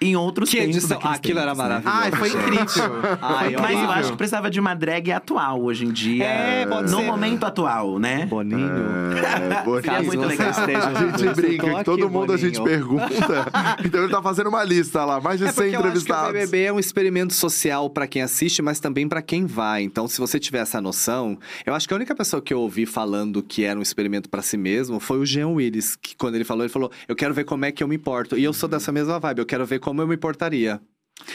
[0.00, 0.76] Em outros Que tempos.
[0.78, 1.82] edição- aquilo era tempos, né?
[1.82, 1.98] maravilhoso.
[2.02, 2.92] Ai, foi incrível.
[3.20, 6.24] Ai, Mas eu acho que precisava de uma drag atual hoje em dia.
[6.24, 7.04] É, pode no ser.
[7.04, 8.24] momento atual, né?
[8.24, 8.66] Boninho.
[8.66, 9.82] É, Boninho.
[9.82, 10.50] Seria muito legal.
[10.50, 12.78] esteja A gente brinca que todo aqui, mundo a gente Boninho.
[12.78, 13.46] pergunta.
[13.84, 15.86] Então ele tá fazendo uma lista lá, mais de É 100 porque eu acho que
[15.86, 16.32] o entrevistados.
[16.32, 19.82] BBB é um experimento social pra quem assiste, mas também pra quem vai.
[19.82, 22.86] Então, se você tiver essa noção, eu acho que a única pessoa que eu ouvi
[22.86, 26.44] falando que era um experimento pra si mesmo foi o Jean Willis, que quando ele
[26.44, 28.36] falou, ele falou: "Eu quero ver como é que eu me importo".
[28.38, 30.80] E eu sou dessa mesma vibe, eu quero ver como eu me portaria.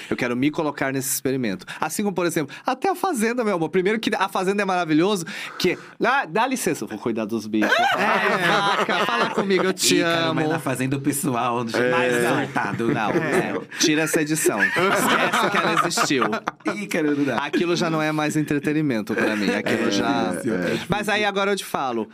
[0.10, 1.66] Eu quero me colocar nesse experimento.
[1.80, 3.70] Assim como, por exemplo, até a Fazenda, meu amor.
[3.70, 5.26] Primeiro que a Fazenda é maravilhoso,
[5.58, 5.78] que...
[6.04, 7.72] Ah, dá licença, eu vou cuidar dos bichos.
[7.98, 10.36] É, vaca, fala comigo, eu te Ih, cara, amo.
[10.36, 12.94] mas na fazenda o pessoal mais surtado.
[12.94, 14.60] Não, é, tira essa edição.
[14.64, 16.24] Esquece que ela existiu.
[16.76, 17.38] Ícaro, não dá.
[17.38, 19.50] Aquilo já não é mais entretenimento pra mim.
[19.50, 20.34] Aquilo já.
[20.88, 22.10] Mas aí agora eu te falo: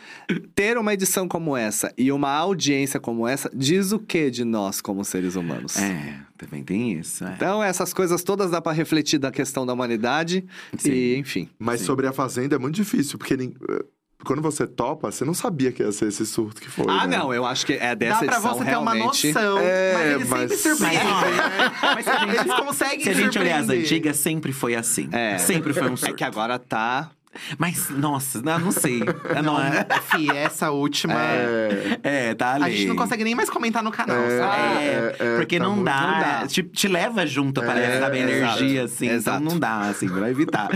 [0.55, 4.81] ter uma edição como essa e uma audiência como essa diz o que de nós
[4.81, 5.77] como seres humanos?
[5.77, 7.23] É, também tem isso.
[7.25, 7.33] é.
[7.35, 10.45] Então, essas coisas todas dá pra refletir da questão da humanidade.
[10.77, 10.91] Sim.
[10.91, 11.49] E, enfim.
[11.59, 13.85] Mas sobre a Fazenda é muito difícil, porque eh,
[14.25, 16.85] quando você topa, você não sabia que ia ser esse surto que foi.
[16.87, 17.17] Ah, né?
[17.17, 19.27] não, eu acho que é dessa Dá pra edição você ter uma realmente.
[19.27, 19.57] noção.
[19.59, 21.05] É, mas eles mas- sempre surpreendem.
[21.05, 21.71] né?
[21.95, 25.09] Mas a gente, Eles conseguem se a gente olhar as antigas, sempre foi assim.
[25.11, 25.37] É.
[25.37, 26.15] Sempre foi um É surto.
[26.15, 27.11] que agora tá.
[27.57, 29.01] Mas, nossa, não, não sei.
[29.43, 31.13] não, é, Fih, essa última.
[31.21, 31.99] É.
[32.03, 32.63] é, tá ali.
[32.63, 34.39] A gente não consegue nem mais comentar no canal, É.
[34.39, 34.57] sabe?
[34.57, 36.47] É, É, é, porque tá não, dá, não dá.
[36.47, 38.19] Te, te leva junto, parece, sabe?
[38.19, 39.07] Energia, exato, assim.
[39.09, 39.37] exato.
[39.41, 40.69] Então não dá, assim, vai evitar.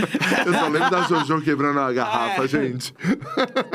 [0.46, 2.94] Eu só lembro da Jojo quebrando a garrafa, gente.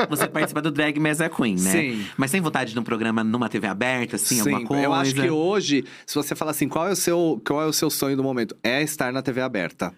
[0.08, 1.70] Você participa do Drag Mesa Queen, né?
[1.70, 2.06] Sim.
[2.16, 4.84] Mas tem vontade de um programa numa TV aberta, assim, alguma coisa?
[4.84, 7.72] eu acho que hoje, se você falar assim, qual é o seu, qual é o
[7.72, 8.56] seu sonho do momento?
[8.62, 9.92] É estar na TV aberta.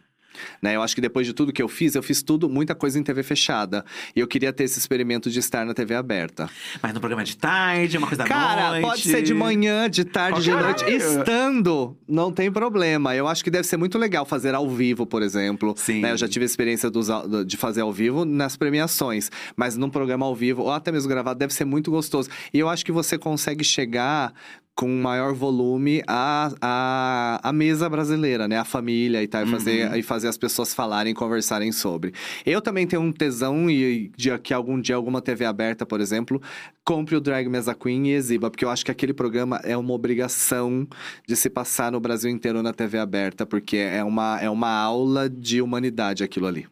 [0.62, 2.99] Né, eu acho que depois de tudo que eu fiz, eu fiz tudo, muita coisa
[2.99, 3.84] em TV fechada.
[4.14, 6.49] E eu queria ter esse experimento de estar na TV aberta.
[6.82, 8.82] Mas no programa de tarde, uma coisa da Cara, noite.
[8.82, 10.84] pode ser de manhã, de tarde, de noite.
[10.84, 10.97] horário.
[10.97, 13.14] Estando, não tem problema.
[13.14, 15.74] Eu acho que deve ser muito legal fazer ao vivo, por exemplo.
[15.76, 16.01] Sim.
[16.01, 17.09] Né, Eu já tive a experiência dos
[17.47, 19.30] de fazer ao vivo nas premiações.
[19.57, 22.28] Mas num programa ao vivo, ou até mesmo gravado, deve ser muito gostoso.
[22.53, 24.32] E eu acho que você consegue chegar
[24.77, 28.59] com maior volume à, à, à mesa brasileira, né?
[28.59, 32.12] A família e tal, e fazer, e fazer as pessoas falarem, conversarem sobre.
[32.45, 36.43] Eu também tenho um tesão e de que algum dia alguma TV aberta, por exemplo,
[36.85, 39.95] compre o Drag Mesa Queen e exiba, porque eu acho que aquele programa é uma
[39.95, 40.87] obrigação
[41.27, 45.27] de se passar no Brasil inteiro na TV aberta, porque é uma, é uma aula
[45.27, 46.66] de humanidade aquilo ali.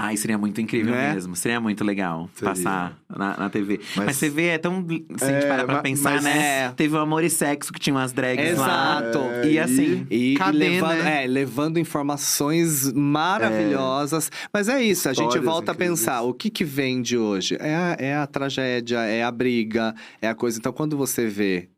[0.00, 1.12] Ai, seria muito incrível Né?
[1.12, 1.34] mesmo.
[1.34, 2.54] Seria muito legal Seria.
[2.54, 3.80] passar na, na TV.
[3.96, 4.86] Mas, Mas- TV é tão.
[5.16, 6.66] Se a gente É, parar pra pensar, mas- né?
[6.66, 6.68] É.
[6.70, 9.00] Teve o Amor e Sexo, que tinha umas drags lá.
[9.00, 9.18] Exato.
[9.18, 10.06] É, E assim.
[10.10, 11.24] E, e Cadê, levando, né?
[11.24, 14.30] é, levando informações maravilhosas.
[14.52, 15.90] Mas é isso, a gente Histórias volta incríveis.
[15.90, 17.56] a pensar: o que que vende hoje?
[17.60, 20.58] É a, é a tragédia, é a briga, é a coisa.
[20.58, 21.68] Então, quando você vê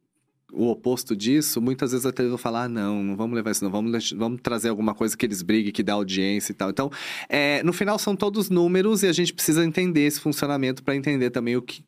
[0.53, 3.71] o oposto disso, muitas vezes a televisão fala: ah, não, não vamos levar isso, não,
[3.71, 6.71] vamos, vamos trazer alguma coisa que eles briguem, que dá audiência e tal.
[6.71, 6.91] Então,
[7.29, 11.31] é, no final, são todos números e a gente precisa entender esse funcionamento para entender
[11.31, 11.85] também o que,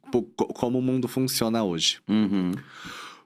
[0.55, 2.01] como o mundo funciona hoje.
[2.09, 2.53] Uhum.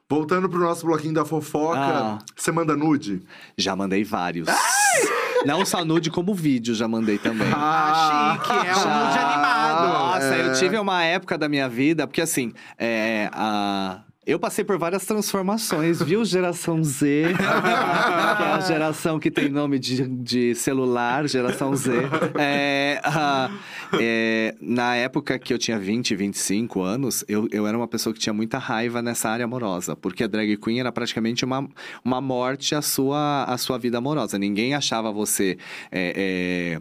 [0.08, 2.18] Voltando pro nosso bloquinho da fofoca, Ah.
[2.36, 3.22] você manda nude?
[3.58, 4.46] Já mandei vários.
[5.44, 7.48] Não só nude, como vídeo já mandei também.
[7.52, 9.88] Ah, chique, é um nude animado.
[9.88, 10.46] Nossa, É.
[10.48, 14.00] eu tive uma época da minha vida, porque assim, é, a...
[14.26, 16.24] eu passei por várias transformações, viu?
[16.24, 21.92] Geração Z, que é a geração que tem nome de, de celular, geração Z.
[22.38, 23.50] É, a-
[24.00, 28.18] é, na época que eu tinha 20, 25 anos, eu, eu era uma pessoa que
[28.18, 31.68] tinha muita raiva nessa área amorosa, porque a drag queen era praticamente uma,
[32.04, 34.38] uma morte à sua, à sua vida amorosa.
[34.38, 35.56] Ninguém achava você.
[35.92, 36.78] é,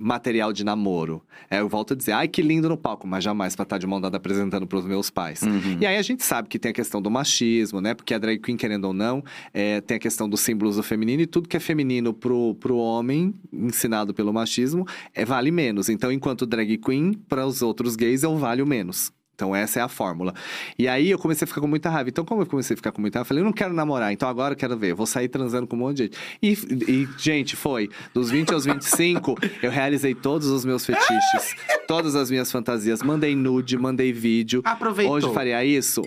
[0.00, 1.22] material de namoro.
[1.50, 3.86] É, eu volto a dizer, ai que lindo no palco, mas jamais pra estar de
[3.86, 5.42] mão dada apresentando pros meus pais.
[5.42, 5.76] Uhum.
[5.78, 7.92] E aí a gente sabe que tem a questão do machismo, né?
[7.92, 9.22] Porque a drag queen, querendo ou não,
[9.52, 12.76] é, tem a questão dos símbolos do feminino e tudo que é feminino pro, pro
[12.78, 15.90] homem, ensinado pelo machismo, é, vale menos.
[15.90, 19.12] Então, enquanto drag queen, para os outros gays, eu valho menos.
[19.40, 20.34] Então, essa é a fórmula.
[20.78, 22.10] E aí, eu comecei a ficar com muita raiva.
[22.10, 24.12] Então, como eu comecei a ficar com muita raiva, eu falei, eu não quero namorar.
[24.12, 24.90] Então, agora eu quero ver.
[24.90, 26.18] Eu vou sair transando com um monte de gente.
[26.42, 27.88] E, e, gente, foi.
[28.12, 31.56] Dos 20 aos 25, eu realizei todos os meus fetiches.
[31.88, 33.02] todas as minhas fantasias.
[33.02, 34.60] Mandei nude, mandei vídeo.
[34.62, 35.14] Aproveitou.
[35.14, 36.02] Hoje faria isso?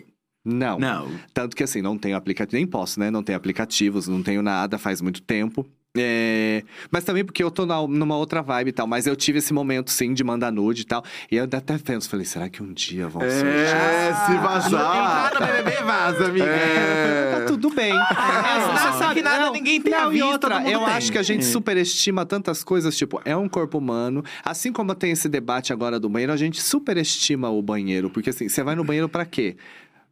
[0.45, 0.77] Não.
[0.77, 1.09] Não.
[1.33, 3.09] Tanto que assim, não tenho aplicativo, nem posso, né?
[3.09, 5.65] Não tenho aplicativos, não tenho nada, faz muito tempo.
[5.95, 8.87] É, Mas também porque eu tô na- numa outra vibe e tal.
[8.87, 11.03] Mas eu tive esse momento, sim, de mandar nude e tal.
[11.31, 13.45] E eu até penso, falei, será que um dia vão surgir?
[13.45, 15.27] É, se vazar.
[15.27, 16.45] Entrar no BBB, vaza, amiga.
[16.45, 17.35] É.
[17.39, 17.93] Tá tudo bem.
[17.93, 20.87] você sabe que nada ninguém tem a não, e vista, outra, eu tem.
[20.95, 21.43] acho que a gente É.
[21.51, 24.23] superestima tantas coisas, tipo, é um corpo humano.
[24.43, 28.09] Assim como tem esse debate agora do banheiro, a gente superestima o banheiro.
[28.09, 29.57] Porque assim, você vai no banheiro pra quê?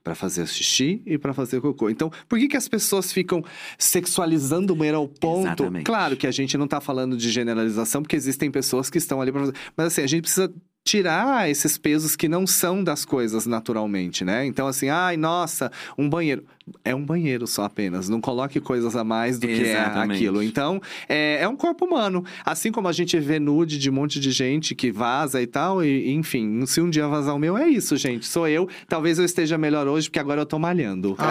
[0.04, 1.90] Pra fazer xixi e pra fazer cocô.
[1.90, 3.44] Então, por que, que as pessoas ficam
[3.78, 5.48] sexualizando o banheiro ao ponto?
[5.48, 5.84] Exatamente.
[5.84, 9.32] Claro que a gente não tá falando de generalização, porque existem pessoas que estão ali
[9.32, 9.56] pra fazer.
[9.78, 10.52] Mas assim, a gente precisa
[10.84, 14.46] tirar esses pesos que não são das coisas naturalmente, né?
[14.46, 16.46] Então, assim, ai, nossa, um banheiro.
[16.86, 18.08] É um banheiro só apenas.
[18.08, 20.44] Não coloque coisas a mais do que é aquilo.
[20.44, 22.24] Então, é, é um corpo humano.
[22.46, 25.84] Assim como a gente vê nude de um monte de gente que vaza e tal,
[25.84, 28.26] e enfim, se um dia vazar o meu, é isso, gente.
[28.28, 28.68] Sou eu.
[28.88, 31.16] Talvez eu esteja melhor hoje, porque agora eu tô malhando.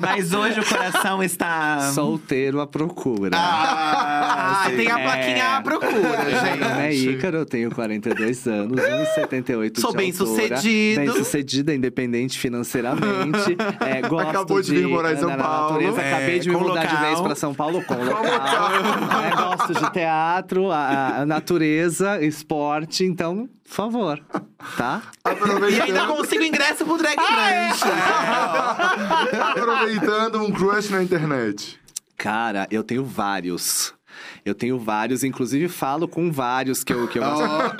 [0.00, 1.92] Mas hoje o coração está.
[1.92, 3.36] Solteiro à procura.
[3.36, 5.56] Ah, tem a plaquinha É.
[5.56, 7.10] à procura, Meu é gente.
[7.10, 10.30] Ícaro, eu tenho 42 anos, 1,78 Sou de bem altura.
[10.30, 11.00] sucedido.
[11.00, 12.38] Bem sucedida, independente
[12.80, 13.56] financeiramente.
[13.80, 15.72] É, gosto Acabou de vir morar em São andar na Paulo.
[15.72, 16.02] natureza.
[16.02, 17.06] É, Acabei de me mudar de local.
[17.08, 18.24] vez pra São Paulo com local.
[18.24, 23.04] É, gosto de teatro, a, a natureza, esporte.
[23.04, 24.20] Então, por favor,
[24.76, 25.02] tá?
[25.70, 27.68] E ainda consigo ingresso pro Drag é?
[27.68, 27.82] Brunch.
[29.50, 31.78] aproveitando um crush na internet.
[32.16, 33.94] Cara, eu tenho vários.
[34.44, 37.22] Eu tenho vários, inclusive falo com vários que eu, que eu.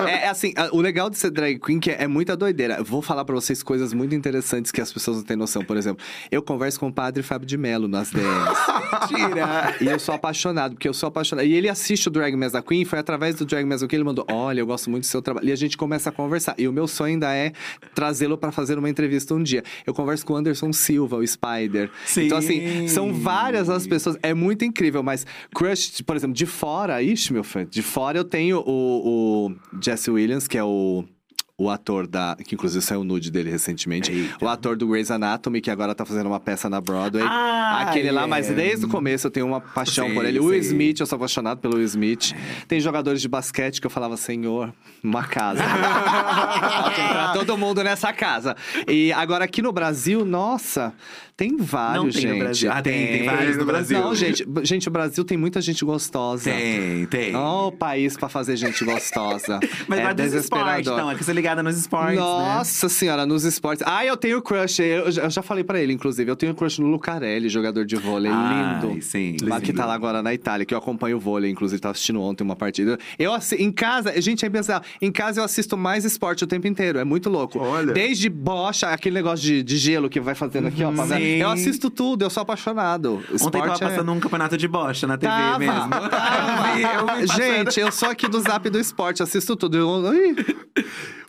[0.00, 2.82] É, é assim, o legal de ser drag queen que é, é muita doideira.
[2.82, 5.64] Vou falar pra vocês coisas muito interessantes que as pessoas não têm noção.
[5.64, 8.58] Por exemplo, eu converso com o padre Fábio de Mello nas DMs.
[9.08, 9.76] Tira!
[9.80, 11.46] E eu sou apaixonado, porque eu sou apaixonado.
[11.46, 13.98] E ele assiste o Drag Mess da Queen, foi através do Drag Mess da Queen,
[13.98, 15.48] ele mandou: Olha, eu gosto muito do seu trabalho.
[15.48, 16.54] E a gente começa a conversar.
[16.58, 17.52] E o meu sonho ainda é
[17.94, 19.62] trazê-lo pra fazer uma entrevista um dia.
[19.86, 21.90] Eu converso com o Anderson Silva, o Spider.
[22.06, 22.26] Sim.
[22.26, 24.16] Então, assim, são várias as pessoas.
[24.22, 28.24] É muito incrível, mas Crush, por exemplo, de fora, ixi, meu fã, de fora eu
[28.24, 31.04] tenho o, o Jesse Williams, que é o.
[31.56, 32.38] O ator da.
[32.42, 34.10] Que inclusive saiu o nude dele recentemente.
[34.10, 34.42] Eita.
[34.42, 37.22] O ator do Grey's Anatomy, que agora tá fazendo uma peça na Broadway.
[37.22, 38.26] Ah, Aquele lá, é.
[38.26, 40.40] mas desde o começo eu tenho uma paixão Sei, por ele.
[40.40, 40.58] O Will.
[40.60, 42.32] Smith, eu sou apaixonado pelo Will Smith.
[42.66, 44.72] Tem jogadores de basquete que eu falava, senhor,
[45.04, 45.62] uma casa.
[46.98, 48.56] Entrar todo mundo nessa casa.
[48.88, 50.94] E agora aqui no Brasil, nossa,
[51.40, 52.38] tem vários, Não tem no gente.
[52.38, 52.70] Brasil.
[52.70, 53.98] Ah, tem, tem vários no Brasil.
[53.98, 56.50] Não, gente, gente, o Brasil tem muita gente gostosa.
[56.50, 57.34] Tem, tem.
[57.34, 59.58] Ó, o país pra fazer gente gostosa.
[59.88, 61.10] Mas é vai dos esportes, então.
[61.10, 62.20] É que você é ligada nos esportes, né?
[62.20, 63.82] Nossa senhora, nos esportes.
[63.86, 64.80] Ah, eu tenho crush.
[64.80, 66.30] Eu, eu já falei pra ele, inclusive.
[66.30, 68.30] Eu tenho crush no Lucarelli, jogador de vôlei.
[68.30, 69.00] Ai, lindo.
[69.02, 69.78] sim, Lá que lindo.
[69.78, 72.54] tá lá agora na Itália, que eu acompanho o vôlei, inclusive, tava assistindo ontem uma
[72.54, 72.98] partida.
[73.18, 74.84] Eu em casa, gente, é bizarro.
[75.00, 76.98] Em casa eu assisto mais esporte o tempo inteiro.
[76.98, 77.58] É muito louco.
[77.58, 77.94] Olha.
[77.94, 80.92] Desde bocha, aquele negócio de, de gelo que vai fazendo aqui, ó.
[80.92, 81.29] pra ver.
[81.36, 81.42] Sim.
[81.42, 83.14] Eu assisto tudo, eu sou apaixonado.
[83.16, 85.88] Ontem Esporte tava é- passando um campeonato de bocha na TV Tava, mesmo.
[85.90, 86.10] tava.
[87.20, 87.26] Eu.
[87.26, 89.78] Gente, eu sou aqui do Zap do Esporte, assisto tudo.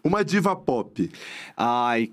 [0.03, 1.09] Uma diva pop.
[1.57, 2.11] Ai,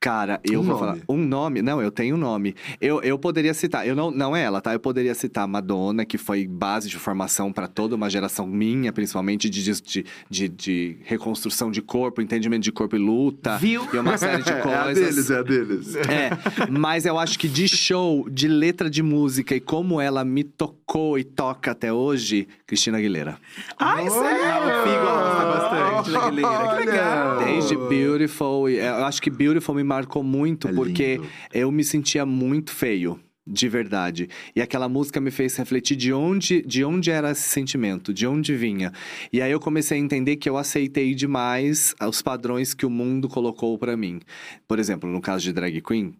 [0.00, 1.00] cara, eu Um vou nome.
[1.00, 1.04] falar.
[1.08, 1.62] Um nome?
[1.62, 2.54] Não, eu tenho um nome.
[2.80, 4.72] Eu, eu poderia citar, eu não, não é ela, tá?
[4.72, 9.48] Eu poderia citar Madonna, que foi base de formação para toda uma geração minha, principalmente
[9.50, 13.56] de, de, de, de reconstrução de corpo, entendimento de corpo e luta.
[13.58, 13.86] Viu?
[13.92, 15.14] E uma série de É a coisas.
[15.14, 15.96] deles, é a deles.
[15.96, 16.30] É,
[16.70, 21.18] mas eu acho que de show, de letra de música e como ela me tocou
[21.18, 23.36] e toca até hoje, Cristina Aguilera.
[23.78, 24.28] Ai, sério?
[24.28, 26.76] O Fih gosta bastante da Aguilera.
[26.76, 27.38] Que legal.
[27.44, 31.26] Desde Beautiful, é, eu acho que Beautiful me marcou muito É porque lindo.
[31.52, 33.18] eu me sentia muito feio.
[33.50, 34.28] De verdade.
[34.54, 38.54] E aquela música me fez refletir de onde, de onde era esse sentimento, de onde
[38.54, 38.92] vinha.
[39.32, 43.26] E aí eu comecei a entender que eu aceitei demais os padrões que o mundo
[43.26, 44.20] colocou pra mim.
[44.68, 46.12] Por exemplo, no caso de drag queen,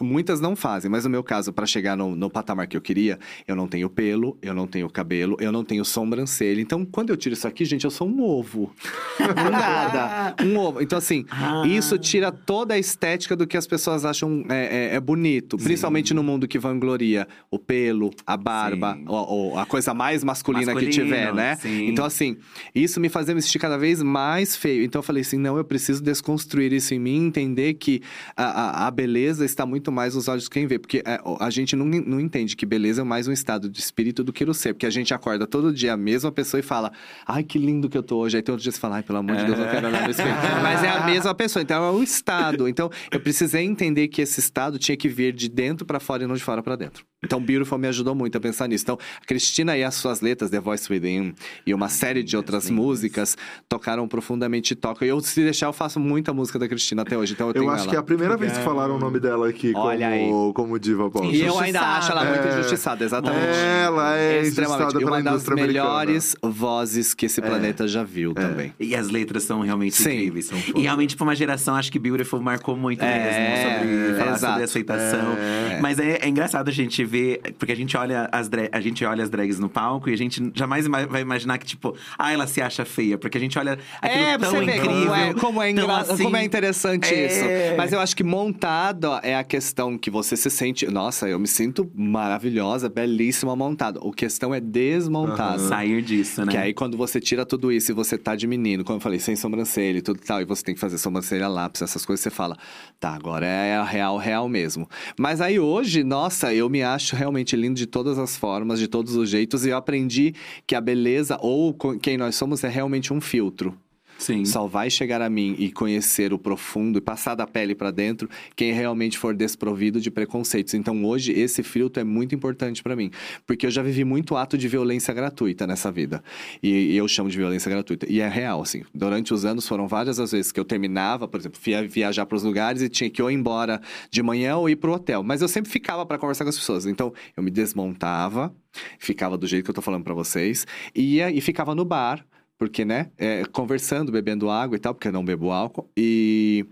[0.00, 3.18] muitas não fazem, mas no meu caso, pra chegar no, no patamar que eu queria,
[3.48, 6.60] eu não tenho pelo, eu não tenho cabelo, eu não tenho sobrancelha.
[6.60, 8.72] Então, quando eu tiro isso aqui, gente, eu sou um ovo.
[9.50, 10.34] Nada.
[10.44, 10.80] Um ovo.
[10.80, 11.62] Então, assim, Ah.
[11.66, 15.56] isso tira toda a estética do que as pessoas acham é, é- é bonito.
[15.56, 19.04] Principalmente no mundo que vangloria o pelo, a barba, Sim.
[19.08, 21.56] ou, ou a coisa mais masculina que Masculino, tiver, né?
[21.56, 21.86] sim.
[21.88, 22.36] Então, assim,
[22.74, 24.84] isso me fazia me sentir cada vez mais feio.
[24.84, 28.00] Então, eu falei assim: não, eu preciso desconstruir isso em mim, entender que
[28.36, 28.44] a,
[28.84, 30.78] a, a beleza está muito mais nos olhos de quem vê.
[30.78, 34.22] Porque é, a gente não, não entende que beleza é mais um estado de espírito
[34.22, 34.74] do que o ser.
[34.74, 36.92] Porque a gente acorda todo dia a mesma pessoa e fala:
[37.26, 38.36] ai, que lindo que eu tô hoje.
[38.36, 40.10] Aí tem outro dia você fala: ai, pelo amor de Deus, eu quero olhar no
[40.10, 40.30] espelho.
[40.62, 41.62] Mas é a mesma pessoa.
[41.62, 42.68] Então, é o estado.
[42.68, 46.26] Então, eu precisei entender que esse estado tinha que vir de dentro pra fora e
[46.26, 47.04] não de fora pra dentro.
[47.24, 48.84] Então, Beautiful me ajudou muito a pensar nisso.
[48.84, 51.34] Então, a Cristina e as suas letras, The Voice Within
[51.66, 53.36] e uma série de outras músicas,
[53.68, 55.06] tocaram profundamente e tocam.
[55.06, 57.32] E eu, se deixar, eu faço muita música da Cristina até hoje.
[57.32, 57.90] Então, eu, Eu acho ela.
[57.90, 60.26] que é a primeira vez que falaram o nome dela aqui Olha aí.
[60.28, 61.26] como, como diva pop.
[61.26, 62.52] E eu ainda acho ela muito É.
[62.58, 63.46] injustiçada, exatamente.
[63.84, 64.94] Ela é Extremamente.
[64.94, 65.66] E pela uma das americana.
[65.66, 68.74] melhores vozes que esse planeta já viu também.
[68.78, 70.12] E as letras são realmente Sim.
[70.12, 70.46] incríveis.
[70.46, 74.38] São e realmente, pra uma geração, acho que Beautiful marcou muito É, mesmo sobre falar
[74.38, 75.32] sobre aceitação.
[75.38, 75.80] É.
[75.80, 77.15] Mas é, é engraçado a gente ver,
[77.58, 80.16] porque a gente olha as dra- a gente olha as drags no palco e a
[80.16, 83.78] gente jamais vai imaginar que, tipo, ah, ela se acha feia, porque a gente olha
[84.00, 84.96] aquilo É, tão você vê incrível.
[85.06, 87.26] como é, como é, engra- assim, como é interessante é.
[87.26, 87.76] isso.
[87.76, 90.86] Mas eu acho que montado é a questão que você se sente.
[90.86, 94.00] Nossa, eu me sinto maravilhosa, belíssima montada.
[94.02, 95.58] O questão é desmontada.
[95.58, 96.50] sair disso, né?
[96.52, 99.18] Que aí, quando você tira tudo isso e você tá de menino, como eu falei,
[99.18, 102.30] sem sobrancelha e tudo tal, e você tem que fazer sobrancelha lápis, essas coisas, você
[102.30, 102.56] fala,
[102.98, 104.88] tá, agora é a real, real mesmo.
[105.18, 109.14] Mas aí hoje, nossa, eu me acho realmente lindo de todas as formas, de todos
[109.16, 110.34] os jeitos, e eu aprendi
[110.66, 113.76] que a beleza, ou quem nós somos, é realmente um filtro.
[114.18, 114.44] Sim.
[114.44, 118.28] Só vai chegar a mim e conhecer o profundo e passar da pele pra dentro
[118.54, 120.74] quem realmente for desprovido de preconceitos.
[120.74, 123.10] Então hoje esse filtro é muito importante pra mim,
[123.46, 126.22] porque eu já vivi muito ato de violência gratuita nessa vida.
[126.62, 128.06] E, e eu chamo de violência gratuita.
[128.10, 128.82] E é real, assim.
[128.94, 132.36] Durante os anos foram várias as vezes que eu terminava, por exemplo, via viajar para
[132.36, 133.80] os lugares e tinha que ou ir embora
[134.10, 135.22] de manhã ou ir pro hotel.
[135.22, 136.86] Mas eu sempre ficava pra conversar com as pessoas.
[136.86, 138.54] Então eu me desmontava,
[138.98, 142.24] ficava do jeito que eu tô falando pra vocês, ia e ficava no bar
[142.58, 146.66] porque, né, é, conversando, bebendo água e tal, porque eu não bebo álcool, e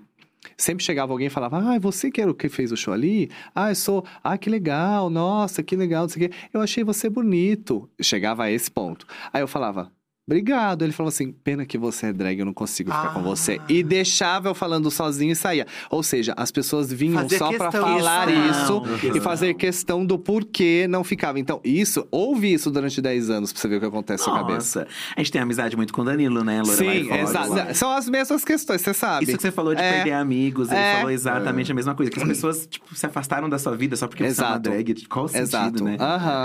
[0.56, 3.30] Sempre chegava alguém e falava: Ah, você que era o que fez o show ali?
[3.54, 4.04] Ah, eu sou.
[4.22, 6.36] Ah, que legal, nossa, que legal, não sei o quê.
[6.52, 7.88] Eu achei você bonito.
[8.00, 9.06] Chegava a esse ponto.
[9.32, 9.90] Aí eu falava.
[10.26, 10.82] Obrigado.
[10.82, 13.58] Ele falou assim: pena que você é drag, eu não consigo ficar com você.
[13.60, 13.64] Ah.
[13.68, 15.66] E deixava eu falando sozinho e saía.
[15.90, 17.82] Ou seja, as pessoas vinham Fazia só pra questão.
[17.98, 21.38] falar Isso, isso e fazer questão do porquê não ficava.
[21.38, 24.38] Então, isso, ouve isso durante 10 anos pra você ver o que acontece na sua
[24.46, 24.80] cabeça.
[24.80, 27.74] Nossa, a gente tem amizade muito com o Danilo, né, Lorelai Sim, exato.
[27.74, 29.24] São as mesmas questões, você sabe.
[29.26, 29.92] Isso que você falou de É.
[29.96, 30.96] perder amigos, ele É.
[30.96, 32.10] falou exatamente a mesma coisa.
[32.10, 34.70] Que as pessoas, tipo, se afastaram da sua vida só porque você é uma Exato.
[34.70, 35.06] drag.
[35.06, 35.84] Qual o sentido, Exato.
[35.84, 35.96] né?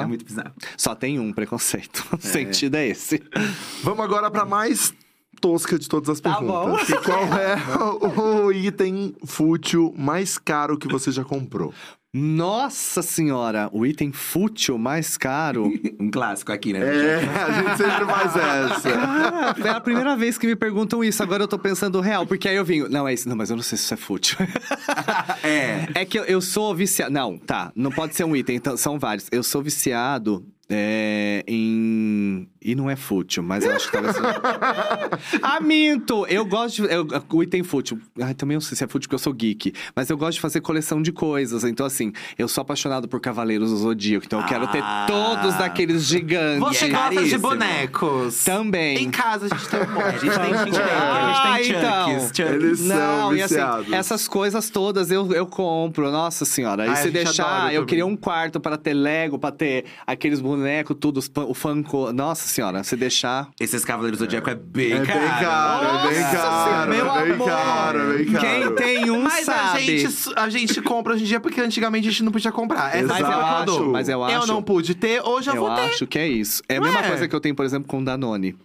[0.04, 0.52] É muito bizarro.
[0.76, 2.06] Só tem um preconceito.
[2.20, 3.22] O sentido é esse.
[3.84, 4.94] Vamos agora pra mais
[5.40, 6.88] tosca de todas as Tá perguntas.
[7.04, 11.74] Qual é o, o item fútil mais caro que você já comprou?
[12.12, 15.72] Nossa senhora, o item fútil mais caro.
[16.02, 16.80] Um clássico aqui, né?
[16.80, 18.92] É, a gente sempre faz essa.
[18.92, 21.22] Cara, é a primeira vez que me perguntam isso.
[21.22, 22.88] Agora eu tô pensando real, porque aí eu vim.
[22.88, 23.30] Não, é isso.
[23.30, 24.38] Não, mas eu não sei se isso é fútil.
[25.44, 25.88] É.
[25.94, 27.12] É que eu, eu sou viciado.
[27.12, 27.72] Não, tá.
[27.76, 29.28] Não pode ser um item, então, são vários.
[29.32, 32.48] Eu sou viciado é, em.
[32.62, 34.16] E não é fútil, mas eu acho que talvez.
[34.16, 34.42] seja-
[35.42, 36.26] ah, minto!
[36.28, 36.94] Eu gosto de.
[36.94, 38.00] Eu, o item fútil.
[38.22, 39.74] Ai, também não sei se é fútil porque eu sou geek.
[39.96, 41.64] Mas eu gosto de fazer coleção de coisas.
[41.64, 44.26] Então, assim, eu sou apaixonado por Cavaleiros do Zodíaco.
[44.26, 45.06] Então, eu quero ter Ah.
[45.08, 46.60] todos daqueles gigantes.
[46.60, 48.44] Você gosta de bonecos?
[48.44, 49.04] Também.
[49.04, 50.06] Em casa a gente tem um monte.
[50.06, 52.50] A gente tem Ah, a gente tem então.
[52.54, 53.56] Eles são Não, e assim,
[53.94, 56.86] essas coisas todas eu, eu compro, nossa senhora.
[56.86, 57.86] E Ai, se deixar, eu também.
[57.86, 60.59] queria um quarto para ter Lego, para ter aqueles bonecos,
[61.00, 62.12] tudo, os pan- o Funko.
[62.14, 63.50] Nossa senhora, se deixar.
[63.60, 65.20] Esses Cavaleiros do Zodíaco é bem É bem caro.
[65.40, 66.88] caro, é bem Nossa caro, Senhora, é
[67.28, 68.46] bem meu caro, é bem caro.
[68.48, 69.86] Quem tem um Mas a sabe.
[70.00, 72.96] gente, a gente compra hoje em dia porque anticamente a gente não podia comprar.
[72.96, 74.36] Essa Mas eu acho, mas eu acho.
[74.36, 75.82] Eu não pude ter, hoje eu, Eu vou ter.
[75.82, 76.62] acho que é isso.
[76.68, 77.08] É a mesma é?
[77.08, 78.56] coisa que eu tenho, por exemplo, com o Danone.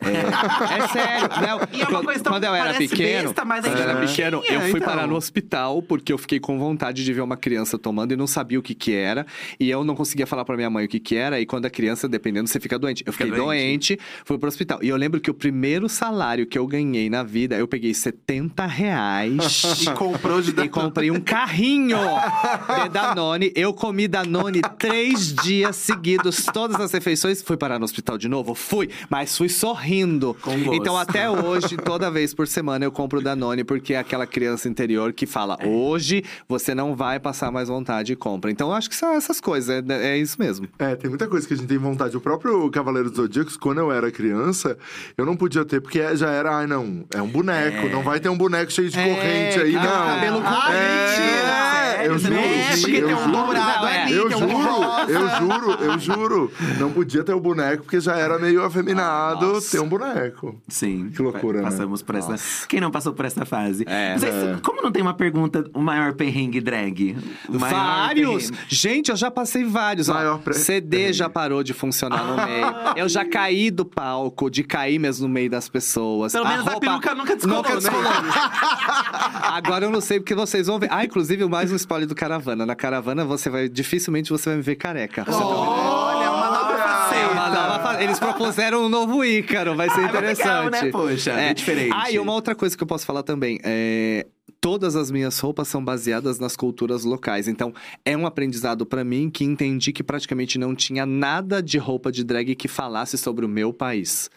[0.00, 1.28] É, é sério.
[1.40, 3.78] Não, E é uma quando- coisa tão- quando eu era pequeno, besta, mas a quando
[3.78, 4.82] eu era pequeno, tinha, eu fui então.
[4.82, 8.26] parar no hospital porque eu fiquei com vontade de ver uma criança tomando e não
[8.26, 9.26] sabia o que que era.
[9.58, 11.40] E eu não conseguia falar pra minha mãe o que que era.
[11.40, 13.02] E quando a criança, dependendo, você fica doente.
[13.06, 13.96] Eu Fica fiquei doente.
[13.96, 14.02] doente.
[14.24, 14.78] fui pro hospital.
[14.82, 18.66] E eu lembro que o primeiro salário que eu ganhei na vida, eu peguei 70
[18.66, 19.36] reais.
[19.86, 21.98] E comprou de E comprei um carrinho
[22.82, 23.52] de Danone.
[23.54, 27.42] Eu comi Danone três dias seguidos, todas as refeições.
[27.42, 28.54] Fui parar no hospital de novo?
[28.54, 30.36] Fui, mas fui sorrindo.
[30.42, 30.74] Com gosto.
[30.74, 35.12] Então, até hoje, toda vez por semana, eu compro Danone, porque é aquela criança interior
[35.12, 38.50] que fala: hoje você não vai passar mais vontade e compra.
[38.50, 40.68] Então, eu acho que são essas coisas, é, é isso mesmo.
[40.78, 42.16] É, tem muita coisa que a gente tem vontade.
[42.16, 44.76] O próprio Cavaleiro dos Zodíacos, quando eu era criança,
[45.16, 48.28] eu não podia ter, porque já era, ai não, é um boneco, não vai ter
[48.28, 50.06] um boneco cheio de É, corrente aí, ah, não.
[50.14, 50.76] cabelo Ah, comprido.
[50.76, 51.75] é,
[52.06, 53.32] eu juro, É, porque eu tem um juro.
[53.32, 54.02] dourado é.
[54.02, 54.48] ali, Eu um juro,
[55.08, 56.52] eu juro, eu juro.
[56.78, 59.70] Não podia ter o boneco, porque já era meio afeminado Nossa.
[59.76, 60.60] ter um boneco.
[60.68, 61.10] Sim.
[61.14, 61.64] Que loucura, né?
[61.64, 62.34] Passamos por essa.
[62.68, 63.84] Quem não passou por essa fase?
[63.88, 64.16] É.
[64.18, 64.56] Se- É.
[64.62, 67.16] Como não tem uma pergunta, o maior perrengue drag?
[67.48, 68.50] Maior Vários!
[68.50, 68.66] perrengue.
[68.68, 70.08] Gente, eu já passei vários.
[70.08, 72.66] Maior pre- CD já parou de funcionar no meio.
[72.96, 76.32] Eu já caí do palco, de cair mesmo no meio das pessoas.
[76.32, 77.90] Pelo menos a peruca nunca descolou, né?
[79.42, 80.88] Agora eu não sei porque vocês vão ver.
[80.90, 82.66] Ah, inclusive, mais um spoiler do Caravana.
[82.66, 83.68] Na Caravana, você vai.
[83.68, 85.24] Dificilmente você vai me ver careca.
[85.24, 85.46] Você ideia.
[85.48, 87.78] Olha, uma nova É faceta.
[87.82, 90.84] fa- Eles propuseram um novo Ícaro, vai ser Ah, mas legal, interessante.
[90.84, 90.90] né?
[90.90, 91.92] Poxa, é diferente.
[91.94, 94.26] Ah, e uma outra coisa que eu posso falar também é.
[94.60, 97.46] Todas as minhas roupas são baseadas nas culturas locais.
[97.46, 97.72] Então,
[98.04, 102.24] é um aprendizado pra mim que entendi que praticamente não tinha nada de roupa de
[102.24, 104.28] drag que falasse sobre o meu país.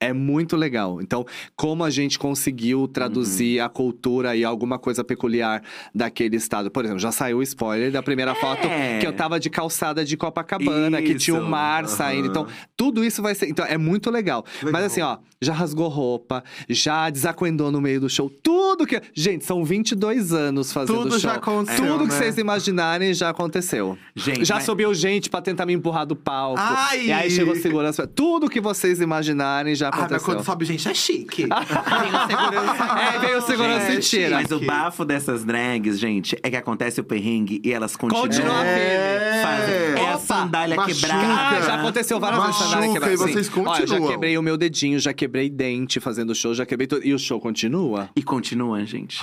[0.00, 1.00] É muito legal.
[1.02, 1.26] Então,
[1.56, 5.60] como a gente conseguiu traduzir a cultura e alguma coisa peculiar
[5.92, 6.70] daquele estado.
[6.70, 8.68] Por exemplo, já saiu o spoiler da primeira foto
[9.00, 11.48] que eu tava de calçada de Copacabana, que tinha o Isso.
[11.50, 11.88] mar Aham.
[11.88, 12.28] saindo.
[12.28, 12.46] Então,
[12.76, 13.48] tudo isso vai ser.
[13.48, 14.44] Então, é muito legal.
[14.62, 14.72] Legal.
[14.72, 18.30] Mas assim, ó, já rasgou roupa, já desacuendou no meio do show.
[18.30, 19.00] Tudo que.
[19.12, 21.18] Gente, são 22 anos fazendo Tudo show.
[21.18, 22.18] já aconteceu, Tudo que né?
[22.18, 23.98] vocês imaginarem já aconteceu.
[24.14, 26.60] Gente, já mas- subiu gente pra tentar me empurrar do palco.
[26.60, 27.06] Ai!
[27.06, 28.06] E aí chegou segurança.
[28.06, 30.34] Tudo que vocês imaginarem já Ah, mas aconteceu.
[30.34, 31.46] quando sobe gente é chique.
[31.48, 32.84] Tem o segurança.
[33.00, 34.36] É, veio o segurança Gente, e tira.
[34.36, 38.26] Mas o bafo dessas drags, gente, é que acontece o perrengue e elas continuam.
[38.26, 39.42] Continua É.
[39.42, 40.04] Fazem.
[40.04, 40.94] É a sandália machuca.
[41.00, 41.26] quebrada.
[41.56, 43.14] Ah, já aconteceu várias vezes sandália quebrada.
[43.14, 43.52] e vocês Sim.
[43.52, 44.08] Ó, eu já continuam.
[44.10, 47.06] quebrei o meu dedinho, já quebrei dente fazendo show, já quebrei tudo.
[47.06, 48.10] E o show continua?
[48.14, 49.20] E continua, gente.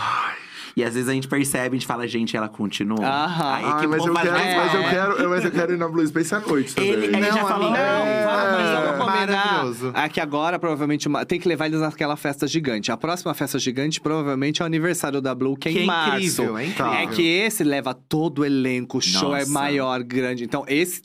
[0.76, 3.00] E às vezes a gente percebe, a gente fala, gente, ela continua.
[3.06, 3.54] Aham.
[3.56, 5.78] Aí Ai, que mas bom eu, quero, mais mas, eu quero, mas eu quero ir
[5.78, 6.90] na Blue Space à noite também.
[6.92, 7.68] Ele, ele já Não, falou.
[7.70, 8.76] amiga, não, não, Vamos, É.
[8.92, 9.46] vamos combinar.
[9.46, 9.92] Maravilhoso.
[9.94, 12.92] Aqui agora, provavelmente, uma- tem que levar eles naquela festa gigante.
[12.92, 15.86] A próxima festa gigante, provavelmente, é o aniversário da Blue, que é Que em é
[15.86, 16.18] março.
[16.42, 16.94] incrível, é incrível.
[16.94, 19.52] É que esse leva todo o elenco, o show é Nossa.
[19.52, 20.44] maior, grande.
[20.44, 21.02] Então, esse.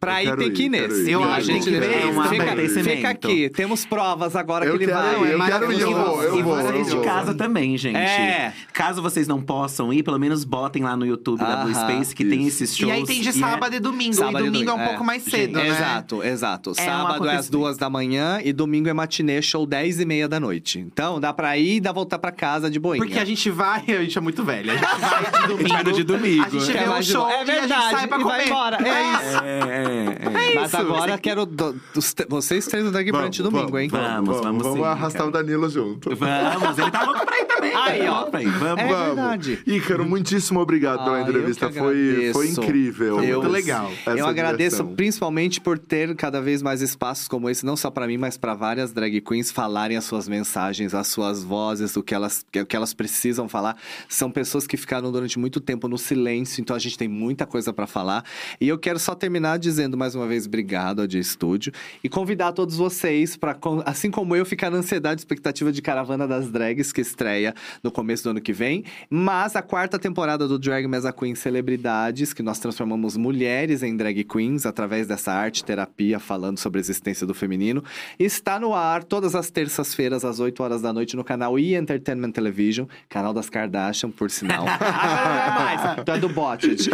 [0.00, 1.10] Pra ir, tem que ir nesse.
[1.10, 2.96] Eu A acho gente que fica, é um acontecimento.
[2.96, 3.50] fica aqui.
[3.50, 5.28] Temos provas agora Eu que ele quero vai.
[5.28, 7.04] ir, eu quero ir, eu vou, eu e vou, vocês eu de vou.
[7.04, 7.96] casa também, gente.
[7.96, 8.52] É.
[8.86, 12.14] Caso vocês não possam ir, pelo menos botem lá no YouTube da Blue Aham, Space,
[12.14, 12.62] que tem isso.
[12.62, 12.92] esses shows.
[12.92, 14.14] E aí tem de é- sábado e domingo.
[14.14, 15.66] Sábado e domingo é um domingo, pouco mais cedo, né?
[15.68, 16.70] Exato, exato.
[16.70, 17.50] É um Sábado é às acontecimento.
[17.50, 20.78] duas da manhã e domingo é matinê, show 10 e meia da noite.
[20.78, 23.02] Então dá pra ir e dá voltar pra casa de boinha.
[23.04, 24.72] Porque a gente vai, a gente é muito velha.
[24.72, 25.68] A gente vai de domingo.
[25.68, 26.44] vai no de domingo.
[26.44, 27.32] A gente Quer vê mais de show boa.
[27.32, 28.46] É e a gente verdade, sai pra e vai comer.
[28.46, 28.76] embora.
[28.76, 29.44] É isso.
[29.44, 30.54] É, é, é.
[30.54, 33.88] Mas isso, agora você- quero do- te- vocês três no Drag Brunch domingo, hein?
[33.90, 35.28] Vamos, vamos Vamos sim, arrastar cara.
[35.28, 36.14] o Danilo junto.
[36.14, 37.74] Vamos, ele tá louco pra ir também.
[37.74, 38.16] Aí, tá ó.
[38.16, 38.46] louco pra ir.
[38.76, 38.90] Vamos.
[38.90, 39.06] É Vamos.
[39.06, 39.58] verdade.
[39.66, 41.70] Ícaro, muitíssimo obrigado pela Ah, eu entrevista.
[41.72, 43.16] Foi, foi incrível.
[43.16, 43.90] Foi muito legal.
[43.92, 44.94] essa eu agradeço diversão.
[44.96, 48.54] principalmente por ter cada vez mais espaços como esse, não só pra mim, mas pra
[48.54, 52.76] várias drag queens falarem as suas mensagens, as suas vozes, o que elas, o que
[52.76, 53.76] elas precisam falar.
[54.08, 57.72] São pessoas que ficaram durante muito tempo no silêncio, então a gente tem muita coisa
[57.72, 58.24] pra falar.
[58.60, 61.72] E eu quero só terminar dizendo mais uma vez obrigado ao Dia Estúdio
[62.02, 66.26] e convidar todos vocês para assim como eu ficar na ansiedade e expectativa de Caravana
[66.26, 68.65] das Drags que estreia no começo do ano que vem,
[69.08, 74.24] mas a quarta temporada do Drag Mesa Queen Celebridades, que nós transformamos mulheres em drag
[74.24, 77.82] queens através dessa arte terapia falando sobre a existência do feminino,
[78.18, 82.32] está no ar todas as terças-feiras às 8 horas da noite no canal E Entertainment
[82.32, 84.64] Television, canal das Kardashian, por sinal.
[84.68, 86.90] Agora não é mais, tu é do Botched.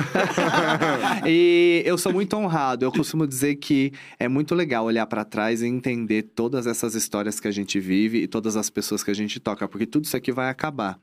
[1.27, 2.85] e eu sou muito honrado.
[2.85, 7.41] Eu costumo dizer que é muito legal olhar pra trás e entender todas essas histórias
[7.41, 10.17] que a gente vive e todas as pessoas que a gente toca, porque tudo isso
[10.17, 10.99] aqui vai acabar.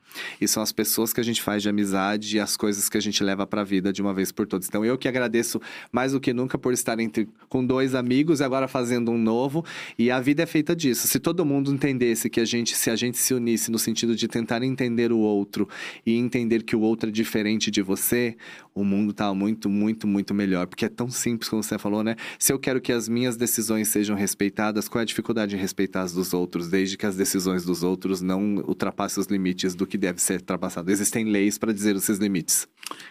[0.50, 3.22] São as pessoas que a gente faz de amizade e as coisas que a gente
[3.22, 4.68] leva pra vida de uma vez por todas.
[4.68, 5.60] Então eu que agradeço
[5.90, 9.64] mais do que nunca por estar entre, com dois amigos e agora fazendo um novo.
[9.98, 11.06] E a vida é feita disso.
[11.06, 14.28] Se todo mundo entendesse que a gente, se a gente se unisse no sentido de
[14.28, 15.68] tentar entender o outro
[16.04, 18.36] e entender que o outro é diferente de você,
[18.74, 20.66] o mundo tá muito, muito, muito melhor.
[20.66, 22.16] Porque é tão simples como você falou, né?
[22.38, 26.02] Se eu quero que as minhas decisões sejam respeitadas, qual é a dificuldade em respeitar
[26.02, 29.98] as dos outros, desde que as decisões dos outros não ultrapassem os limites do que
[29.98, 30.90] deve ser ultrapassado?
[30.90, 32.66] Existem leis para dizer esses limites.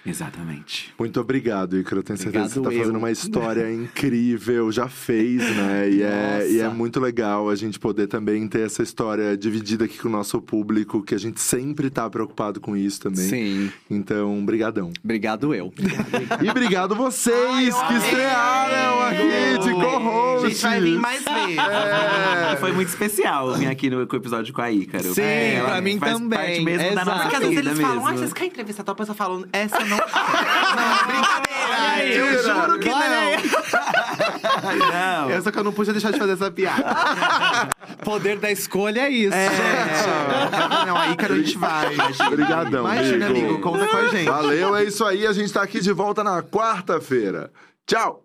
[0.06, 0.94] Exatamente.
[1.00, 2.00] Muito obrigado, Ícaro.
[2.00, 4.72] Eu tenho certeza que você tá Obrigado fazendo uma história incrível.
[4.72, 5.90] Já fez, né?
[5.90, 9.98] E é, e é muito legal a gente poder também ter essa história dividida aqui
[9.98, 13.30] com o nosso público, que a gente sempre tá preocupado com isso também.
[13.30, 13.72] Sim.
[13.90, 14.92] Então, brigadão.
[15.04, 15.72] Obrigado eu.
[16.44, 20.50] E obrigado vocês Ai, que estrearam aqui de A co-hosts.
[20.52, 21.58] gente vai vir mais vezes.
[21.58, 22.56] É.
[22.58, 25.14] Foi muito especial vir aqui no com o episódio com a Ícaro.
[25.14, 26.38] Sim, ela pra mim faz também.
[26.40, 27.19] Parte mesmo da Exato.
[27.24, 29.16] Nossa Porque às vezes eles falam, ah, vocês querem entrevistar tal pessoa?
[29.16, 29.98] Falam, essa eu não.
[30.70, 32.16] Não, brincadeira.
[32.16, 33.00] Eu juro que não.
[34.90, 35.30] Não.
[35.30, 36.86] Eu só que eu não pude deixar de fazer essa piada.
[38.04, 40.86] Poder da escolha é isso, É, gente.
[40.88, 41.96] Não, aí, cara, a gente vai.
[42.28, 43.46] Obrigadão, Imagina, amigo.
[43.48, 44.26] amigo, conta com a gente.
[44.30, 45.26] Valeu, é isso aí.
[45.28, 47.52] A gente tá aqui de volta na quarta-feira.
[47.86, 48.22] Tchau!